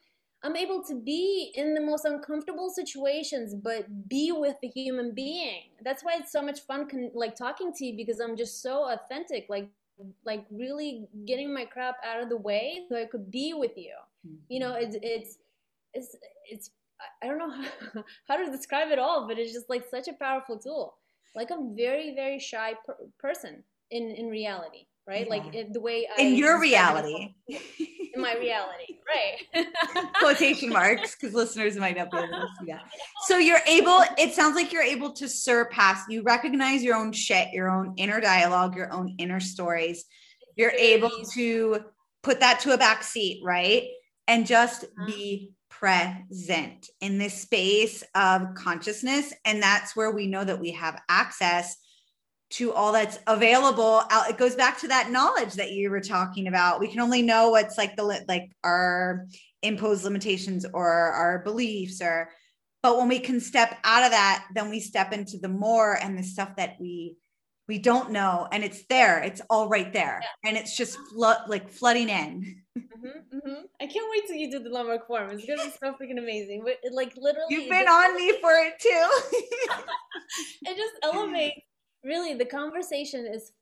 i'm 0.44 0.56
able 0.56 0.82
to 0.84 0.94
be 1.00 1.52
in 1.54 1.72
the 1.74 1.80
most 1.80 2.04
uncomfortable 2.04 2.68
situations 2.68 3.54
but 3.54 3.86
be 4.08 4.30
with 4.30 4.56
the 4.60 4.68
human 4.68 5.14
being. 5.14 5.62
That's 5.82 6.04
why 6.04 6.16
it's 6.20 6.32
so 6.32 6.42
much 6.42 6.60
fun 6.60 6.88
con- 6.88 7.12
like 7.14 7.34
talking 7.34 7.72
to 7.72 7.84
you 7.86 7.96
because 7.96 8.20
i'm 8.20 8.36
just 8.36 8.60
so 8.60 8.90
authentic. 8.92 9.46
Like 9.48 9.70
like 10.24 10.45
really 10.51 11.07
getting 11.26 11.53
my 11.53 11.64
crap 11.64 11.97
out 12.05 12.22
of 12.22 12.28
the 12.28 12.36
way 12.36 12.80
so 12.88 12.97
i 12.97 13.05
could 13.05 13.30
be 13.30 13.55
with 13.55 13.76
you. 13.76 13.95
You 14.49 14.61
know 14.61 14.74
it's 14.74 14.97
it's 15.03 15.38
it's 15.95 16.16
it's 16.51 16.70
i 17.22 17.26
don't 17.26 17.38
know 17.38 17.51
how, 17.51 18.05
how 18.28 18.36
to 18.36 18.51
describe 18.51 18.90
it 18.90 18.99
all 18.99 19.26
but 19.26 19.38
it's 19.38 19.53
just 19.53 19.68
like 19.68 19.84
such 19.90 20.09
a 20.09 20.12
powerful 20.12 20.59
tool. 20.59 20.95
Like 21.34 21.51
i'm 21.51 21.74
very 21.76 22.14
very 22.14 22.38
shy 22.38 22.74
per- 22.86 22.97
person 23.18 23.64
in 23.90 24.11
in 24.11 24.28
reality 24.28 24.86
right? 25.07 25.28
Like 25.28 25.44
Yeah. 25.53 25.61
it, 25.61 25.72
the 25.72 25.80
way 25.80 26.07
I 26.16 26.20
in 26.20 26.34
your 26.34 26.61
reality. 26.61 27.34
In 27.48 28.20
my 28.20 28.34
reality 28.34 28.98
right. 29.55 29.66
Quotation 30.18 30.68
marks 30.70 31.14
because 31.16 31.34
listeners 31.34 31.76
might 31.76 31.96
not 31.96 32.11
be 32.11 32.18
able 32.18 32.28
to 32.28 32.46
see 32.61 32.66
that. 32.70 32.82
So 33.26 33.38
you're 33.38 33.61
able 33.66 34.03
it 34.18 34.32
sounds 34.34 34.55
like 34.55 34.72
you're 34.72 34.82
able 34.82 35.12
to 35.12 35.28
surpass 35.28 36.03
you 36.09 36.22
recognize 36.22 36.82
your 36.82 36.96
own 36.96 37.12
shit 37.12 37.53
your 37.53 37.70
own 37.70 37.94
inner 37.96 38.20
dialogue 38.20 38.76
your 38.76 38.92
own 38.92 39.14
inner 39.18 39.40
stories. 39.40 40.05
You're 40.57 40.72
able 40.72 41.11
to 41.32 41.80
put 42.22 42.40
that 42.40 42.61
to 42.61 42.72
a 42.74 42.78
back 42.78 43.03
seat 43.03 43.40
right? 43.44 43.84
And 44.28 44.46
just 44.46 44.84
Uh-huh. 44.84 45.07
be 45.07 45.53
present 45.68 46.88
in 47.00 47.18
this 47.18 47.34
space 47.42 48.05
of 48.14 48.55
consciousness. 48.55 49.32
And 49.44 49.61
that's 49.62 49.96
where 49.96 50.12
we 50.12 50.26
know 50.28 50.44
that 50.44 50.61
we 50.61 50.70
have 50.72 51.00
access 51.09 51.76
to 52.53 52.72
all 52.72 52.92
that's 52.92 53.18
available 53.26 54.03
out 54.11 54.28
it 54.28 54.36
goes 54.36 54.55
back 54.55 54.78
to 54.78 54.88
that 54.88 55.11
knowledge 55.11 55.55
that 55.55 55.72
you 55.72 55.90
were 55.90 56.00
talking 56.00 56.48
about. 56.48 56.80
We 56.80 56.88
can 56.88 57.00
only 57.00 57.22
know 57.22 57.50
what's 57.50 57.78
like 57.78 57.96
the 57.96 58.05
like 58.28 58.53
our 58.62 59.26
imposed 59.62 60.05
limitations 60.05 60.66
or 60.72 60.88
our 60.90 61.38
beliefs 61.40 62.00
or 62.03 62.30
but 62.82 62.98
when 62.98 63.09
we 63.09 63.20
can 63.20 63.40
step 63.40 63.78
out 63.84 64.05
of 64.05 64.11
that 64.11 64.46
then 64.55 64.68
we 64.70 64.80
step 64.80 65.12
into 65.12 65.38
the 65.38 65.48
more 65.48 65.94
and 66.03 66.18
the 66.18 66.22
stuff 66.22 66.57
that 66.57 66.76
we 66.80 67.16
we 67.68 67.78
don't 67.78 68.11
know 68.11 68.48
and 68.53 68.62
it's 68.64 68.84
there. 68.86 69.22
It's 69.22 69.40
all 69.48 69.68
right 69.68 69.92
there. 69.92 70.20
And 70.44 70.57
it's 70.57 70.76
just 70.76 70.98
flood 71.12 71.38
like 71.48 71.70
flooding 71.70 72.09
in. 72.09 72.62
Hmm 72.76 73.09
hmm 73.30 73.62
i 73.80 73.86
can't 73.86 74.07
wait 74.11 74.26
till 74.26 74.36
you 74.36 74.50
do 74.50 74.61
the 74.61 74.70
landmark 74.70 75.07
forum 75.07 75.30
it's 75.32 75.44
gonna 75.46 75.64
be 75.64 75.72
so 75.80 75.92
freaking 75.92 76.18
amazing. 76.18 76.62
But 76.64 76.78
it, 76.82 76.92
like 76.92 77.14
literally 77.16 77.46
you've 77.50 77.68
been 77.70 77.84
just- 77.84 77.92
on 77.92 78.16
me 78.16 78.32
for 78.40 78.53
it 78.53 78.78
too. 78.78 79.09
It 80.64 80.76
just 80.76 80.94
elevates 81.03 81.61
really 82.05 82.34
the 82.34 82.44
conversation 82.44 83.26
is 83.26 83.53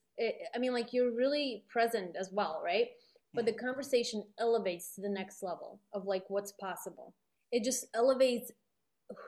i 0.54 0.58
mean 0.58 0.72
like 0.72 0.92
you're 0.92 1.12
really 1.12 1.64
present 1.68 2.16
as 2.18 2.30
well 2.32 2.60
right? 2.64 2.88
But 3.32 3.46
the 3.46 3.52
conversation 3.52 4.24
elevates 4.38 4.94
to 4.94 5.02
the 5.02 5.08
next 5.08 5.42
level 5.42 5.80
of 5.92 6.04
like 6.04 6.24
what's 6.28 6.52
possible. 6.52 7.14
It 7.52 7.62
just 7.62 7.86
elevates 7.94 8.50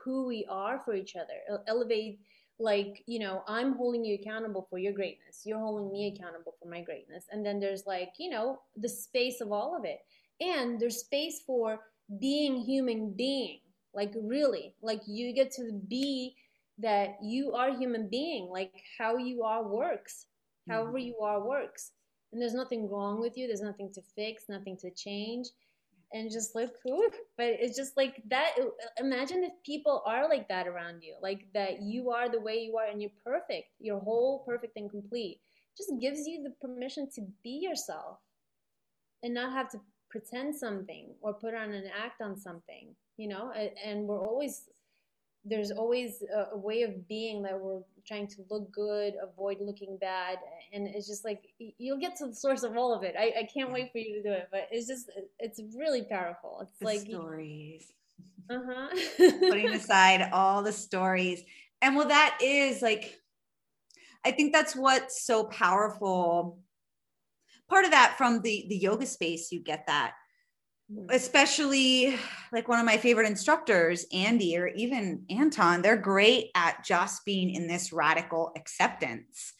who 0.03 0.27
we 0.27 0.45
are 0.49 0.81
for 0.83 0.93
each 0.93 1.15
other. 1.15 1.39
Ele- 1.49 1.63
elevate 1.67 2.19
like 2.59 3.03
you 3.07 3.17
know 3.17 3.41
i'm 3.47 3.73
holding 3.73 4.05
you 4.05 4.15
accountable 4.15 4.67
for 4.69 4.77
your 4.77 4.93
greatness. 4.93 5.41
You're 5.45 5.59
holding 5.59 5.91
me 5.91 6.13
accountable 6.13 6.53
for 6.61 6.69
my 6.69 6.81
greatness. 6.81 7.25
And 7.31 7.45
then 7.45 7.59
there's 7.59 7.85
like 7.85 8.13
you 8.19 8.29
know 8.29 8.59
the 8.75 8.89
space 8.89 9.41
of 9.41 9.51
all 9.51 9.75
of 9.77 9.85
it. 9.85 9.99
And 10.41 10.79
there's 10.79 10.97
space 10.97 11.41
for 11.47 11.79
being 12.19 12.57
human 12.57 13.13
being. 13.13 13.59
Like 13.93 14.13
really 14.21 14.75
like 14.81 15.01
you 15.07 15.33
get 15.33 15.51
to 15.53 15.79
be 15.87 16.35
that 16.79 17.17
you 17.21 17.53
are 17.53 17.75
human 17.77 18.09
being 18.09 18.49
like 18.51 18.73
how 18.97 19.17
you 19.17 19.43
are 19.43 19.63
works 19.67 20.25
however 20.67 20.97
mm-hmm. 20.97 21.07
you 21.07 21.17
are 21.21 21.45
works. 21.45 21.91
And 22.31 22.41
there's 22.41 22.55
nothing 22.55 22.89
wrong 22.89 23.19
with 23.19 23.37
you. 23.37 23.45
There's 23.45 23.61
nothing 23.61 23.91
to 23.93 24.01
fix 24.15 24.45
nothing 24.49 24.77
to 24.77 24.89
change. 24.91 25.47
And 26.13 26.31
just 26.31 26.53
like 26.53 26.71
whew, 26.83 27.09
but 27.37 27.47
it's 27.47 27.75
just 27.75 27.97
like 27.97 28.21
that 28.29 28.51
imagine 28.99 29.43
if 29.43 29.51
people 29.65 30.03
are 30.05 30.29
like 30.29 30.47
that 30.47 30.67
around 30.67 31.01
you 31.01 31.15
like 31.23 31.47
that 31.55 31.81
you 31.81 32.11
are 32.11 32.29
the 32.29 32.39
way 32.39 32.57
you 32.57 32.77
are 32.77 32.85
and 32.85 33.01
you're 33.01 33.11
perfect 33.25 33.69
you're 33.79 33.99
whole 33.99 34.43
perfect 34.45 34.77
and 34.77 34.91
complete. 34.91 35.41
Just 35.75 35.91
gives 35.99 36.27
you 36.27 36.43
the 36.43 36.53
permission 36.61 37.09
to 37.15 37.21
be 37.43 37.59
yourself 37.61 38.19
and 39.23 39.33
not 39.33 39.53
have 39.53 39.69
to 39.71 39.79
pretend 40.11 40.55
something 40.55 41.15
or 41.21 41.33
put 41.33 41.55
on 41.55 41.71
an 41.73 41.85
act 41.99 42.21
on 42.21 42.37
something 42.37 42.95
you 43.17 43.27
know? 43.27 43.51
And 43.83 44.07
we're 44.07 44.25
always 44.25 44.69
there's 45.45 45.71
always 45.71 46.23
a, 46.53 46.57
way 46.57 46.83
of 46.83 47.07
being 47.07 47.41
that 47.43 47.59
we're 47.59 47.81
trying 48.07 48.27
to 48.27 48.37
look 48.49 48.71
good, 48.71 49.13
avoid 49.21 49.57
looking 49.59 49.97
bad, 49.99 50.37
and 50.71 50.87
it's 50.87 51.07
just 51.07 51.25
like 51.25 51.43
you'll 51.57 51.99
get 51.99 52.15
to 52.17 52.27
the 52.27 52.35
source 52.35 52.63
of 52.63 52.77
all 52.77 52.93
of 52.93 53.03
it. 53.03 53.15
I, 53.17 53.33
I 53.41 53.49
can't 53.53 53.71
wait 53.71 53.91
for 53.91 53.97
you 53.97 54.15
to 54.15 54.23
do 54.23 54.31
it, 54.33 54.47
but 54.51 54.67
it's 54.71 54.87
just 54.87 55.11
it's 55.39 55.61
really 55.77 56.03
powerful. 56.03 56.59
It's 56.61 56.79
the 56.79 56.85
like 56.85 57.01
stories. 57.01 57.91
Uh 58.49 58.59
huh. 58.65 58.87
Putting 59.17 59.73
aside 59.73 60.29
all 60.31 60.63
the 60.63 60.71
stories, 60.71 61.43
and 61.81 61.95
well, 61.95 62.07
that 62.07 62.37
is 62.41 62.81
like, 62.81 63.19
I 64.25 64.31
think 64.31 64.53
that's 64.53 64.75
what's 64.75 65.25
so 65.25 65.45
powerful. 65.45 66.59
Part 67.69 67.85
of 67.85 67.91
that 67.91 68.15
from 68.17 68.41
the 68.41 68.65
the 68.69 68.77
yoga 68.77 69.05
space, 69.05 69.51
you 69.51 69.61
get 69.61 69.87
that. 69.87 70.13
Especially 71.09 72.17
like 72.51 72.67
one 72.67 72.79
of 72.79 72.85
my 72.85 72.97
favorite 72.97 73.27
instructors, 73.27 74.05
Andy, 74.13 74.57
or 74.57 74.67
even 74.67 75.23
Anton, 75.29 75.81
they're 75.81 75.97
great 75.97 76.49
at 76.55 76.83
just 76.83 77.25
being 77.25 77.49
in 77.49 77.67
this 77.67 77.93
radical 77.93 78.51
acceptance 78.55 79.53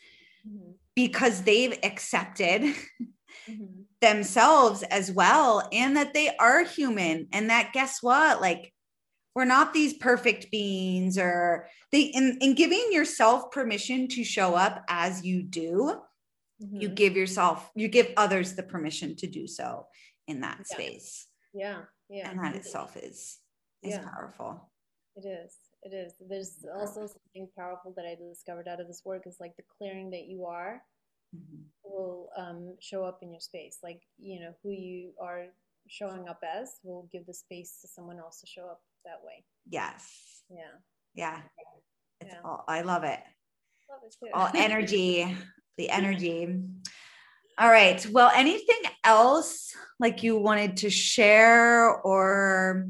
mm-hmm. 0.47 0.71
because 0.95 1.43
they've 1.43 1.77
accepted 1.83 2.61
mm-hmm. 2.61 3.81
themselves 4.01 4.83
as 4.83 5.11
well 5.11 5.67
and 5.71 5.97
that 5.97 6.13
they 6.13 6.35
are 6.37 6.63
human. 6.63 7.27
And 7.31 7.49
that 7.49 7.73
guess 7.73 7.99
what? 8.01 8.41
Like, 8.41 8.73
we're 9.35 9.45
not 9.45 9.73
these 9.73 9.93
perfect 9.93 10.51
beings 10.51 11.17
or 11.17 11.67
they 11.91 12.01
in, 12.01 12.37
in 12.41 12.53
giving 12.53 12.89
yourself 12.91 13.51
permission 13.51 14.07
to 14.09 14.23
show 14.23 14.53
up 14.55 14.83
as 14.87 15.25
you 15.25 15.41
do 15.41 15.95
you 16.59 16.87
mm-hmm. 16.87 16.93
give 16.93 17.17
yourself 17.17 17.71
you 17.75 17.87
give 17.87 18.13
others 18.15 18.53
the 18.53 18.63
permission 18.63 19.15
to 19.15 19.27
do 19.27 19.47
so 19.47 19.85
in 20.27 20.41
that 20.41 20.59
yeah. 20.59 20.75
space. 20.75 21.27
Yeah. 21.53 21.81
Yeah. 22.09 22.29
And 22.29 22.43
that 22.43 22.55
itself 22.55 22.97
is 22.97 23.39
is 23.83 23.93
yeah. 23.95 24.09
powerful. 24.09 24.69
It 25.15 25.27
is. 25.27 25.55
It 25.83 25.93
is. 25.93 26.13
There's 26.27 26.65
also 26.75 27.07
something 27.07 27.49
powerful 27.57 27.93
that 27.97 28.05
I 28.05 28.15
discovered 28.15 28.67
out 28.67 28.79
of 28.79 28.87
this 28.87 29.01
work 29.05 29.23
is 29.27 29.37
like 29.39 29.55
the 29.57 29.63
clearing 29.77 30.09
that 30.11 30.25
you 30.25 30.45
are 30.45 30.81
mm-hmm. 31.35 31.63
will 31.83 32.29
um, 32.37 32.75
show 32.79 33.03
up 33.03 33.19
in 33.21 33.31
your 33.31 33.41
space. 33.41 33.79
Like, 33.83 34.01
you 34.17 34.39
know, 34.39 34.53
who 34.63 34.71
you 34.71 35.11
are 35.21 35.47
showing 35.87 36.27
up 36.29 36.39
as 36.43 36.79
will 36.83 37.09
give 37.11 37.25
the 37.25 37.33
space 37.33 37.79
to 37.81 37.87
someone 37.87 38.17
else 38.17 38.39
to 38.39 38.47
show 38.47 38.63
up 38.63 38.81
that 39.05 39.19
way. 39.23 39.43
Yes. 39.69 40.43
Yeah. 40.49 40.79
Yeah. 41.13 41.41
It's 42.21 42.31
yeah. 42.33 42.39
all 42.45 42.63
I 42.67 42.81
love 42.81 43.03
it. 43.03 43.19
Love 43.89 43.99
it 44.05 44.15
too. 44.19 44.31
all 44.33 44.49
energy, 44.55 45.35
the 45.77 45.89
energy. 45.89 46.61
All 47.57 47.69
right. 47.69 48.05
Well, 48.11 48.31
anything 48.33 48.81
else 49.03 49.73
like 49.99 50.23
you 50.23 50.37
wanted 50.37 50.77
to 50.77 50.89
share 50.89 51.89
or 52.01 52.87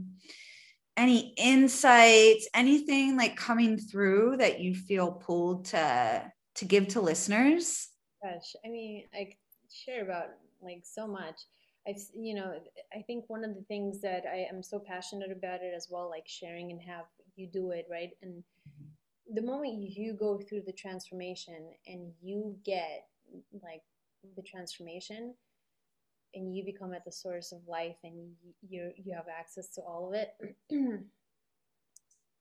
any 0.95 1.33
insights, 1.37 2.47
anything 2.53 3.17
like 3.17 3.35
coming 3.35 3.77
through 3.77 4.37
that 4.37 4.59
you 4.59 4.75
feel 4.75 5.11
pulled 5.11 5.65
to 5.65 6.31
to 6.55 6.65
give 6.65 6.87
to 6.89 7.01
listeners? 7.01 7.89
Gosh, 8.23 8.55
I 8.65 8.69
mean, 8.69 9.05
I 9.13 9.33
share 9.69 10.03
about 10.03 10.27
like 10.61 10.83
so 10.83 11.07
much. 11.07 11.41
I, 11.85 11.95
you 12.15 12.33
know, 12.33 12.53
I 12.95 13.01
think 13.01 13.25
one 13.27 13.43
of 13.43 13.55
the 13.55 13.63
things 13.63 13.99
that 14.01 14.23
I 14.31 14.47
am 14.49 14.63
so 14.63 14.79
passionate 14.79 15.31
about 15.31 15.61
it 15.61 15.73
as 15.75 15.87
well, 15.89 16.09
like 16.09 16.27
sharing 16.27 16.71
and 16.71 16.81
have 16.81 17.05
you 17.35 17.47
do 17.47 17.71
it 17.71 17.85
right. 17.91 18.11
And 18.21 18.43
the 19.33 19.41
moment 19.41 19.81
you 19.81 20.13
go 20.13 20.39
through 20.39 20.61
the 20.65 20.71
transformation 20.71 21.71
and 21.87 22.13
you 22.21 22.55
get 22.63 23.07
like 23.61 23.81
the 24.35 24.41
transformation 24.41 25.33
and 26.35 26.55
you 26.55 26.63
become 26.65 26.93
at 26.93 27.05
the 27.05 27.11
source 27.11 27.51
of 27.51 27.59
life 27.67 27.97
and 28.03 28.31
you 28.67 28.91
you 28.97 29.13
have 29.13 29.25
access 29.27 29.69
to 29.69 29.81
all 29.81 30.07
of 30.07 30.13
it 30.13 30.33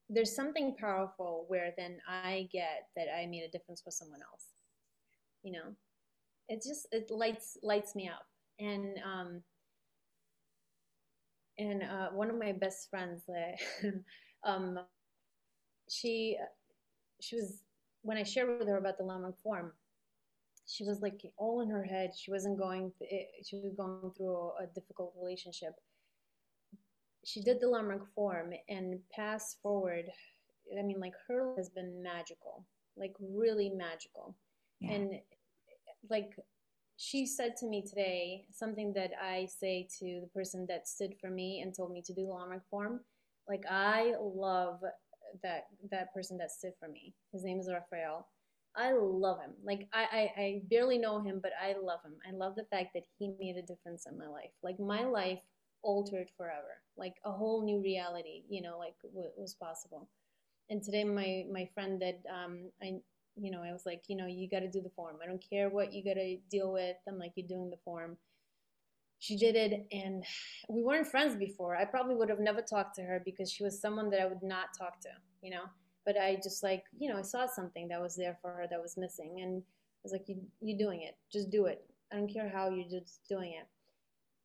there's 0.09 0.35
something 0.35 0.75
powerful 0.75 1.45
where 1.47 1.73
then 1.77 1.97
i 2.07 2.47
get 2.51 2.87
that 2.95 3.07
i 3.15 3.25
made 3.25 3.43
a 3.43 3.51
difference 3.51 3.81
for 3.81 3.91
someone 3.91 4.21
else 4.31 4.47
you 5.43 5.51
know? 5.51 5.75
It 6.49 6.63
just 6.65 6.87
it 6.91 7.11
lights 7.11 7.57
lights 7.61 7.95
me 7.95 8.09
up. 8.09 8.25
And 8.59 8.97
um 9.05 9.41
and 11.59 11.83
uh, 11.83 12.09
one 12.09 12.29
of 12.29 12.39
my 12.39 12.51
best 12.51 12.89
friends 12.89 13.23
uh, 13.29 13.87
um 14.49 14.79
she 15.89 16.37
she 17.21 17.35
was 17.35 17.61
when 18.01 18.17
i 18.17 18.23
shared 18.23 18.57
with 18.57 18.67
her 18.67 18.77
about 18.77 18.97
the 18.97 19.03
Landmark 19.03 19.39
form 19.43 19.71
she 20.65 20.83
was 20.83 21.01
like 21.01 21.21
all 21.37 21.61
in 21.61 21.69
her 21.69 21.83
head. 21.83 22.11
She 22.15 22.31
wasn't 22.31 22.57
going. 22.57 22.91
Th- 22.99 23.11
eh, 23.11 23.41
she 23.43 23.57
was 23.57 23.73
going 23.75 24.11
through 24.15 24.51
a, 24.61 24.67
difficult 24.73 25.13
relationship. 25.19 25.73
She 27.25 27.41
did 27.41 27.59
the 27.59 27.67
Landmark 27.67 28.13
form 28.13 28.53
and 28.69 28.99
pass 29.13 29.57
forward. 29.61 30.05
I 30.77 30.81
mean, 30.81 30.99
like 30.99 31.13
her 31.27 31.53
has 31.57 31.69
been 31.69 32.01
magical, 32.01 32.65
like 32.97 33.13
really 33.19 33.69
magical, 33.69 34.35
yeah. 34.79 34.93
and 34.93 35.19
like 36.09 36.35
she 36.97 37.25
said 37.25 37.55
to 37.57 37.65
me 37.65 37.81
today 37.81 38.45
something 38.51 38.93
that 38.93 39.11
I 39.21 39.47
say 39.47 39.87
to 39.99 40.21
the 40.21 40.29
person 40.33 40.65
that 40.69 40.87
stood 40.87 41.15
for 41.19 41.29
me 41.29 41.61
and 41.61 41.75
told 41.75 41.91
me 41.91 42.01
to 42.05 42.13
do 42.13 42.25
the 42.25 42.31
Landmark 42.31 42.69
form. 42.69 43.01
Like 43.47 43.63
I 43.69 44.13
love 44.21 44.79
that 45.41 45.65
that 45.91 46.13
person 46.13 46.37
that 46.37 46.51
stood 46.51 46.73
for 46.79 46.87
me. 46.87 47.13
His 47.33 47.43
name 47.43 47.59
is 47.59 47.69
Raphael 47.69 48.27
I 48.75 48.91
love 48.93 49.39
him. 49.39 49.51
Like 49.63 49.87
I, 49.93 50.03
I, 50.37 50.41
I 50.41 50.61
barely 50.69 50.97
know 50.97 51.21
him, 51.21 51.39
but 51.41 51.51
I 51.61 51.75
love 51.81 51.99
him. 52.03 52.15
I 52.27 52.31
love 52.35 52.55
the 52.55 52.65
fact 52.65 52.89
that 52.95 53.03
he 53.19 53.31
made 53.39 53.57
a 53.57 53.61
difference 53.61 54.05
in 54.09 54.17
my 54.17 54.27
life. 54.27 54.51
Like 54.63 54.79
my 54.79 55.03
life 55.03 55.41
altered 55.83 56.29
forever. 56.35 56.81
Like 56.97 57.15
a 57.25 57.31
whole 57.31 57.63
new 57.63 57.81
reality, 57.81 58.43
you 58.49 58.61
know, 58.61 58.77
like 58.79 58.95
w- 59.03 59.29
was 59.37 59.53
possible. 59.53 60.09
And 60.69 60.81
today, 60.83 61.03
my 61.03 61.45
my 61.51 61.69
friend 61.73 62.01
that 62.01 62.21
um 62.33 62.71
I 62.81 62.99
you 63.35 63.51
know 63.51 63.61
I 63.61 63.71
was 63.73 63.85
like, 63.85 64.03
you 64.07 64.15
know, 64.15 64.27
you 64.27 64.49
got 64.49 64.61
to 64.61 64.69
do 64.71 64.81
the 64.81 64.89
form. 64.95 65.17
I 65.23 65.27
don't 65.27 65.43
care 65.47 65.69
what 65.69 65.93
you 65.93 66.03
got 66.03 66.15
to 66.15 66.37
deal 66.49 66.71
with. 66.71 66.97
I'm 67.07 67.19
like, 67.19 67.33
you're 67.35 67.47
doing 67.47 67.69
the 67.69 67.77
form. 67.85 68.17
She 69.19 69.37
did 69.37 69.55
it, 69.55 69.87
and 69.91 70.25
we 70.67 70.83
weren't 70.83 71.07
friends 71.07 71.35
before. 71.37 71.77
I 71.77 71.85
probably 71.85 72.15
would 72.15 72.29
have 72.29 72.39
never 72.41 72.61
talked 72.61 72.95
to 72.95 73.03
her 73.03 73.21
because 73.23 73.49
she 73.51 73.63
was 73.63 73.79
someone 73.79 74.09
that 74.09 74.19
I 74.21 74.25
would 74.25 74.43
not 74.43 74.67
talk 74.77 74.99
to, 75.01 75.09
you 75.41 75.51
know 75.51 75.63
but 76.05 76.17
I 76.17 76.37
just 76.43 76.63
like 76.63 76.83
you 76.97 77.09
know 77.09 77.17
I 77.17 77.21
saw 77.21 77.45
something 77.47 77.87
that 77.89 78.01
was 78.01 78.15
there 78.15 78.37
for 78.41 78.51
her 78.51 78.67
that 78.69 78.81
was 78.81 78.97
missing, 78.97 79.41
and 79.41 79.61
I 79.61 80.01
was 80.03 80.11
like, 80.11 80.27
you 80.27 80.37
you 80.61 80.77
doing 80.77 81.01
it, 81.03 81.15
just 81.31 81.49
do 81.49 81.65
it. 81.65 81.85
I 82.11 82.17
don't 82.17 82.31
care 82.31 82.49
how 82.53 82.69
you're 82.69 82.89
just 82.89 83.21
doing 83.27 83.53
it. 83.53 83.67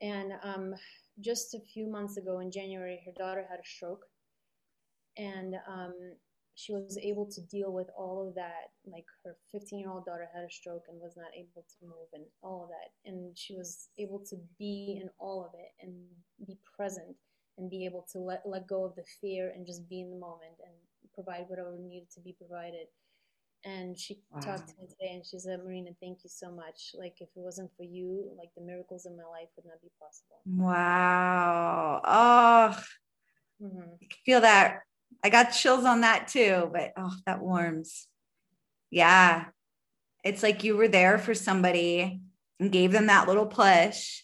And 0.05 0.33
um, 0.43 0.75
just 1.21 1.55
a 1.55 1.61
few 1.61 1.89
months 1.89 2.17
ago 2.17 2.39
in 2.41 2.51
January, 2.51 3.01
her 3.05 3.13
daughter 3.19 3.45
had 3.49 3.59
a 3.59 3.67
stroke, 3.67 4.05
and 5.17 5.57
um, 5.69 5.95
she 6.55 6.73
was 6.73 6.99
able 7.03 7.27
to 7.27 7.41
deal 7.43 7.73
with 7.73 7.89
all 7.97 8.27
of 8.27 8.35
that. 8.37 8.71
Like 8.87 9.07
her 9.25 9.37
15 9.53 9.79
year 9.79 9.91
old 9.91 10.05
daughter 10.05 10.29
had 10.35 10.45
a 10.45 10.51
stroke 10.51 10.85
and 10.89 11.01
was 11.01 11.17
not 11.17 11.35
able 11.37 11.65
to 11.65 11.87
move, 11.87 12.09
and 12.13 12.25
all 12.43 12.65
of 12.65 12.71
that. 12.71 13.11
And 13.11 13.37
she 13.37 13.57
was 13.57 13.89
able 13.99 14.21
to 14.31 14.37
be 14.59 15.01
in 15.03 15.09
all 15.19 15.45
of 15.45 15.59
it 15.59 15.73
and 15.85 15.93
be 16.47 16.57
present 16.77 17.17
and 17.59 17.69
be 17.69 17.85
able 17.85 18.07
to 18.13 18.19
let, 18.19 18.43
let 18.47 18.69
go 18.69 18.85
of 18.85 18.95
the 18.95 19.05
fear 19.21 19.53
and 19.55 19.67
just 19.67 19.89
be 19.89 20.01
in 20.01 20.11
the 20.11 20.17
moment 20.17 20.55
and 20.65 20.75
provide 21.19 21.45
whatever 21.49 21.77
needed 21.77 22.11
to 22.14 22.21
be 22.21 22.37
provided. 22.39 22.87
And 23.64 23.99
she 23.99 24.21
wow. 24.31 24.41
talked 24.41 24.69
to 24.69 24.75
me 24.81 24.87
today 24.87 25.14
and 25.14 25.27
she 25.27 25.39
said, 25.39 25.59
Marina, 25.64 25.91
thank 26.01 26.19
you 26.23 26.31
so 26.31 26.51
much. 26.51 26.95
Like, 26.97 27.16
if 27.21 27.29
it 27.29 27.41
wasn't 27.41 27.71
for 27.77 27.83
you, 27.83 28.31
like 28.39 28.51
the 28.57 28.62
miracles 28.62 29.05
in 29.05 29.16
my 29.16 29.25
life 29.25 29.49
would 29.57 29.66
not 29.66 29.83
be 29.83 29.91
possible. 30.01 30.41
Wow. 30.47 32.01
Oh, 32.05 33.64
mm-hmm. 33.64 33.95
feel 34.25 34.41
that. 34.43 34.81
I 35.25 35.31
got 35.31 35.47
chills 35.47 35.85
on 35.85 36.03
that 36.03 36.29
too, 36.29 36.71
but 36.73 36.93
oh, 36.97 37.12
that 37.27 37.41
warms. 37.41 38.07
Yeah. 38.91 39.47
It's 40.23 40.43
like 40.43 40.62
you 40.62 40.77
were 40.77 40.87
there 40.87 41.19
for 41.19 41.35
somebody 41.35 42.21
and 42.61 42.71
gave 42.71 42.93
them 42.93 43.07
that 43.07 43.27
little 43.27 43.47
push. 43.47 44.23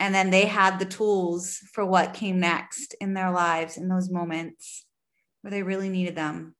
And 0.00 0.14
then 0.14 0.30
they 0.30 0.46
had 0.46 0.78
the 0.78 0.86
tools 0.86 1.58
for 1.72 1.84
what 1.84 2.14
came 2.14 2.40
next 2.40 2.94
in 3.00 3.14
their 3.14 3.30
lives 3.30 3.76
in 3.76 3.88
those 3.88 4.10
moments 4.10 4.86
where 5.42 5.50
they 5.50 5.62
really 5.62 5.88
needed 5.88 6.14
them. 6.14 6.54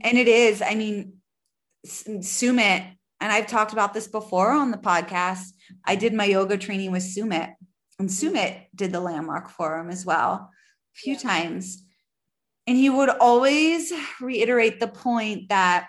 And 0.00 0.16
it 0.18 0.28
is, 0.28 0.62
I 0.62 0.74
mean, 0.74 1.14
Sumit, 1.86 2.92
and 3.20 3.32
I've 3.32 3.46
talked 3.46 3.72
about 3.72 3.94
this 3.94 4.06
before 4.06 4.50
on 4.50 4.70
the 4.70 4.78
podcast. 4.78 5.52
I 5.84 5.96
did 5.96 6.12
my 6.12 6.24
yoga 6.24 6.56
training 6.56 6.92
with 6.92 7.02
Sumit, 7.02 7.54
and 7.98 8.08
Sumit 8.08 8.66
did 8.74 8.92
the 8.92 9.00
landmark 9.00 9.48
forum 9.48 9.90
as 9.90 10.04
well 10.04 10.32
a 10.32 10.50
few 10.94 11.14
yeah. 11.14 11.20
times. 11.20 11.82
And 12.66 12.76
he 12.76 12.90
would 12.90 13.08
always 13.08 13.92
reiterate 14.20 14.80
the 14.80 14.88
point 14.88 15.48
that 15.48 15.88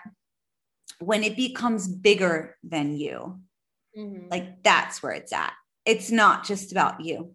when 1.00 1.24
it 1.24 1.36
becomes 1.36 1.88
bigger 1.88 2.56
than 2.62 2.96
you, 2.96 3.40
mm-hmm. 3.96 4.28
like 4.30 4.62
that's 4.62 5.02
where 5.02 5.12
it's 5.12 5.32
at. 5.32 5.52
It's 5.84 6.10
not 6.10 6.44
just 6.44 6.72
about 6.72 7.00
you, 7.00 7.34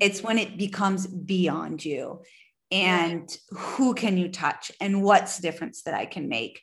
it's 0.00 0.22
when 0.22 0.38
it 0.38 0.56
becomes 0.56 1.06
beyond 1.06 1.84
you. 1.84 2.22
And 2.70 3.28
who 3.50 3.94
can 3.94 4.18
you 4.18 4.28
touch 4.28 4.70
and 4.80 5.02
what's 5.02 5.36
the 5.36 5.42
difference 5.42 5.82
that 5.82 5.94
I 5.94 6.06
can 6.06 6.28
make? 6.28 6.60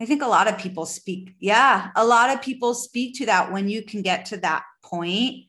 I 0.00 0.06
think 0.06 0.22
a 0.22 0.26
lot 0.26 0.48
of 0.48 0.58
people 0.58 0.86
speak. 0.86 1.34
Yeah, 1.38 1.90
a 1.96 2.04
lot 2.04 2.30
of 2.30 2.42
people 2.42 2.74
speak 2.74 3.18
to 3.18 3.26
that 3.26 3.52
when 3.52 3.68
you 3.68 3.82
can 3.82 4.02
get 4.02 4.26
to 4.26 4.38
that 4.38 4.64
point 4.82 5.44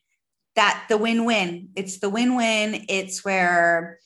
that 0.55 0.85
the 0.89 0.97
win 0.97 1.25
win. 1.25 1.69
It's 1.75 1.99
the 1.99 2.09
win 2.09 2.35
win. 2.35 2.85
It's 2.87 3.23
where 3.23 3.99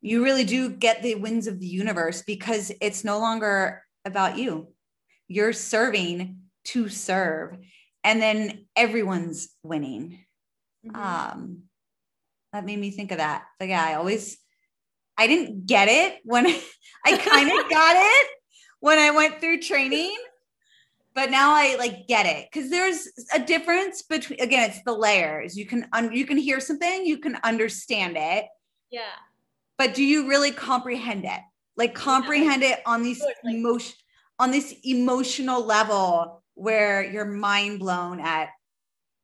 you 0.00 0.22
really 0.24 0.44
do 0.44 0.70
get 0.70 1.02
the 1.02 1.16
wins 1.16 1.46
of 1.46 1.60
the 1.60 1.66
universe 1.66 2.22
because 2.22 2.72
it's 2.80 3.04
no 3.04 3.18
longer 3.18 3.82
about 4.04 4.38
you. 4.38 4.68
You're 5.26 5.52
serving 5.52 6.38
to 6.66 6.88
serve. 6.88 7.58
And 8.04 8.22
then 8.22 8.66
everyone's 8.76 9.48
winning. 9.62 10.24
Mm-hmm. 10.86 10.96
Um, 10.96 11.62
that 12.52 12.64
made 12.64 12.78
me 12.78 12.90
think 12.90 13.12
of 13.12 13.18
that. 13.18 13.44
Like, 13.60 13.70
yeah, 13.70 13.84
I 13.84 13.94
always, 13.94 14.38
I 15.18 15.26
didn't 15.26 15.66
get 15.66 15.88
it 15.88 16.20
when 16.24 16.46
I 17.04 17.16
kind 17.16 17.50
of 17.50 17.68
got 17.70 17.96
it 17.96 18.26
when 18.80 18.98
I 18.98 19.10
went 19.10 19.40
through 19.40 19.60
training, 19.60 20.16
but 21.14 21.30
now 21.30 21.50
I 21.52 21.76
like 21.76 22.06
get 22.06 22.26
it 22.26 22.48
because 22.50 22.70
there's 22.70 23.08
a 23.34 23.40
difference 23.40 24.02
between. 24.02 24.40
Again, 24.40 24.70
it's 24.70 24.82
the 24.84 24.94
layers. 24.94 25.56
You 25.56 25.66
can 25.66 25.88
un, 25.92 26.12
you 26.12 26.24
can 26.24 26.38
hear 26.38 26.60
something, 26.60 27.04
you 27.04 27.18
can 27.18 27.36
understand 27.42 28.16
it. 28.16 28.46
Yeah. 28.90 29.02
But 29.76 29.94
do 29.94 30.04
you 30.04 30.28
really 30.28 30.52
comprehend 30.52 31.24
it? 31.24 31.40
Like 31.76 31.94
comprehend 31.94 32.62
yeah. 32.62 32.74
it 32.74 32.82
on 32.86 33.02
these 33.02 33.20
like, 33.20 33.54
emotion 33.54 33.96
on 34.38 34.50
this 34.52 34.74
emotional 34.84 35.64
level 35.64 36.42
where 36.54 37.04
you're 37.04 37.24
mind 37.24 37.80
blown 37.80 38.20
at 38.20 38.50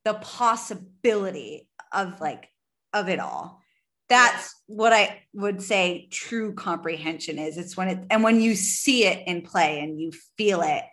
the 0.04 0.14
possibility 0.14 1.68
of 1.92 2.20
like 2.20 2.48
of 2.92 3.08
it 3.08 3.18
all 3.18 3.63
that's 4.08 4.54
what 4.66 4.92
i 4.92 5.22
would 5.32 5.62
say 5.62 6.08
true 6.10 6.54
comprehension 6.54 7.38
is. 7.38 7.58
It's 7.58 7.76
when 7.76 7.88
it 7.88 7.98
and 8.10 8.22
when 8.22 8.40
you 8.40 8.54
see 8.54 9.04
it 9.06 9.26
in 9.26 9.42
play 9.42 9.80
and 9.80 10.00
you 10.00 10.12
feel 10.36 10.62
it 10.62 10.84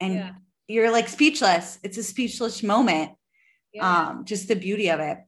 and 0.00 0.14
yeah. 0.14 0.30
you're 0.68 0.90
like 0.90 1.08
speechless. 1.08 1.78
It's 1.82 1.96
a 1.96 2.02
speechless 2.02 2.62
moment 2.62 3.12
yeah. 3.72 4.08
um 4.08 4.24
just 4.24 4.48
the 4.48 4.56
beauty 4.56 4.90
of 4.90 5.00
it. 5.00 5.18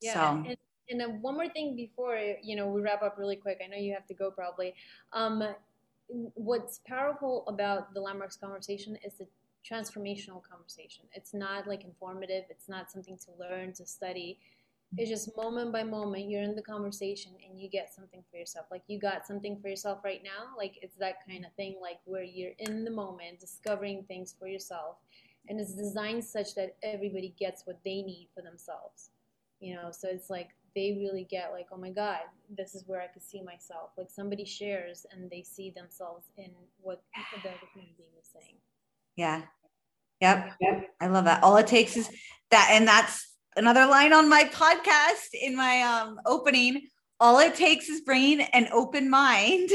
Yeah 0.00 0.14
so. 0.14 0.20
and, 0.48 0.56
and 0.90 1.00
then 1.00 1.22
one 1.22 1.34
more 1.34 1.48
thing 1.48 1.76
before 1.76 2.18
you 2.42 2.56
know 2.56 2.68
we 2.68 2.80
wrap 2.80 3.02
up 3.02 3.16
really 3.18 3.36
quick. 3.36 3.60
I 3.64 3.68
know 3.68 3.76
you 3.76 3.94
have 3.94 4.06
to 4.06 4.14
go 4.14 4.30
probably. 4.30 4.74
Um 5.12 5.42
what's 6.08 6.80
powerful 6.86 7.44
about 7.48 7.92
the 7.92 8.00
landmarks 8.00 8.36
conversation 8.36 8.98
is 9.04 9.14
the 9.14 9.26
transformational 9.70 10.42
conversation. 10.42 11.04
It's 11.12 11.34
not 11.34 11.66
like 11.68 11.84
informative. 11.84 12.44
It's 12.48 12.68
not 12.68 12.90
something 12.90 13.18
to 13.18 13.32
learn 13.38 13.74
to 13.74 13.86
study 13.86 14.38
it's 14.96 15.10
just 15.10 15.36
moment 15.36 15.72
by 15.72 15.82
moment 15.82 16.30
you're 16.30 16.42
in 16.42 16.56
the 16.56 16.62
conversation 16.62 17.32
and 17.46 17.60
you 17.60 17.68
get 17.68 17.92
something 17.94 18.22
for 18.30 18.38
yourself. 18.38 18.66
Like 18.70 18.82
you 18.86 18.98
got 18.98 19.26
something 19.26 19.58
for 19.60 19.68
yourself 19.68 19.98
right 20.02 20.22
now 20.24 20.56
like 20.56 20.78
it's 20.82 20.96
that 20.96 21.26
kind 21.28 21.44
of 21.44 21.52
thing 21.54 21.76
like 21.80 21.98
where 22.04 22.22
you're 22.22 22.52
in 22.58 22.84
the 22.84 22.90
moment 22.90 23.40
discovering 23.40 24.04
things 24.04 24.34
for 24.38 24.48
yourself. 24.48 24.96
And 25.48 25.60
it's 25.60 25.74
designed 25.74 26.24
such 26.24 26.54
that 26.54 26.76
everybody 26.82 27.34
gets 27.38 27.66
what 27.66 27.78
they 27.84 28.02
need 28.02 28.28
for 28.34 28.42
themselves 28.42 29.10
you 29.60 29.74
know? 29.74 29.90
So 29.90 30.08
it's 30.08 30.30
like 30.30 30.50
they 30.74 30.96
really 31.00 31.26
get 31.28 31.50
like 31.52 31.66
oh 31.72 31.78
my 31.78 31.90
god 31.90 32.20
this 32.56 32.74
is 32.74 32.84
where 32.86 33.00
i 33.00 33.06
could 33.06 33.22
see 33.22 33.42
myself. 33.42 33.90
Like 33.96 34.10
somebody 34.10 34.44
shares 34.44 35.06
and 35.10 35.30
they 35.30 35.42
see 35.42 35.70
themselves 35.70 36.26
in 36.36 36.50
what 36.80 37.02
the 37.42 37.50
human 37.74 37.90
being 37.96 38.10
is 38.20 38.28
saying. 38.32 38.56
Yeah. 39.16 39.42
Yep, 40.20 40.56
yep. 40.60 40.90
i 41.00 41.06
love 41.06 41.26
that. 41.26 41.42
All 41.44 41.56
it 41.58 41.66
takes 41.66 41.96
is 41.96 42.10
that 42.50 42.70
and 42.72 42.88
that's 42.88 43.34
another 43.58 43.86
line 43.86 44.12
on 44.12 44.28
my 44.28 44.44
podcast 44.44 45.34
in 45.34 45.56
my 45.56 45.82
um, 45.82 46.20
opening 46.24 46.82
all 47.20 47.38
it 47.40 47.54
takes 47.54 47.88
is 47.88 48.00
bringing 48.02 48.40
an 48.40 48.68
open 48.72 49.10
mind 49.10 49.70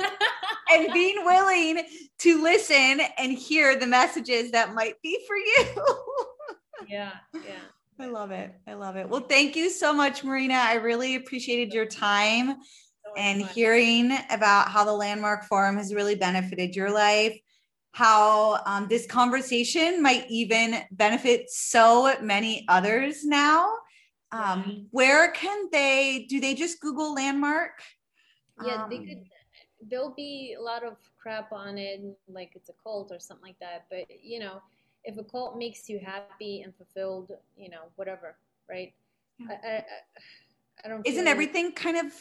and 0.70 0.92
being 0.92 1.24
willing 1.24 1.82
to 2.18 2.42
listen 2.42 3.00
and 3.18 3.32
hear 3.32 3.76
the 3.76 3.86
messages 3.86 4.50
that 4.52 4.74
might 4.74 4.94
be 5.02 5.18
for 5.26 5.36
you. 5.36 5.86
yeah, 6.88 7.12
yeah. 7.34 7.60
I 7.98 8.06
love 8.06 8.30
it. 8.30 8.54
I 8.66 8.74
love 8.74 8.96
it. 8.96 9.10
Well, 9.10 9.20
thank 9.20 9.56
you 9.56 9.68
so 9.68 9.92
much, 9.92 10.24
Marina. 10.24 10.54
I 10.54 10.74
really 10.76 11.16
appreciated 11.16 11.74
your 11.74 11.84
time 11.84 12.56
so 13.04 13.12
and 13.18 13.42
fun. 13.42 13.50
hearing 13.50 14.18
about 14.30 14.68
how 14.68 14.84
the 14.84 14.92
Landmark 14.92 15.44
Forum 15.44 15.76
has 15.76 15.92
really 15.92 16.14
benefited 16.14 16.74
your 16.74 16.90
life 16.90 17.38
how 17.92 18.60
um, 18.66 18.86
this 18.88 19.06
conversation 19.06 20.02
might 20.02 20.26
even 20.28 20.76
benefit 20.92 21.50
so 21.50 22.14
many 22.20 22.64
others 22.68 23.24
now. 23.24 23.68
Um, 24.32 24.86
where 24.90 25.32
can 25.32 25.68
they 25.72 26.26
do 26.28 26.40
they 26.40 26.54
just 26.54 26.80
Google 26.80 27.14
landmark? 27.14 27.82
Yeah, 28.64 28.84
um, 28.84 28.90
they 28.90 28.98
could. 28.98 29.24
There'll 29.88 30.14
be 30.14 30.56
a 30.58 30.62
lot 30.62 30.84
of 30.84 30.96
crap 31.20 31.52
on 31.52 31.78
it, 31.78 32.00
like 32.28 32.52
it's 32.54 32.68
a 32.68 32.74
cult 32.82 33.10
or 33.10 33.18
something 33.18 33.44
like 33.44 33.58
that. 33.60 33.86
But 33.90 34.06
you 34.22 34.38
know, 34.38 34.62
if 35.04 35.18
a 35.18 35.24
cult 35.24 35.58
makes 35.58 35.88
you 35.88 35.98
happy 35.98 36.62
and 36.62 36.74
fulfilled, 36.76 37.32
you 37.56 37.70
know, 37.70 37.90
whatever, 37.96 38.36
right? 38.68 38.92
Yeah. 39.38 39.56
I, 39.64 39.68
I, 39.68 39.84
I 40.84 40.88
don't. 40.88 41.06
Isn't 41.06 41.26
everything 41.26 41.72
kind 41.72 41.96
of 41.96 42.12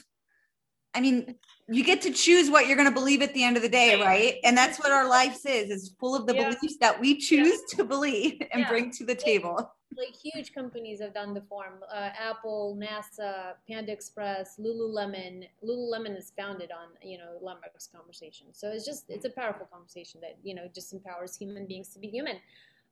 I 0.96 1.02
mean, 1.02 1.36
you 1.68 1.84
get 1.84 2.02
to 2.02 2.12
choose 2.12 2.50
what 2.50 2.68
you're 2.68 2.76
going 2.76 2.88
to 2.88 2.94
believe 2.94 3.22
at 3.22 3.34
the 3.34 3.44
end 3.44 3.58
of 3.58 3.64
the 3.64 3.70
day, 3.70 4.02
right? 4.02 4.36
And 4.44 4.58
that's 4.58 4.80
what 4.80 4.92
our 4.92 5.08
lives 5.08 5.46
is, 5.46 5.70
is 5.70 5.94
full 6.00 6.16
of 6.16 6.26
the 6.26 6.36
yeah. 6.36 6.50
beliefs 6.50 6.78
that 6.82 7.00
we 7.00 7.18
choose 7.18 7.60
yeah. 7.72 7.78
to 7.78 7.84
believe 7.84 8.42
and 8.52 8.62
yeah. 8.62 8.68
bring 8.68 8.92
to 8.92 9.06
the 9.06 9.14
table. 9.14 9.72
Like 9.96 10.16
huge 10.16 10.54
companies 10.54 11.00
have 11.02 11.14
done 11.14 11.34
the 11.34 11.42
form. 11.42 11.84
Uh, 11.94 12.10
Apple, 12.20 12.80
NASA, 12.82 13.54
Panda 13.70 13.92
Express, 13.92 14.60
Lululemon. 14.60 15.48
Lululemon 15.64 16.18
is 16.18 16.32
founded 16.38 16.72
on, 16.72 16.88
you 17.04 17.18
know, 17.18 17.38
Landmark's 17.42 17.88
conversation. 17.88 18.48
So 18.52 18.70
it's 18.70 18.86
just, 18.86 19.06
it's 19.10 19.26
a 19.26 19.30
powerful 19.30 19.68
conversation 19.72 20.22
that, 20.22 20.38
you 20.44 20.56
know, 20.56 20.68
just 20.74 20.94
empowers 20.94 21.38
human 21.38 21.68
beings 21.68 21.90
to 21.90 22.00
be 22.00 22.08
human. 22.08 22.38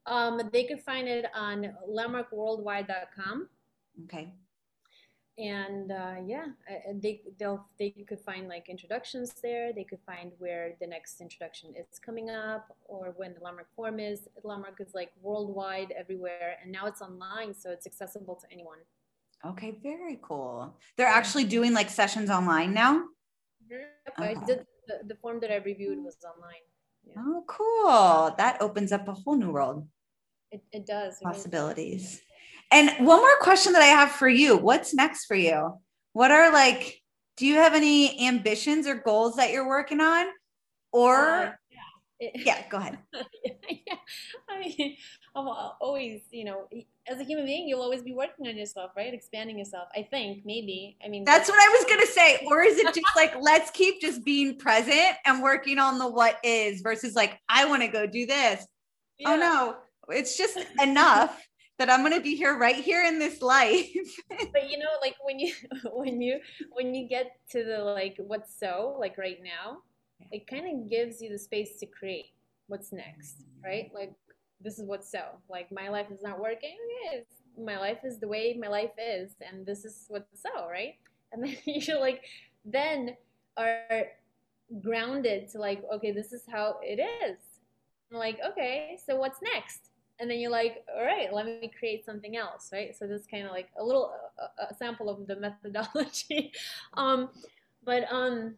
Um, 0.06 0.42
they 0.52 0.66
could 0.66 0.82
find 0.82 1.08
it 1.08 1.26
on 1.34 1.74
landmarkworldwide.com. 1.90 3.50
Okay 4.04 4.34
and 5.38 5.92
uh, 5.92 6.16
yeah, 6.26 6.46
they 6.96 7.22
they'll 7.38 7.64
they 7.78 7.92
could 8.08 8.20
find 8.20 8.48
like 8.48 8.70
introductions 8.70 9.34
there. 9.44 9.72
They 9.72 9.84
could 9.84 10.00
find 10.06 10.32
where 10.40 10.76
the 10.80 10.88
next 10.88 11.22
introduction 11.22 11.74
is 11.76 12.00
coming 12.00 12.30
up, 12.30 12.76
or 12.86 13.14
when 13.18 13.34
the 13.36 13.40
Landmark 13.42 13.68
Forum 13.76 14.00
is. 14.00 14.28
Landmark 14.44 14.82
is 14.82 14.94
like 14.96 15.12
worldwide, 15.22 15.94
everywhere, 15.98 16.58
and 16.62 16.72
now 16.72 16.88
it's 16.88 17.02
online, 17.02 17.54
so 17.54 17.72
it's 17.72 17.86
accessible 17.86 18.36
to 18.36 18.48
anyone. 18.52 18.80
Okay, 19.46 19.78
very 19.84 20.20
cool. 20.24 20.76
They're 20.96 21.06
actually 21.06 21.44
doing 21.44 21.74
like 21.74 21.90
sessions 21.90 22.32
online 22.32 22.74
now. 22.74 23.04
Mm-hmm. 23.72 24.24
Okay. 24.24 24.36
I 24.42 24.46
did 24.46 24.66
the, 24.88 25.08
the 25.08 25.16
form 25.16 25.40
that 25.42 25.52
I 25.52 25.58
reviewed 25.58 26.04
was 26.04 26.18
online. 26.26 26.66
Yeah. 27.04 27.14
Oh, 27.20 27.44
cool! 27.48 28.36
That 28.38 28.60
opens 28.60 28.92
up 28.92 29.08
a 29.08 29.14
whole 29.14 29.38
new 29.38 29.52
world. 29.52 29.88
It, 30.52 30.64
it 30.72 30.88
does 30.88 31.20
possibilities. 31.22 32.22
And 32.72 32.90
one 33.06 33.20
more 33.20 33.38
question 33.40 33.74
that 33.74 33.82
I 33.82 33.88
have 33.88 34.12
for 34.12 34.28
you 34.28 34.58
What's 34.58 34.94
next 34.94 35.26
for 35.26 35.36
you? 35.36 35.80
What 36.14 36.32
are 36.32 36.52
like, 36.52 37.02
do 37.38 37.46
you 37.46 37.56
have 37.56 37.74
any 37.74 38.28
ambitions 38.28 38.88
or 38.88 38.96
goals 38.96 39.36
that 39.36 39.52
you're 39.52 39.68
working 39.68 40.02
on? 40.02 40.26
Or, 40.92 41.16
uh, 41.16 41.52
yeah. 42.20 42.30
yeah, 42.34 42.70
go 42.70 42.78
ahead. 42.78 42.98
yeah. 43.14 43.96
I 44.50 44.60
mean, 44.60 44.98
I'm 45.36 45.48
always, 45.80 46.22
you 46.32 46.46
know, 46.46 46.68
as 47.08 47.20
a 47.20 47.24
human 47.24 47.46
being, 47.46 47.68
you'll 47.68 47.82
always 47.82 48.02
be 48.02 48.14
working 48.14 48.48
on 48.48 48.58
yourself, 48.58 48.92
right? 48.98 49.14
Expanding 49.14 49.60
yourself. 49.60 49.88
I 49.96 50.02
think 50.02 50.44
maybe. 50.46 50.98
I 51.06 51.08
mean, 51.08 51.24
that's, 51.24 51.48
what 51.48 51.60
I 51.60 51.70
was 51.70 51.86
gonna 51.88 52.08
say. 52.08 52.46
Or 52.48 52.64
is 52.64 52.80
it 52.80 52.88
just 52.88 53.16
like 53.16 53.36
let's 53.40 53.70
keep 53.72 54.02
just 54.02 54.26
being 54.26 54.58
present 54.58 55.16
and 55.26 55.44
working 55.44 55.78
on 55.78 56.00
the 56.00 56.08
what 56.08 56.38
is 56.44 56.82
versus 56.82 57.16
like 57.16 57.40
I 57.48 57.66
want 57.66 57.84
to 57.84 57.88
go 57.88 58.08
do 58.08 58.26
this. 58.26 58.66
Oh, 58.66 58.66
yeah. 59.20 59.30
Oh 59.30 59.36
no, 59.38 59.76
it's 60.16 60.38
just 60.38 60.58
enough 60.82 61.40
that 61.78 61.90
I'm 61.90 62.02
going 62.02 62.14
to 62.14 62.22
be 62.22 62.36
here 62.36 62.58
right 62.58 62.76
here 62.76 63.04
in 63.04 63.20
this 63.20 63.42
life. 63.42 63.94
but 64.30 64.70
you 64.70 64.80
know, 64.80 64.90
like 65.02 65.16
when 65.24 65.40
you 65.40 65.54
when 65.94 66.22
you 66.22 66.40
when 66.72 66.94
you 66.94 67.08
get 67.08 67.38
to 67.52 67.64
the 67.64 67.80
like 67.80 68.16
what's 68.18 68.58
so 68.60 68.96
like 69.00 69.18
right 69.18 69.40
now, 69.44 69.80
it 70.32 70.48
kind 70.48 70.68
of 70.68 70.90
gives 70.90 71.22
you 71.22 71.30
the 71.30 71.38
space 71.38 71.78
to 71.80 71.86
create 71.86 72.32
what's 72.68 72.92
next, 72.92 73.42
mm-hmm. 73.42 73.68
right? 73.68 73.92
Like 73.94 74.14
this 74.62 74.80
is 74.80 74.86
what's 74.86 75.12
so. 75.12 75.24
Like 75.50 75.72
my 75.72 75.90
life 75.90 76.08
is 76.12 76.22
not 76.22 76.40
working. 76.40 76.78
It's, 77.14 77.34
my 77.60 77.78
life 77.78 78.00
is 78.04 78.20
the 78.20 78.28
way 78.28 78.56
my 78.60 78.68
life 78.68 78.92
is, 79.00 79.32
and 79.42 79.66
this 79.66 79.84
is 79.84 80.06
what's 80.10 80.42
so, 80.42 80.68
right? 80.70 80.96
And 81.34 81.44
then 81.44 81.58
you're 81.66 82.00
like, 82.00 82.24
then 82.64 83.18
are 83.58 84.06
grounded 84.82 85.50
to 85.50 85.58
like, 85.60 85.84
okay, 85.94 86.12
this 86.12 86.32
is 86.32 86.44
how 86.50 86.78
it 86.82 87.02
is. 87.02 87.38
I'm 88.12 88.18
like, 88.18 88.40
okay, 88.52 88.98
so 89.06 89.18
what's 89.18 89.42
next? 89.42 89.87
And 90.20 90.30
then 90.30 90.40
you're 90.40 90.52
like, 90.52 90.84
all 90.96 91.04
right, 91.04 91.32
let 91.32 91.46
me 91.46 91.72
create 91.78 92.06
something 92.06 92.38
else, 92.38 92.70
right? 92.74 92.96
So 92.98 93.06
this 93.08 93.28
kind 93.30 93.46
of 93.46 93.52
like 93.52 93.70
a 93.80 93.84
little 93.84 94.12
a, 94.40 94.64
a 94.64 94.76
sample 94.76 95.10
of 95.10 95.28
the 95.28 95.36
methodology. 95.36 96.52
um, 96.96 97.30
but 97.84 98.12
um, 98.12 98.56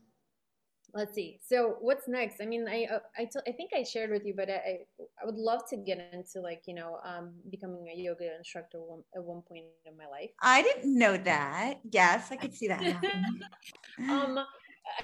let's 0.93 1.14
see. 1.14 1.39
So 1.45 1.78
what's 1.82 2.07
next? 2.07 2.41
I 2.41 2.45
mean, 2.45 2.68
I 2.68 2.88
I, 3.18 3.26
t- 3.26 3.39
I 3.47 3.51
think 3.51 3.72
I 3.76 3.84
shared 3.84 4.10
with 4.10 4.26
you, 4.26 4.34
but 4.36 4.49
I 4.49 4.80
I 5.22 5.26
would 5.26 5.36
love 5.36 5.68
to 5.70 5.78
get 5.78 6.10
into 6.14 6.41
like 6.41 6.64
you 6.66 6.74
know 6.74 6.99
um, 7.03 7.34
becoming 7.49 7.89
a 7.89 7.97
yoga 7.97 8.36
instructor 8.38 8.80
one, 8.80 9.03
at 9.16 9.24
one 9.24 9.41
point 9.41 9.66
in 9.86 9.97
my 9.97 10.07
life. 10.07 10.32
I 10.41 10.62
didn't 10.62 10.97
know 10.97 11.18
that. 11.18 11.80
Yes, 11.91 12.32
I 12.32 12.38
could 12.38 12.53
see 12.53 12.68
that. 12.68 12.82
um, 14.10 14.39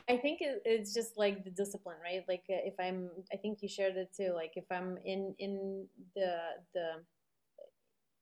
I 0.10 0.18
think 0.18 0.40
it's 0.42 0.94
just 0.94 1.18
like 1.18 1.44
the 1.44 1.50
discipline, 1.50 1.98
right? 2.04 2.24
Like 2.28 2.44
uh, 2.50 2.62
if 2.64 2.76
I'm, 2.80 3.10
I 3.34 3.38
think 3.38 3.60
you 3.62 3.70
shared 3.70 3.96
it 3.98 4.10
too. 4.16 4.32
Like 4.34 4.54
if 4.56 4.66
I'm 4.72 4.98
in 5.04 5.36
in 5.40 5.88
the 6.16 6.38
the 6.74 7.04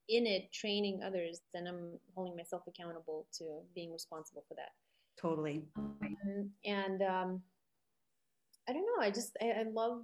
in 0.09 0.28
it 0.28 0.51
training 0.51 1.01
others, 1.05 1.41
then 1.53 1.68
I'm 1.68 1.99
holding 2.16 2.36
myself 2.36 2.64
accountable 2.68 3.26
to 3.38 3.61
being 3.74 3.91
responsible 3.91 4.43
for 4.47 4.55
that. 4.55 4.72
Totally. 5.20 5.64
Um, 5.78 6.49
and 6.66 7.01
um, 7.01 7.41
I 8.68 8.74
don't 8.74 8.86
know. 8.86 9.01
I 9.01 9.09
just 9.09 9.38
I, 9.41 9.61
I 9.61 9.64
love 9.72 10.03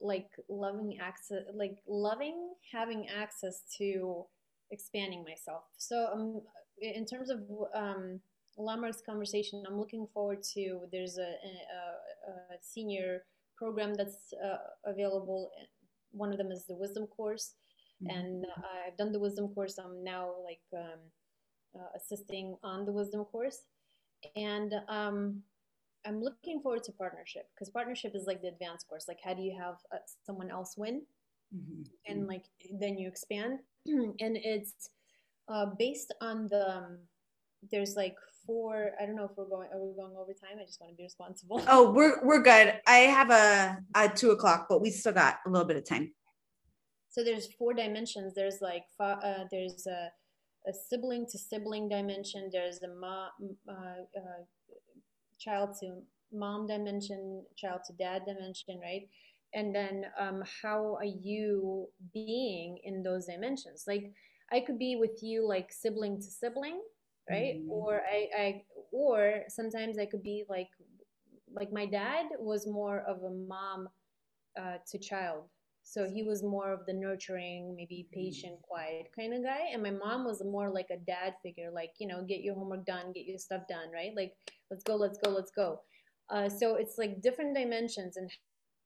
like 0.00 0.30
loving 0.48 0.98
access, 1.00 1.42
like 1.54 1.78
loving 1.88 2.54
having 2.72 3.08
access 3.08 3.62
to 3.78 4.24
expanding 4.70 5.24
myself. 5.24 5.64
So 5.78 6.08
um, 6.12 6.40
in 6.80 7.06
terms 7.06 7.30
of 7.30 7.40
um, 7.74 8.20
Landmark's 8.56 9.02
conversation, 9.04 9.64
I'm 9.66 9.78
looking 9.78 10.06
forward 10.12 10.42
to. 10.54 10.80
There's 10.92 11.18
a, 11.18 11.22
a, 11.22 12.54
a 12.54 12.58
senior 12.62 13.22
program 13.56 13.94
that's 13.94 14.32
uh, 14.44 14.90
available. 14.90 15.50
One 16.12 16.32
of 16.32 16.38
them 16.38 16.52
is 16.52 16.64
the 16.66 16.74
Wisdom 16.74 17.06
course, 17.06 17.54
mm-hmm. 18.02 18.16
and 18.16 18.44
uh, 18.44 18.86
I've 18.86 18.96
done 18.96 19.12
the 19.12 19.18
Wisdom 19.18 19.48
course. 19.48 19.78
I'm 19.78 20.04
now 20.04 20.30
like 20.44 20.60
um, 20.76 21.00
uh, 21.76 21.88
assisting 21.96 22.56
on 22.62 22.84
the 22.84 22.92
Wisdom 22.92 23.24
course, 23.24 23.62
and 24.36 24.74
um, 24.88 25.42
I'm 26.06 26.22
looking 26.22 26.60
forward 26.60 26.84
to 26.84 26.92
partnership 26.92 27.48
because 27.54 27.70
partnership 27.70 28.12
is 28.14 28.26
like 28.26 28.42
the 28.42 28.48
advanced 28.48 28.86
course. 28.88 29.06
Like, 29.08 29.18
how 29.24 29.34
do 29.34 29.42
you 29.42 29.56
have 29.58 29.76
uh, 29.92 29.98
someone 30.26 30.50
else 30.50 30.76
win, 30.76 31.02
mm-hmm. 31.54 31.82
and 32.06 32.28
like 32.28 32.44
then 32.78 32.98
you 32.98 33.08
expand, 33.08 33.58
and 33.86 34.14
it's 34.20 34.90
uh, 35.48 35.66
based 35.78 36.14
on 36.20 36.48
the. 36.48 36.76
Um, 36.76 36.98
there's 37.70 37.96
like 37.96 38.16
four. 38.46 38.92
I 39.00 39.06
don't 39.06 39.16
know 39.16 39.24
if 39.24 39.32
we're 39.36 39.48
going. 39.48 39.68
Are 39.72 39.80
we 39.80 39.94
going 39.94 40.14
over 40.16 40.32
time? 40.32 40.58
I 40.60 40.64
just 40.64 40.80
want 40.80 40.92
to 40.92 40.96
be 40.96 41.04
responsible. 41.04 41.62
Oh, 41.68 41.90
we're 41.92 42.24
we're 42.24 42.42
good. 42.42 42.74
I 42.86 42.96
have 42.96 43.30
a 43.30 43.78
at 43.94 44.16
two 44.16 44.30
o'clock, 44.30 44.66
but 44.68 44.80
we 44.80 44.90
still 44.90 45.12
got 45.12 45.38
a 45.46 45.50
little 45.50 45.66
bit 45.66 45.76
of 45.76 45.84
time. 45.84 46.12
So 47.10 47.22
there's 47.22 47.52
four 47.54 47.74
dimensions. 47.74 48.34
There's 48.34 48.60
like 48.60 48.84
uh, 48.98 49.44
there's 49.50 49.86
a, 49.86 50.10
a 50.68 50.72
sibling 50.72 51.26
to 51.30 51.38
sibling 51.38 51.88
dimension. 51.88 52.50
There's 52.52 52.82
a 52.82 52.88
mom, 52.88 53.30
uh, 53.68 53.72
uh, 54.16 54.42
child 55.38 55.76
to 55.80 56.02
mom 56.32 56.66
dimension, 56.66 57.44
child 57.56 57.82
to 57.86 57.92
dad 57.92 58.22
dimension, 58.26 58.80
right? 58.82 59.08
And 59.54 59.72
then 59.72 60.06
um, 60.18 60.42
how 60.62 60.96
are 60.96 61.04
you 61.04 61.88
being 62.12 62.78
in 62.82 63.04
those 63.04 63.26
dimensions? 63.26 63.84
Like 63.86 64.12
I 64.50 64.58
could 64.60 64.78
be 64.78 64.96
with 64.96 65.22
you 65.22 65.46
like 65.46 65.72
sibling 65.72 66.16
to 66.16 66.26
sibling, 66.26 66.80
right? 67.28 67.56
Mm-hmm. 67.56 67.70
Or 67.70 68.00
I, 68.02 68.28
I, 68.36 68.62
or 68.92 69.42
sometimes 69.48 69.98
I 69.98 70.06
could 70.06 70.22
be 70.22 70.44
like, 70.48 70.68
like 71.52 71.72
my 71.72 71.86
dad 71.86 72.26
was 72.38 72.66
more 72.66 73.00
of 73.00 73.22
a 73.22 73.30
mom 73.30 73.88
uh, 74.58 74.78
to 74.90 74.98
child 74.98 75.44
so 75.84 76.08
he 76.08 76.22
was 76.22 76.42
more 76.42 76.72
of 76.72 76.86
the 76.86 76.94
nurturing, 76.94 77.76
maybe 77.76 78.08
patient, 78.10 78.60
quiet 78.62 79.10
kind 79.14 79.34
of 79.34 79.44
guy. 79.44 79.68
And 79.72 79.82
my 79.82 79.90
mom 79.90 80.24
was 80.24 80.42
more 80.42 80.70
like 80.70 80.88
a 80.90 80.96
dad 80.96 81.34
figure, 81.42 81.70
like, 81.70 81.92
you 81.98 82.08
know, 82.08 82.24
get 82.24 82.40
your 82.40 82.54
homework 82.54 82.86
done, 82.86 83.12
get 83.12 83.26
your 83.26 83.38
stuff 83.38 83.62
done, 83.68 83.92
right? 83.92 84.12
Like, 84.16 84.34
let's 84.70 84.82
go, 84.82 84.96
let's 84.96 85.18
go, 85.22 85.30
let's 85.30 85.50
go. 85.50 85.82
Uh, 86.30 86.48
so 86.48 86.76
it's 86.76 86.96
like 86.96 87.20
different 87.20 87.54
dimensions 87.54 88.16
and 88.16 88.30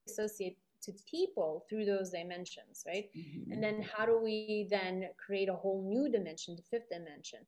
associate 0.09 0.57
to 0.83 0.91
people 1.09 1.65
through 1.69 1.85
those 1.85 2.09
dimensions, 2.09 2.83
right? 2.85 3.05
Mm-hmm. 3.17 3.53
And 3.53 3.63
then 3.63 3.81
how 3.81 4.05
do 4.05 4.19
we 4.21 4.67
then 4.69 5.05
create 5.25 5.47
a 5.47 5.55
whole 5.55 5.81
new 5.87 6.11
dimension, 6.11 6.57
the 6.57 6.63
fifth 6.69 6.89
dimension? 6.89 7.39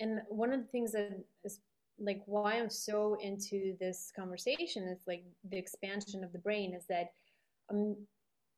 And 0.00 0.20
one 0.28 0.52
of 0.52 0.60
the 0.60 0.66
things 0.66 0.92
that 0.92 1.18
is 1.44 1.60
like 1.98 2.22
why 2.26 2.54
I'm 2.54 2.70
so 2.70 3.16
into 3.20 3.76
this 3.80 4.12
conversation 4.14 4.86
is 4.88 5.00
like 5.06 5.24
the 5.50 5.58
expansion 5.58 6.22
of 6.22 6.32
the 6.32 6.38
brain 6.38 6.74
is 6.74 6.84
that 6.88 7.08
um, 7.70 7.96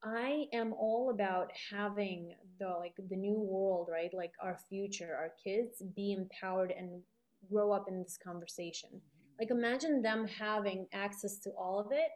I 0.03 0.47
am 0.53 0.73
all 0.75 1.11
about 1.11 1.51
having 1.71 2.35
the 2.59 2.69
like 2.69 2.95
the 3.09 3.17
new 3.17 3.39
world, 3.39 3.89
right? 3.91 4.13
Like 4.13 4.33
our 4.43 4.59
future, 4.69 5.15
our 5.17 5.33
kids 5.43 5.83
be 5.95 6.13
empowered 6.13 6.73
and 6.77 7.03
grow 7.51 7.73
up 7.73 7.87
in 7.89 8.03
this 8.03 8.19
conversation. 8.23 8.91
Mm-hmm. 8.91 9.41
Like 9.41 9.51
imagine 9.51 10.03
them 10.03 10.27
having 10.27 10.87
access 10.93 11.39
to 11.41 11.51
all 11.51 11.81
of 11.81 11.93
it 11.93 12.11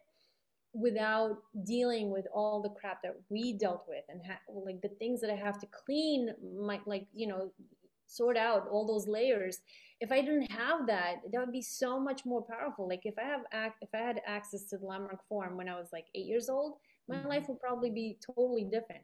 without 0.73 1.37
dealing 1.65 2.11
with 2.11 2.27
all 2.35 2.61
the 2.61 2.71
crap 2.71 3.01
that 3.03 3.15
we 3.31 3.53
dealt 3.53 3.85
with 3.89 4.03
and 4.09 4.21
ha- 4.27 4.41
like 4.65 4.81
the 4.83 4.89
things 4.99 5.21
that 5.21 5.31
I 5.31 5.37
have 5.37 5.61
to 5.61 5.67
clean 5.85 6.31
my 6.61 6.81
like 6.85 7.07
you 7.15 7.29
know 7.29 7.53
sort 8.15 8.37
out 8.37 8.69
all 8.71 8.87
those 8.87 9.09
layers 9.09 9.59
if 10.01 10.11
i 10.13 10.21
didn't 10.21 10.51
have 10.51 10.87
that 10.87 11.17
that 11.31 11.41
would 11.41 11.53
be 11.53 11.63
so 11.63 12.01
much 12.01 12.25
more 12.27 12.43
powerful. 12.43 12.89
Like 12.89 13.03
if 13.05 13.15
i 13.19 13.23
have 13.23 13.43
ac- 13.53 13.81
if 13.81 13.91
i 13.95 13.99
had 13.99 14.21
access 14.27 14.65
to 14.71 14.79
the 14.79 14.87
landmark 14.87 15.27
form 15.29 15.57
when 15.57 15.69
i 15.69 15.79
was 15.79 15.91
like 15.93 16.07
eight 16.15 16.27
years 16.27 16.49
old 16.49 16.75
my 17.09 17.17
mm-hmm. 17.17 17.29
life 17.29 17.49
will 17.49 17.57
probably 17.57 17.91
be 17.91 18.19
totally 18.25 18.65
different. 18.65 19.03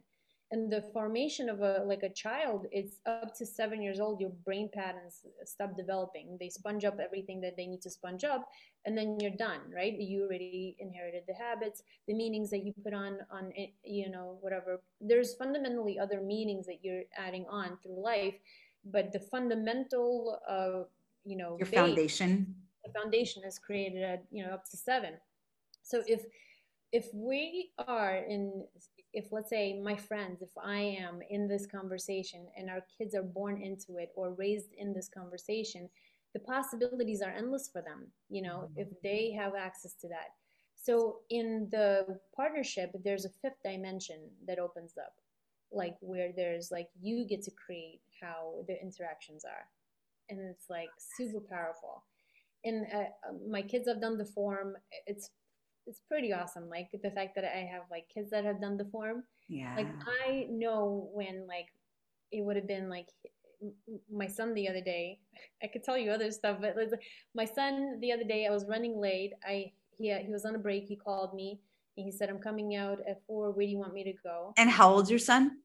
And 0.53 0.73
the 0.73 0.83
formation 0.93 1.49
of 1.49 1.61
a 1.61 1.85
like 1.87 2.03
a 2.03 2.13
child 2.13 2.67
it's 2.73 2.97
up 3.07 3.37
to 3.37 3.47
seven 3.47 3.81
years 3.81 4.01
old 4.01 4.21
your 4.21 4.33
brain 4.45 4.69
patterns 4.75 5.25
stop 5.45 5.77
developing. 5.77 6.37
They 6.41 6.49
sponge 6.49 6.85
up 6.85 6.99
everything 6.99 7.41
that 7.43 7.57
they 7.57 7.69
need 7.69 7.83
to 7.83 7.91
sponge 7.91 8.25
up 8.25 8.49
and 8.85 8.99
then 8.99 9.19
you're 9.21 9.31
done 9.31 9.61
right? 9.73 9.97
You 9.97 10.25
already 10.25 10.77
inherited 10.81 11.23
the 11.29 11.35
habits 11.35 11.85
the 12.09 12.15
meanings 12.15 12.51
that 12.51 12.65
you 12.65 12.73
put 12.83 12.95
on 12.95 13.19
on 13.31 13.53
you 13.85 14.11
know 14.11 14.39
whatever. 14.41 14.83
There's 15.01 15.37
fundamentally 15.37 16.01
other 16.01 16.21
meanings 16.21 16.67
that 16.67 16.79
you're 16.83 17.05
adding 17.17 17.47
on 17.49 17.79
through 17.81 18.03
life 18.03 18.35
but 18.85 19.13
the 19.13 19.21
fundamental 19.21 20.39
uh 20.49 20.85
you 21.25 21.37
know 21.37 21.57
your 21.59 21.67
base, 21.67 21.81
foundation. 21.81 22.55
the 22.85 22.93
foundation 22.93 23.43
is 23.45 23.59
created 23.59 24.03
at 24.03 24.25
you 24.31 24.45
know 24.45 24.53
up 24.53 24.65
to 24.71 24.77
seven. 24.77 25.15
So 25.83 26.03
if 26.07 26.25
if 26.93 27.09
we 27.15 27.71
are 27.87 28.17
in 28.17 28.65
if 29.13 29.33
let's 29.33 29.51
say 29.51 29.81
my 29.81 29.97
friends 29.97 30.43
if 30.43 30.51
i 30.63 30.79
am 30.79 31.21
in 31.31 31.49
this 31.49 31.67
conversation 31.67 32.47
and 32.57 32.71
our 32.71 32.85
kids 32.97 33.15
are 33.15 33.23
born 33.23 33.61
into 33.61 33.99
it 33.99 34.11
or 34.15 34.33
raised 34.35 34.73
in 34.77 34.93
this 34.93 35.09
conversation 35.09 35.89
the 36.33 36.41
possibilities 36.41 37.23
are 37.23 37.31
endless 37.31 37.69
for 37.73 37.83
them 37.83 38.07
you 38.29 38.43
know 38.43 38.69
mm-hmm. 38.71 38.81
if 38.81 38.89
they 39.03 39.33
have 39.33 39.55
access 39.55 39.95
to 39.95 40.09
that. 40.09 40.31
So 40.83 41.19
in 41.29 41.69
the 41.71 42.19
partnership 42.35 42.91
there's 43.05 43.27
a 43.27 43.31
fifth 43.43 43.63
dimension 43.63 44.21
that 44.47 44.59
opens 44.59 44.95
up 44.97 45.13
like 45.73 45.97
where 46.01 46.33
there's 46.35 46.71
like 46.71 46.89
you 47.01 47.25
get 47.25 47.43
to 47.43 47.51
create 47.51 48.01
how 48.21 48.65
the 48.67 48.81
interactions 48.81 49.45
are 49.45 49.67
and 50.29 50.41
it's 50.41 50.71
like 50.71 50.91
super 51.17 51.41
powerful 51.41 52.05
and 52.65 52.87
uh, 52.95 53.05
my 53.49 53.63
kids 53.63 53.89
have 53.89 54.01
done 54.01 54.19
the 54.19 54.25
form 54.25 54.75
it's 55.07 55.31
it's 55.87 56.01
pretty 56.09 56.33
awesome. 56.33 56.69
Like 56.69 56.89
the 57.03 57.11
fact 57.11 57.35
that 57.35 57.45
I 57.45 57.69
have 57.73 57.83
like 57.91 58.07
kids 58.13 58.31
that 58.31 58.45
have 58.45 58.61
done 58.61 58.77
the 58.77 58.85
form. 58.87 59.25
Yeah. 59.49 59.75
Like 59.77 59.89
I 60.27 60.47
know 60.51 61.11
when 61.13 61.47
like 61.47 61.67
it 62.31 62.45
would 62.45 62.57
have 62.57 62.69
been 62.69 62.89
like 62.89 63.09
my 64.11 64.27
son 64.27 64.55
the 64.55 64.69
other 64.69 64.81
day. 64.81 65.19
I 65.63 65.67
could 65.67 65.83
tell 65.83 65.99
you 65.99 66.11
other 66.11 66.31
stuff, 66.31 66.59
but 66.61 66.77
like, 66.77 67.01
my 67.35 67.45
son 67.45 67.99
the 68.01 68.13
other 68.13 68.25
day 68.25 68.47
I 68.47 68.51
was 68.51 68.67
running 68.67 69.01
late. 69.01 69.33
I 69.45 69.73
he 69.99 70.15
he 70.15 70.33
was 70.33 70.45
on 70.45 70.55
a 70.55 70.59
break. 70.59 70.85
He 70.85 70.97
called 70.97 71.35
me 71.35 71.61
and 71.97 72.07
he 72.07 72.13
said, 72.13 72.31
"I'm 72.31 72.39
coming 72.39 72.77
out 72.77 73.01
at 73.09 73.25
four. 73.27 73.51
Where 73.51 73.67
do 73.67 73.71
you 73.71 73.79
want 73.79 73.93
me 73.93 74.05
to 74.05 74.13
go?" 74.23 74.55
And 74.57 74.71
how 74.71 74.93
old's 74.93 75.11
your 75.11 75.19
son? 75.19 75.59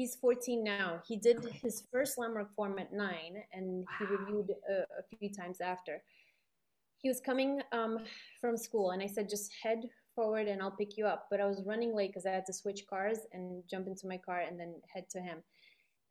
He's 0.00 0.16
14 0.16 0.64
now. 0.64 1.02
He 1.06 1.18
did 1.18 1.44
his 1.62 1.82
first 1.92 2.16
landmark 2.16 2.54
form 2.56 2.78
at 2.78 2.90
nine, 2.90 3.44
and 3.52 3.84
he 3.98 4.06
reviewed 4.06 4.54
a, 4.66 4.72
a 4.98 5.18
few 5.18 5.28
times 5.28 5.60
after. 5.60 6.02
He 6.96 7.10
was 7.10 7.20
coming 7.20 7.60
um, 7.72 7.98
from 8.40 8.56
school 8.56 8.92
and 8.92 9.02
i 9.02 9.06
said 9.06 9.28
just 9.28 9.50
head 9.62 9.82
forward 10.14 10.48
and 10.48 10.62
i'll 10.62 10.70
pick 10.70 10.96
you 10.96 11.06
up. 11.06 11.26
But 11.30 11.42
i 11.42 11.44
was 11.44 11.62
running 11.66 11.94
late 11.94 12.12
because 12.12 12.24
i 12.24 12.30
had 12.30 12.46
to 12.46 12.52
switch 12.54 12.86
cars 12.88 13.18
and 13.34 13.62
jump 13.70 13.88
into 13.88 14.06
my 14.06 14.16
car 14.16 14.40
and 14.40 14.58
then 14.58 14.72
head 14.90 15.04
to 15.10 15.20
him. 15.20 15.42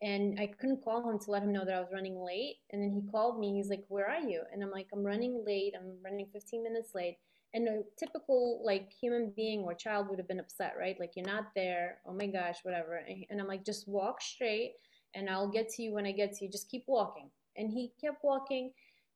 And 0.03 0.39
i 0.39 0.45
couldn't 0.45 0.83
call 0.83 1.09
him 1.09 1.17
to 1.17 1.31
let 1.31 1.41
him 1.41 1.51
know 1.51 1.65
that 1.65 1.73
i 1.73 1.79
was 1.79 1.89
running 1.91 2.23
late 2.23 2.57
and 2.71 2.79
then 2.79 2.91
he 2.91 3.09
called 3.09 3.39
me. 3.39 3.55
He's 3.55 3.71
like 3.71 3.85
where 3.87 4.07
are 4.07 4.21
you? 4.21 4.43
And 4.53 4.61
i'm 4.61 4.71
like 4.71 4.89
i'm 4.93 5.03
running 5.03 5.43
late. 5.47 5.73
I'm 5.75 5.93
running 6.03 6.27
15 6.31 6.61
minutes 6.61 6.91
late 6.93 7.17
and 7.53 7.67
a 7.67 7.81
typical 7.97 8.61
like 8.63 8.91
human 8.91 9.31
being 9.35 9.61
or 9.61 9.73
child 9.73 10.07
would 10.09 10.19
have 10.19 10.27
been 10.27 10.39
upset 10.39 10.75
right 10.79 10.99
like 10.99 11.11
you're 11.15 11.25
not 11.25 11.45
there 11.55 11.97
oh 12.07 12.13
my 12.13 12.27
gosh 12.27 12.57
whatever 12.63 13.01
and 13.29 13.41
i'm 13.41 13.47
like 13.47 13.65
just 13.65 13.87
walk 13.87 14.21
straight 14.21 14.73
and 15.15 15.29
i'll 15.29 15.49
get 15.49 15.69
to 15.69 15.81
you 15.81 15.93
when 15.93 16.05
i 16.05 16.11
get 16.11 16.33
to 16.33 16.45
you 16.45 16.51
just 16.51 16.69
keep 16.69 16.83
walking 16.87 17.29
and 17.57 17.71
he 17.71 17.91
kept 17.99 18.23
walking 18.23 18.71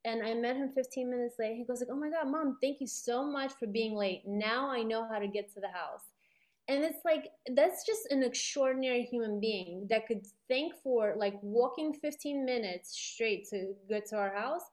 And 0.05 0.21
I 0.21 0.33
met 0.33 0.57
him 0.57 0.69
15 0.75 1.09
minutes 1.09 1.35
late. 1.39 1.55
He 1.55 1.63
goes 1.63 1.79
like, 1.79 1.89
"Oh 1.89 1.95
my 1.95 2.09
god, 2.09 2.27
mom, 2.27 2.57
thank 2.61 2.81
you 2.81 2.87
so 2.87 3.23
much 3.23 3.53
for 3.53 3.67
being 3.67 3.95
late. 3.95 4.23
Now 4.27 4.69
I 4.69 4.83
know 4.83 5.07
how 5.07 5.17
to 5.19 5.27
get 5.27 5.53
to 5.53 5.61
the 5.61 5.69
house." 5.69 6.03
And 6.67 6.83
it's 6.83 7.03
like 7.03 7.31
that's 7.55 7.85
just 7.85 8.07
an 8.11 8.23
extraordinary 8.23 9.03
human 9.03 9.39
being 9.39 9.87
that 9.89 10.07
could 10.07 10.25
thank 10.47 10.73
for 10.83 11.13
like 11.17 11.35
walking 11.41 11.93
15 11.93 12.45
minutes 12.45 12.97
straight 12.97 13.47
to 13.49 13.75
get 13.89 14.05
to 14.07 14.17
our 14.17 14.33
house 14.33 14.63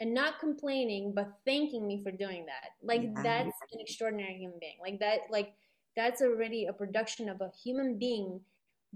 and 0.00 0.14
not 0.14 0.38
complaining 0.38 1.12
but 1.14 1.28
thanking 1.44 1.86
me 1.86 2.02
for 2.02 2.10
doing 2.10 2.46
that. 2.46 2.70
Like 2.82 3.02
yeah. 3.02 3.22
that's 3.22 3.56
an 3.72 3.80
extraordinary 3.80 4.34
human 4.34 4.58
being. 4.60 4.76
Like 4.80 5.00
that 5.00 5.20
like 5.30 5.54
that's 5.96 6.22
already 6.22 6.66
a 6.66 6.72
production 6.72 7.28
of 7.28 7.40
a 7.40 7.50
human 7.62 7.98
being 7.98 8.40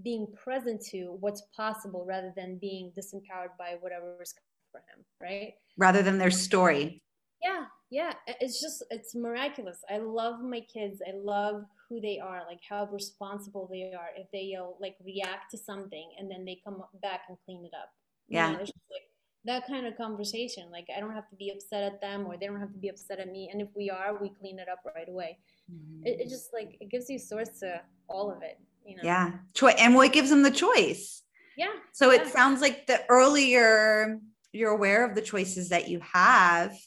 being 0.01 0.27
present 0.41 0.81
to 0.81 1.17
what's 1.19 1.43
possible 1.55 2.03
rather 2.07 2.33
than 2.35 2.57
being 2.57 2.91
disempowered 2.97 3.55
by 3.59 3.75
whatever's 3.79 4.33
coming 4.33 4.71
for 4.71 4.79
him, 4.79 5.05
right? 5.21 5.53
Rather 5.77 6.01
than 6.01 6.17
their 6.17 6.31
story. 6.31 7.01
Yeah, 7.43 7.65
yeah. 7.91 8.13
It's 8.39 8.61
just 8.61 8.83
it's 8.89 9.13
miraculous. 9.13 9.79
I 9.89 9.97
love 9.97 10.41
my 10.41 10.61
kids. 10.61 11.01
I 11.07 11.15
love 11.15 11.65
who 11.87 11.99
they 11.99 12.19
are, 12.19 12.43
like 12.47 12.61
how 12.67 12.87
responsible 12.91 13.67
they 13.71 13.93
are. 13.93 14.09
If 14.15 14.31
they 14.31 14.41
you 14.41 14.57
know, 14.57 14.77
like 14.79 14.95
react 15.05 15.51
to 15.51 15.57
something 15.57 16.09
and 16.17 16.31
then 16.31 16.45
they 16.45 16.59
come 16.63 16.81
back 17.01 17.23
and 17.27 17.37
clean 17.45 17.65
it 17.65 17.71
up. 17.75 17.89
Yeah. 18.29 18.47
You 18.47 18.53
know, 18.53 18.59
like 18.59 19.09
that 19.45 19.67
kind 19.67 19.85
of 19.85 19.97
conversation. 19.97 20.69
Like 20.71 20.87
I 20.95 20.99
don't 20.99 21.13
have 21.13 21.29
to 21.29 21.35
be 21.35 21.49
upset 21.49 21.83
at 21.83 22.01
them 22.01 22.25
or 22.25 22.37
they 22.37 22.47
don't 22.47 22.59
have 22.59 22.71
to 22.71 22.79
be 22.79 22.89
upset 22.89 23.19
at 23.19 23.29
me. 23.29 23.49
And 23.51 23.61
if 23.61 23.69
we 23.75 23.89
are, 23.89 24.17
we 24.19 24.29
clean 24.29 24.59
it 24.59 24.69
up 24.69 24.79
right 24.95 25.09
away. 25.09 25.37
Mm-hmm. 25.71 26.07
It, 26.07 26.21
it 26.21 26.29
just 26.29 26.53
like 26.53 26.77
it 26.79 26.89
gives 26.89 27.09
you 27.09 27.19
source 27.19 27.49
to 27.59 27.81
all 28.07 28.31
of 28.31 28.41
it. 28.41 28.59
You 28.85 28.97
know? 28.97 29.01
Yeah. 29.03 29.31
Choice 29.53 29.75
and 29.77 29.95
what 29.95 30.13
gives 30.13 30.29
them 30.29 30.43
the 30.43 30.51
choice. 30.51 31.23
Yeah. 31.57 31.73
So 31.91 32.11
yeah. 32.11 32.21
it 32.21 32.27
sounds 32.27 32.61
like 32.61 32.87
the 32.87 33.01
earlier 33.09 34.19
you're 34.51 34.71
aware 34.71 35.03
of 35.07 35.15
the 35.15 35.21
choices 35.21 35.69
that 35.69 35.89
you 35.89 35.99
have, 36.13 36.77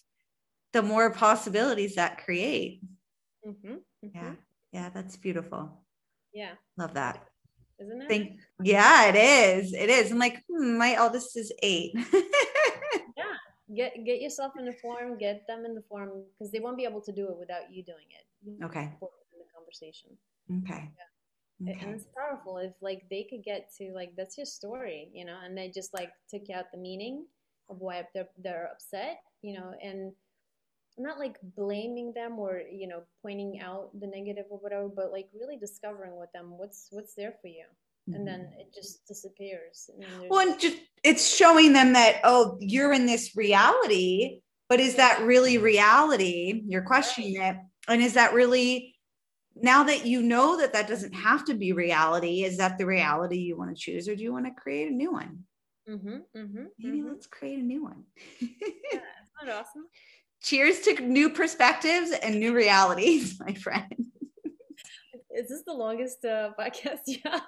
the 0.72 0.82
more 0.82 1.10
possibilities 1.10 1.96
that 1.96 2.24
create. 2.24 2.80
Mm-hmm, 3.46 3.72
mm-hmm. 3.72 4.08
Yeah. 4.14 4.32
Yeah. 4.72 4.90
That's 4.90 5.16
beautiful. 5.16 5.82
Yeah. 6.32 6.52
Love 6.76 6.94
that. 6.94 7.26
Isn't 7.78 8.02
it? 8.02 8.08
Think, 8.08 8.40
yeah, 8.66 9.06
it 9.06 9.16
is. 9.16 9.72
It 9.72 9.88
is. 9.88 10.10
I'm 10.10 10.18
like, 10.18 10.42
hmm, 10.50 10.76
my 10.76 10.94
eldest 10.94 11.36
is 11.36 11.52
eight. 11.62 11.92
yeah. 13.16 13.36
Get 13.74 14.04
get 14.04 14.20
yourself 14.20 14.52
in 14.58 14.64
the 14.64 14.72
Forum, 14.72 15.18
get 15.18 15.46
them 15.46 15.64
in 15.64 15.74
the 15.74 15.82
Forum 15.88 16.24
because 16.32 16.50
they 16.52 16.60
won't 16.60 16.76
be 16.76 16.84
able 16.84 17.00
to 17.02 17.12
do 17.12 17.28
it 17.28 17.36
without 17.38 17.72
you 17.72 17.82
doing 17.82 18.06
it. 18.10 18.64
Okay. 18.64 18.82
In 18.82 19.38
the 19.38 19.50
conversation. 19.54 20.10
Okay. 20.62 20.90
Yeah. 21.60 21.72
Okay. 21.72 21.86
And 21.86 21.94
it's 21.94 22.06
powerful 22.16 22.58
if 22.58 22.72
like 22.80 23.06
they 23.08 23.26
could 23.28 23.42
get 23.42 23.70
to 23.78 23.92
like 23.94 24.14
that's 24.16 24.36
your 24.36 24.46
story, 24.46 25.10
you 25.12 25.24
know, 25.24 25.38
and 25.44 25.56
they 25.56 25.68
just 25.68 25.94
like 25.94 26.10
took 26.28 26.50
out 26.50 26.66
the 26.72 26.78
meaning 26.78 27.24
of 27.70 27.78
why 27.78 28.06
they're, 28.14 28.28
they're 28.42 28.68
upset, 28.72 29.20
you 29.42 29.54
know, 29.54 29.72
and 29.82 30.12
not 30.98 31.18
like 31.18 31.36
blaming 31.56 32.12
them 32.14 32.38
or 32.38 32.62
you 32.70 32.88
know 32.88 33.02
pointing 33.22 33.60
out 33.60 33.90
the 34.00 34.06
negative 34.06 34.46
or 34.50 34.58
whatever, 34.58 34.88
but 34.88 35.12
like 35.12 35.28
really 35.38 35.56
discovering 35.56 36.16
with 36.16 36.32
them 36.32 36.58
what's 36.58 36.88
what's 36.90 37.14
there 37.14 37.34
for 37.40 37.48
you. 37.48 37.64
And 38.14 38.26
then 38.26 38.40
mm-hmm. 38.40 38.60
it 38.60 38.74
just 38.74 39.06
disappears. 39.06 39.90
well, 40.28 40.48
and 40.48 40.60
just 40.60 40.76
it's 41.02 41.34
showing 41.34 41.72
them 41.72 41.92
that 41.94 42.20
oh, 42.24 42.56
you're 42.60 42.92
in 42.92 43.06
this 43.06 43.36
reality, 43.36 44.40
but 44.68 44.80
is 44.80 44.96
that 44.96 45.22
really 45.22 45.58
reality? 45.58 46.62
You're 46.66 46.82
questioning 46.82 47.38
right. 47.38 47.56
it, 47.56 47.60
and 47.88 48.02
is 48.02 48.14
that 48.14 48.34
really 48.34 48.94
now 49.54 49.84
that 49.84 50.06
you 50.06 50.22
know 50.22 50.58
that 50.58 50.72
that 50.74 50.88
doesn't 50.88 51.14
have 51.14 51.44
to 51.46 51.54
be 51.54 51.72
reality? 51.72 52.44
Is 52.44 52.58
that 52.58 52.78
the 52.78 52.86
reality 52.86 53.38
you 53.38 53.56
want 53.56 53.70
to 53.70 53.80
choose, 53.80 54.08
or 54.08 54.14
do 54.14 54.22
you 54.22 54.32
want 54.32 54.46
to 54.46 54.52
create 54.52 54.90
a 54.90 54.94
new 54.94 55.12
one? 55.12 55.44
Mm-hmm, 55.88 56.16
mm-hmm, 56.36 56.64
Maybe 56.78 56.98
mm-hmm. 56.98 57.08
let's 57.08 57.26
create 57.26 57.58
a 57.58 57.62
new 57.62 57.84
one. 57.84 58.04
yeah, 58.40 58.48
isn't 58.92 59.02
that 59.44 59.54
awesome? 59.54 59.86
Cheers 60.42 60.80
to 60.80 61.00
new 61.00 61.30
perspectives 61.30 62.10
and 62.10 62.38
new 62.38 62.54
realities, 62.54 63.40
my 63.46 63.54
friend. 63.54 64.06
Is 65.36 65.48
this 65.48 65.62
the 65.62 65.74
longest 65.74 66.24
uh, 66.24 66.50
podcast 66.58 67.00
you 67.06 67.18
have? 67.24 67.42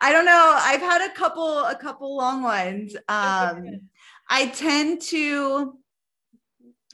I 0.00 0.12
don't 0.12 0.26
know. 0.26 0.58
I've 0.58 0.80
had 0.80 1.08
a 1.08 1.14
couple, 1.14 1.58
a 1.64 1.76
couple 1.76 2.16
long 2.16 2.42
ones. 2.42 2.96
Um, 3.08 3.88
I 4.28 4.46
tend 4.54 5.00
to. 5.02 5.78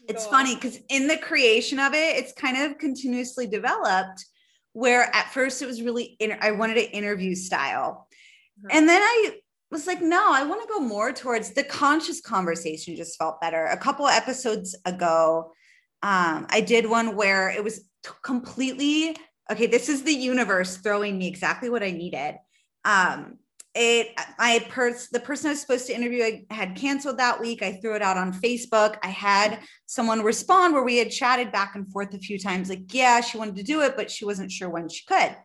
It's 0.09 0.24
Go 0.24 0.31
funny 0.31 0.55
because 0.55 0.81
in 0.89 1.07
the 1.07 1.16
creation 1.16 1.78
of 1.78 1.95
it, 1.95 2.16
it's 2.16 2.33
kind 2.33 2.57
of 2.57 2.78
continuously 2.78 3.47
developed. 3.47 4.24
Where 4.72 5.14
at 5.14 5.33
first 5.33 5.62
it 5.62 5.66
was 5.66 5.83
really, 5.83 6.16
inter- 6.20 6.39
I 6.41 6.53
wanted 6.53 6.76
an 6.76 6.85
interview 6.85 7.35
style, 7.35 8.07
uh-huh. 8.64 8.68
and 8.70 8.89
then 8.89 9.03
I 9.03 9.41
was 9.72 9.87
like, 9.87 10.01
no, 10.01 10.33
I 10.33 10.45
want 10.45 10.62
to 10.62 10.68
go 10.68 10.78
more 10.78 11.12
towards 11.12 11.51
the 11.51 11.64
conscious 11.64 12.20
conversation, 12.20 12.95
just 12.95 13.18
felt 13.18 13.41
better. 13.41 13.66
A 13.66 13.76
couple 13.76 14.07
episodes 14.07 14.76
ago, 14.85 15.53
um, 16.03 16.47
I 16.51 16.61
did 16.61 16.89
one 16.89 17.16
where 17.16 17.51
it 17.51 17.64
was 17.64 17.81
t- 18.05 18.11
completely 18.22 19.16
okay. 19.51 19.67
This 19.67 19.89
is 19.89 20.03
the 20.03 20.13
universe 20.13 20.77
throwing 20.79 21.19
me 21.19 21.29
exactly 21.29 21.71
what 21.71 21.83
I 21.83 21.91
needed. 21.91 22.37
Um, 22.85 23.39
it 23.75 24.09
I 24.39 24.67
pers- 24.69 25.11
the 25.11 25.21
person 25.21 25.49
I 25.49 25.53
was 25.53 25.61
supposed 25.61 25.87
to 25.87 25.95
interview 25.95 26.25
I 26.25 26.45
had 26.51 26.75
canceled 26.75 27.19
that 27.19 27.41
week. 27.41 27.63
I 27.63 27.75
threw 27.75 27.95
it 27.95 28.03
out 28.03 28.17
on 28.17 28.33
Facebook. 28.33 28.97
I 29.03 29.09
had 29.09 29.61
someone 29.87 30.23
respond 30.23 30.75
where 30.75 30.83
we 30.83 30.97
had 30.97 31.11
chatted 31.11 31.53
back 31.53 31.77
and 31.77 31.91
forth 31.93 32.13
a 32.15 32.19
few 32.19 32.39
times, 32.39 32.69
like, 32.69 32.93
yeah, 32.93 33.21
she 33.21 33.39
wanted 33.39 33.57
to 33.57 33.63
do 33.63 33.83
it, 33.83 33.95
but 33.97 34.11
she 34.11 34.25
wasn't 34.25 34.51
sure 34.51 34.69
when 34.69 34.89
she 34.89 35.05
could. 35.07 35.37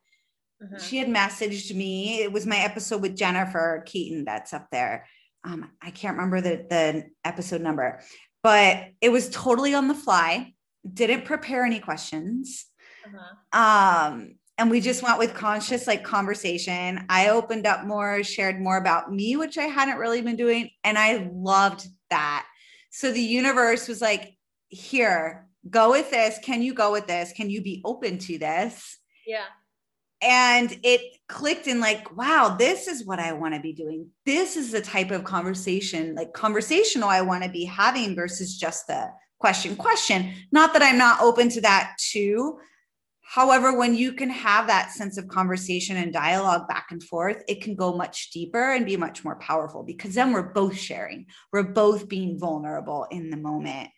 Mm-hmm. 0.63 0.77
She 0.79 0.97
had 0.97 1.07
messaged 1.07 1.75
me. 1.75 2.21
It 2.21 2.31
was 2.31 2.47
my 2.47 2.57
episode 2.57 3.01
with 3.01 3.15
Jennifer 3.15 3.83
Keaton 3.85 4.25
that's 4.25 4.53
up 4.53 4.67
there. 4.71 5.05
Um, 5.43 5.69
I 5.81 5.91
can't 5.91 6.15
remember 6.15 6.41
the, 6.41 6.65
the 6.67 7.05
episode 7.23 7.61
number, 7.61 8.01
but 8.41 8.85
it 9.01 9.09
was 9.09 9.29
totally 9.29 9.75
on 9.75 9.87
the 9.87 9.93
fly. 9.93 10.53
Didn't 10.91 11.25
prepare 11.25 11.63
any 11.63 11.79
questions. 11.79 12.65
Uh-huh. 13.05 14.11
Um, 14.11 14.35
and 14.57 14.71
we 14.71 14.79
just 14.81 15.03
went 15.03 15.19
with 15.19 15.33
conscious 15.33 15.87
like 15.87 16.03
conversation. 16.03 17.05
I 17.09 17.29
opened 17.29 17.67
up 17.67 17.85
more, 17.85 18.23
shared 18.23 18.59
more 18.59 18.77
about 18.77 19.11
me, 19.13 19.35
which 19.35 19.57
I 19.57 19.65
hadn't 19.65 19.97
really 19.97 20.21
been 20.21 20.37
doing. 20.37 20.69
And 20.83 20.97
I 20.97 21.29
loved 21.33 21.87
that. 22.09 22.45
So 22.91 23.11
the 23.11 23.21
universe 23.21 23.87
was 23.87 24.01
like, 24.01 24.37
here, 24.69 25.47
go 25.69 25.91
with 25.91 26.09
this. 26.09 26.39
Can 26.41 26.61
you 26.61 26.73
go 26.73 26.91
with 26.91 27.07
this? 27.07 27.33
Can 27.33 27.49
you 27.49 27.61
be 27.61 27.81
open 27.83 28.17
to 28.19 28.37
this? 28.37 28.97
Yeah 29.27 29.45
and 30.21 30.79
it 30.83 31.01
clicked 31.27 31.67
in 31.67 31.79
like 31.79 32.15
wow 32.15 32.55
this 32.57 32.87
is 32.87 33.05
what 33.05 33.19
i 33.19 33.31
want 33.31 33.53
to 33.53 33.59
be 33.59 33.73
doing 33.73 34.07
this 34.25 34.55
is 34.55 34.71
the 34.71 34.81
type 34.81 35.11
of 35.11 35.23
conversation 35.23 36.15
like 36.15 36.33
conversational 36.33 37.09
i 37.09 37.21
want 37.21 37.43
to 37.43 37.49
be 37.49 37.65
having 37.65 38.15
versus 38.15 38.57
just 38.57 38.87
the 38.87 39.07
question 39.39 39.75
question 39.75 40.33
not 40.51 40.73
that 40.73 40.81
i'm 40.81 40.97
not 40.97 41.21
open 41.21 41.49
to 41.49 41.61
that 41.61 41.95
too 41.99 42.57
however 43.35 43.77
when 43.77 43.93
you 43.95 44.13
can 44.13 44.29
have 44.29 44.67
that 44.67 44.91
sense 44.91 45.17
of 45.17 45.27
conversation 45.27 45.97
and 45.97 46.13
dialogue 46.13 46.67
back 46.67 46.87
and 46.91 47.03
forth 47.03 47.43
it 47.47 47.61
can 47.61 47.75
go 47.75 47.93
much 47.95 48.31
deeper 48.31 48.71
and 48.71 48.85
be 48.85 48.97
much 48.97 49.23
more 49.23 49.35
powerful 49.37 49.83
because 49.83 50.13
then 50.13 50.31
we're 50.31 50.53
both 50.53 50.77
sharing 50.77 51.25
we're 51.51 51.63
both 51.63 52.07
being 52.07 52.39
vulnerable 52.39 53.05
in 53.11 53.29
the 53.29 53.37
moment 53.37 53.89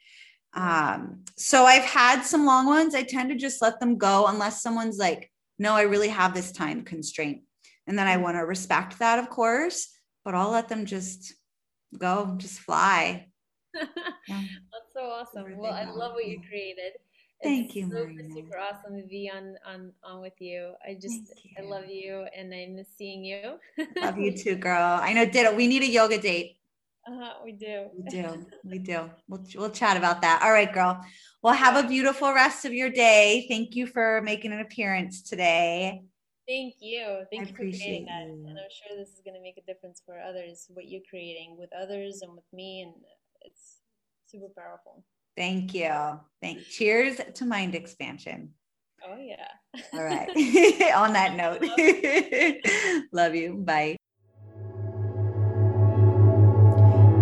um, 0.53 1.23
so 1.35 1.65
i've 1.65 1.83
had 1.83 2.21
some 2.23 2.45
long 2.45 2.65
ones 2.65 2.95
i 2.95 3.03
tend 3.03 3.29
to 3.29 3.35
just 3.35 3.61
let 3.61 3.79
them 3.79 3.97
go 3.97 4.25
unless 4.27 4.63
someone's 4.63 4.97
like 4.97 5.31
no, 5.59 5.73
I 5.73 5.81
really 5.81 6.09
have 6.09 6.33
this 6.33 6.51
time 6.51 6.83
constraint. 6.83 7.41
And 7.88 7.97
then 7.97 8.07
I 8.07 8.17
want 8.17 8.38
to 8.38 8.41
respect 8.41 8.99
that, 8.99 9.19
of 9.19 9.29
course, 9.29 9.88
but 10.25 10.35
I'll 10.35 10.51
let 10.51 10.67
them 10.69 10.85
just 10.85 11.33
go, 11.97 12.35
just 12.38 12.59
fly. 12.59 13.27
Yeah. 14.29 14.41
That's 14.73 14.93
so 14.93 15.03
awesome. 15.03 15.57
Well, 15.57 15.71
I 15.71 15.85
love 15.85 16.11
what 16.11 16.27
you 16.27 16.41
created. 16.49 16.93
Thank 17.43 17.75
you. 17.75 17.83
Super, 17.83 18.05
Marina. 18.05 18.33
super 18.33 18.57
awesome 18.57 18.99
to 18.99 19.07
be 19.07 19.29
on 19.33 19.55
on 19.65 19.91
on 20.03 20.21
with 20.21 20.39
you. 20.39 20.73
I 20.88 20.95
just 20.95 21.33
I 21.57 21.61
love 21.61 21.85
you 21.88 22.25
and 22.35 22.53
I 22.53 22.67
miss 22.73 22.88
seeing 22.97 23.23
you. 23.23 23.59
love 24.01 24.17
you 24.17 24.35
too, 24.38 24.55
girl. 24.55 24.99
I 25.01 25.13
know 25.13 25.25
ditto. 25.25 25.55
We 25.55 25.67
need 25.67 25.83
a 25.83 25.88
yoga 25.88 26.19
date. 26.19 26.57
Uh-huh, 27.07 27.33
we 27.45 27.53
do. 27.53 27.88
We 27.95 28.09
do. 28.09 28.45
We 28.65 28.79
do. 28.79 29.09
We'll 29.27 29.45
we'll 29.55 29.69
chat 29.69 29.97
about 29.97 30.21
that. 30.21 30.41
All 30.41 30.51
right, 30.51 30.71
girl. 30.71 30.99
Well, 31.41 31.53
have 31.53 31.83
a 31.83 31.88
beautiful 31.88 32.33
rest 32.33 32.65
of 32.65 32.73
your 32.73 32.89
day. 32.89 33.45
Thank 33.47 33.75
you 33.75 33.88
for 33.88 34.21
making 34.23 34.51
an 34.51 34.59
appearance 34.59 35.21
today. 35.21 36.03
Thank 36.47 36.75
you. 36.79 37.23
Thank 37.31 37.43
I 37.43 37.45
you 37.45 37.51
for 37.51 37.63
creating 37.63 38.05
that. 38.05 38.25
You. 38.25 38.45
And 38.47 38.57
I'm 38.57 38.71
sure 38.71 38.97
this 38.97 39.09
is 39.09 39.21
going 39.23 39.35
to 39.35 39.41
make 39.41 39.57
a 39.57 39.65
difference 39.71 40.01
for 40.05 40.19
others, 40.19 40.65
what 40.69 40.88
you're 40.88 41.01
creating 41.09 41.55
with 41.57 41.69
others 41.77 42.21
and 42.23 42.33
with 42.33 42.45
me. 42.51 42.81
And 42.81 42.93
it's 43.41 43.77
super 44.25 44.47
powerful. 44.57 45.03
Thank 45.38 45.73
you. 45.75 46.19
Thank 46.41 46.65
cheers 46.65 47.21
to 47.35 47.45
mind 47.45 47.75
expansion. 47.75 48.53
Oh 49.07 49.17
yeah. 49.17 49.47
All 49.93 50.03
right. 50.03 50.27
On 50.95 51.13
that 51.13 51.35
note. 51.38 51.61
Love 53.11 53.35
you. 53.35 53.53
Bye. 53.53 53.95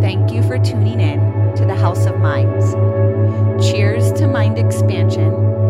Thank 0.02 0.32
you 0.32 0.42
for 0.44 0.58
tuning 0.58 1.02
in 1.02 1.20
to 1.56 1.66
the 1.66 1.76
House 1.76 2.06
of 2.06 2.20
Minds. 2.20 2.74
Cheers 3.70 4.12
to 4.14 4.28
mind 4.28 4.58
expansion 4.58 5.34
and 5.34 5.65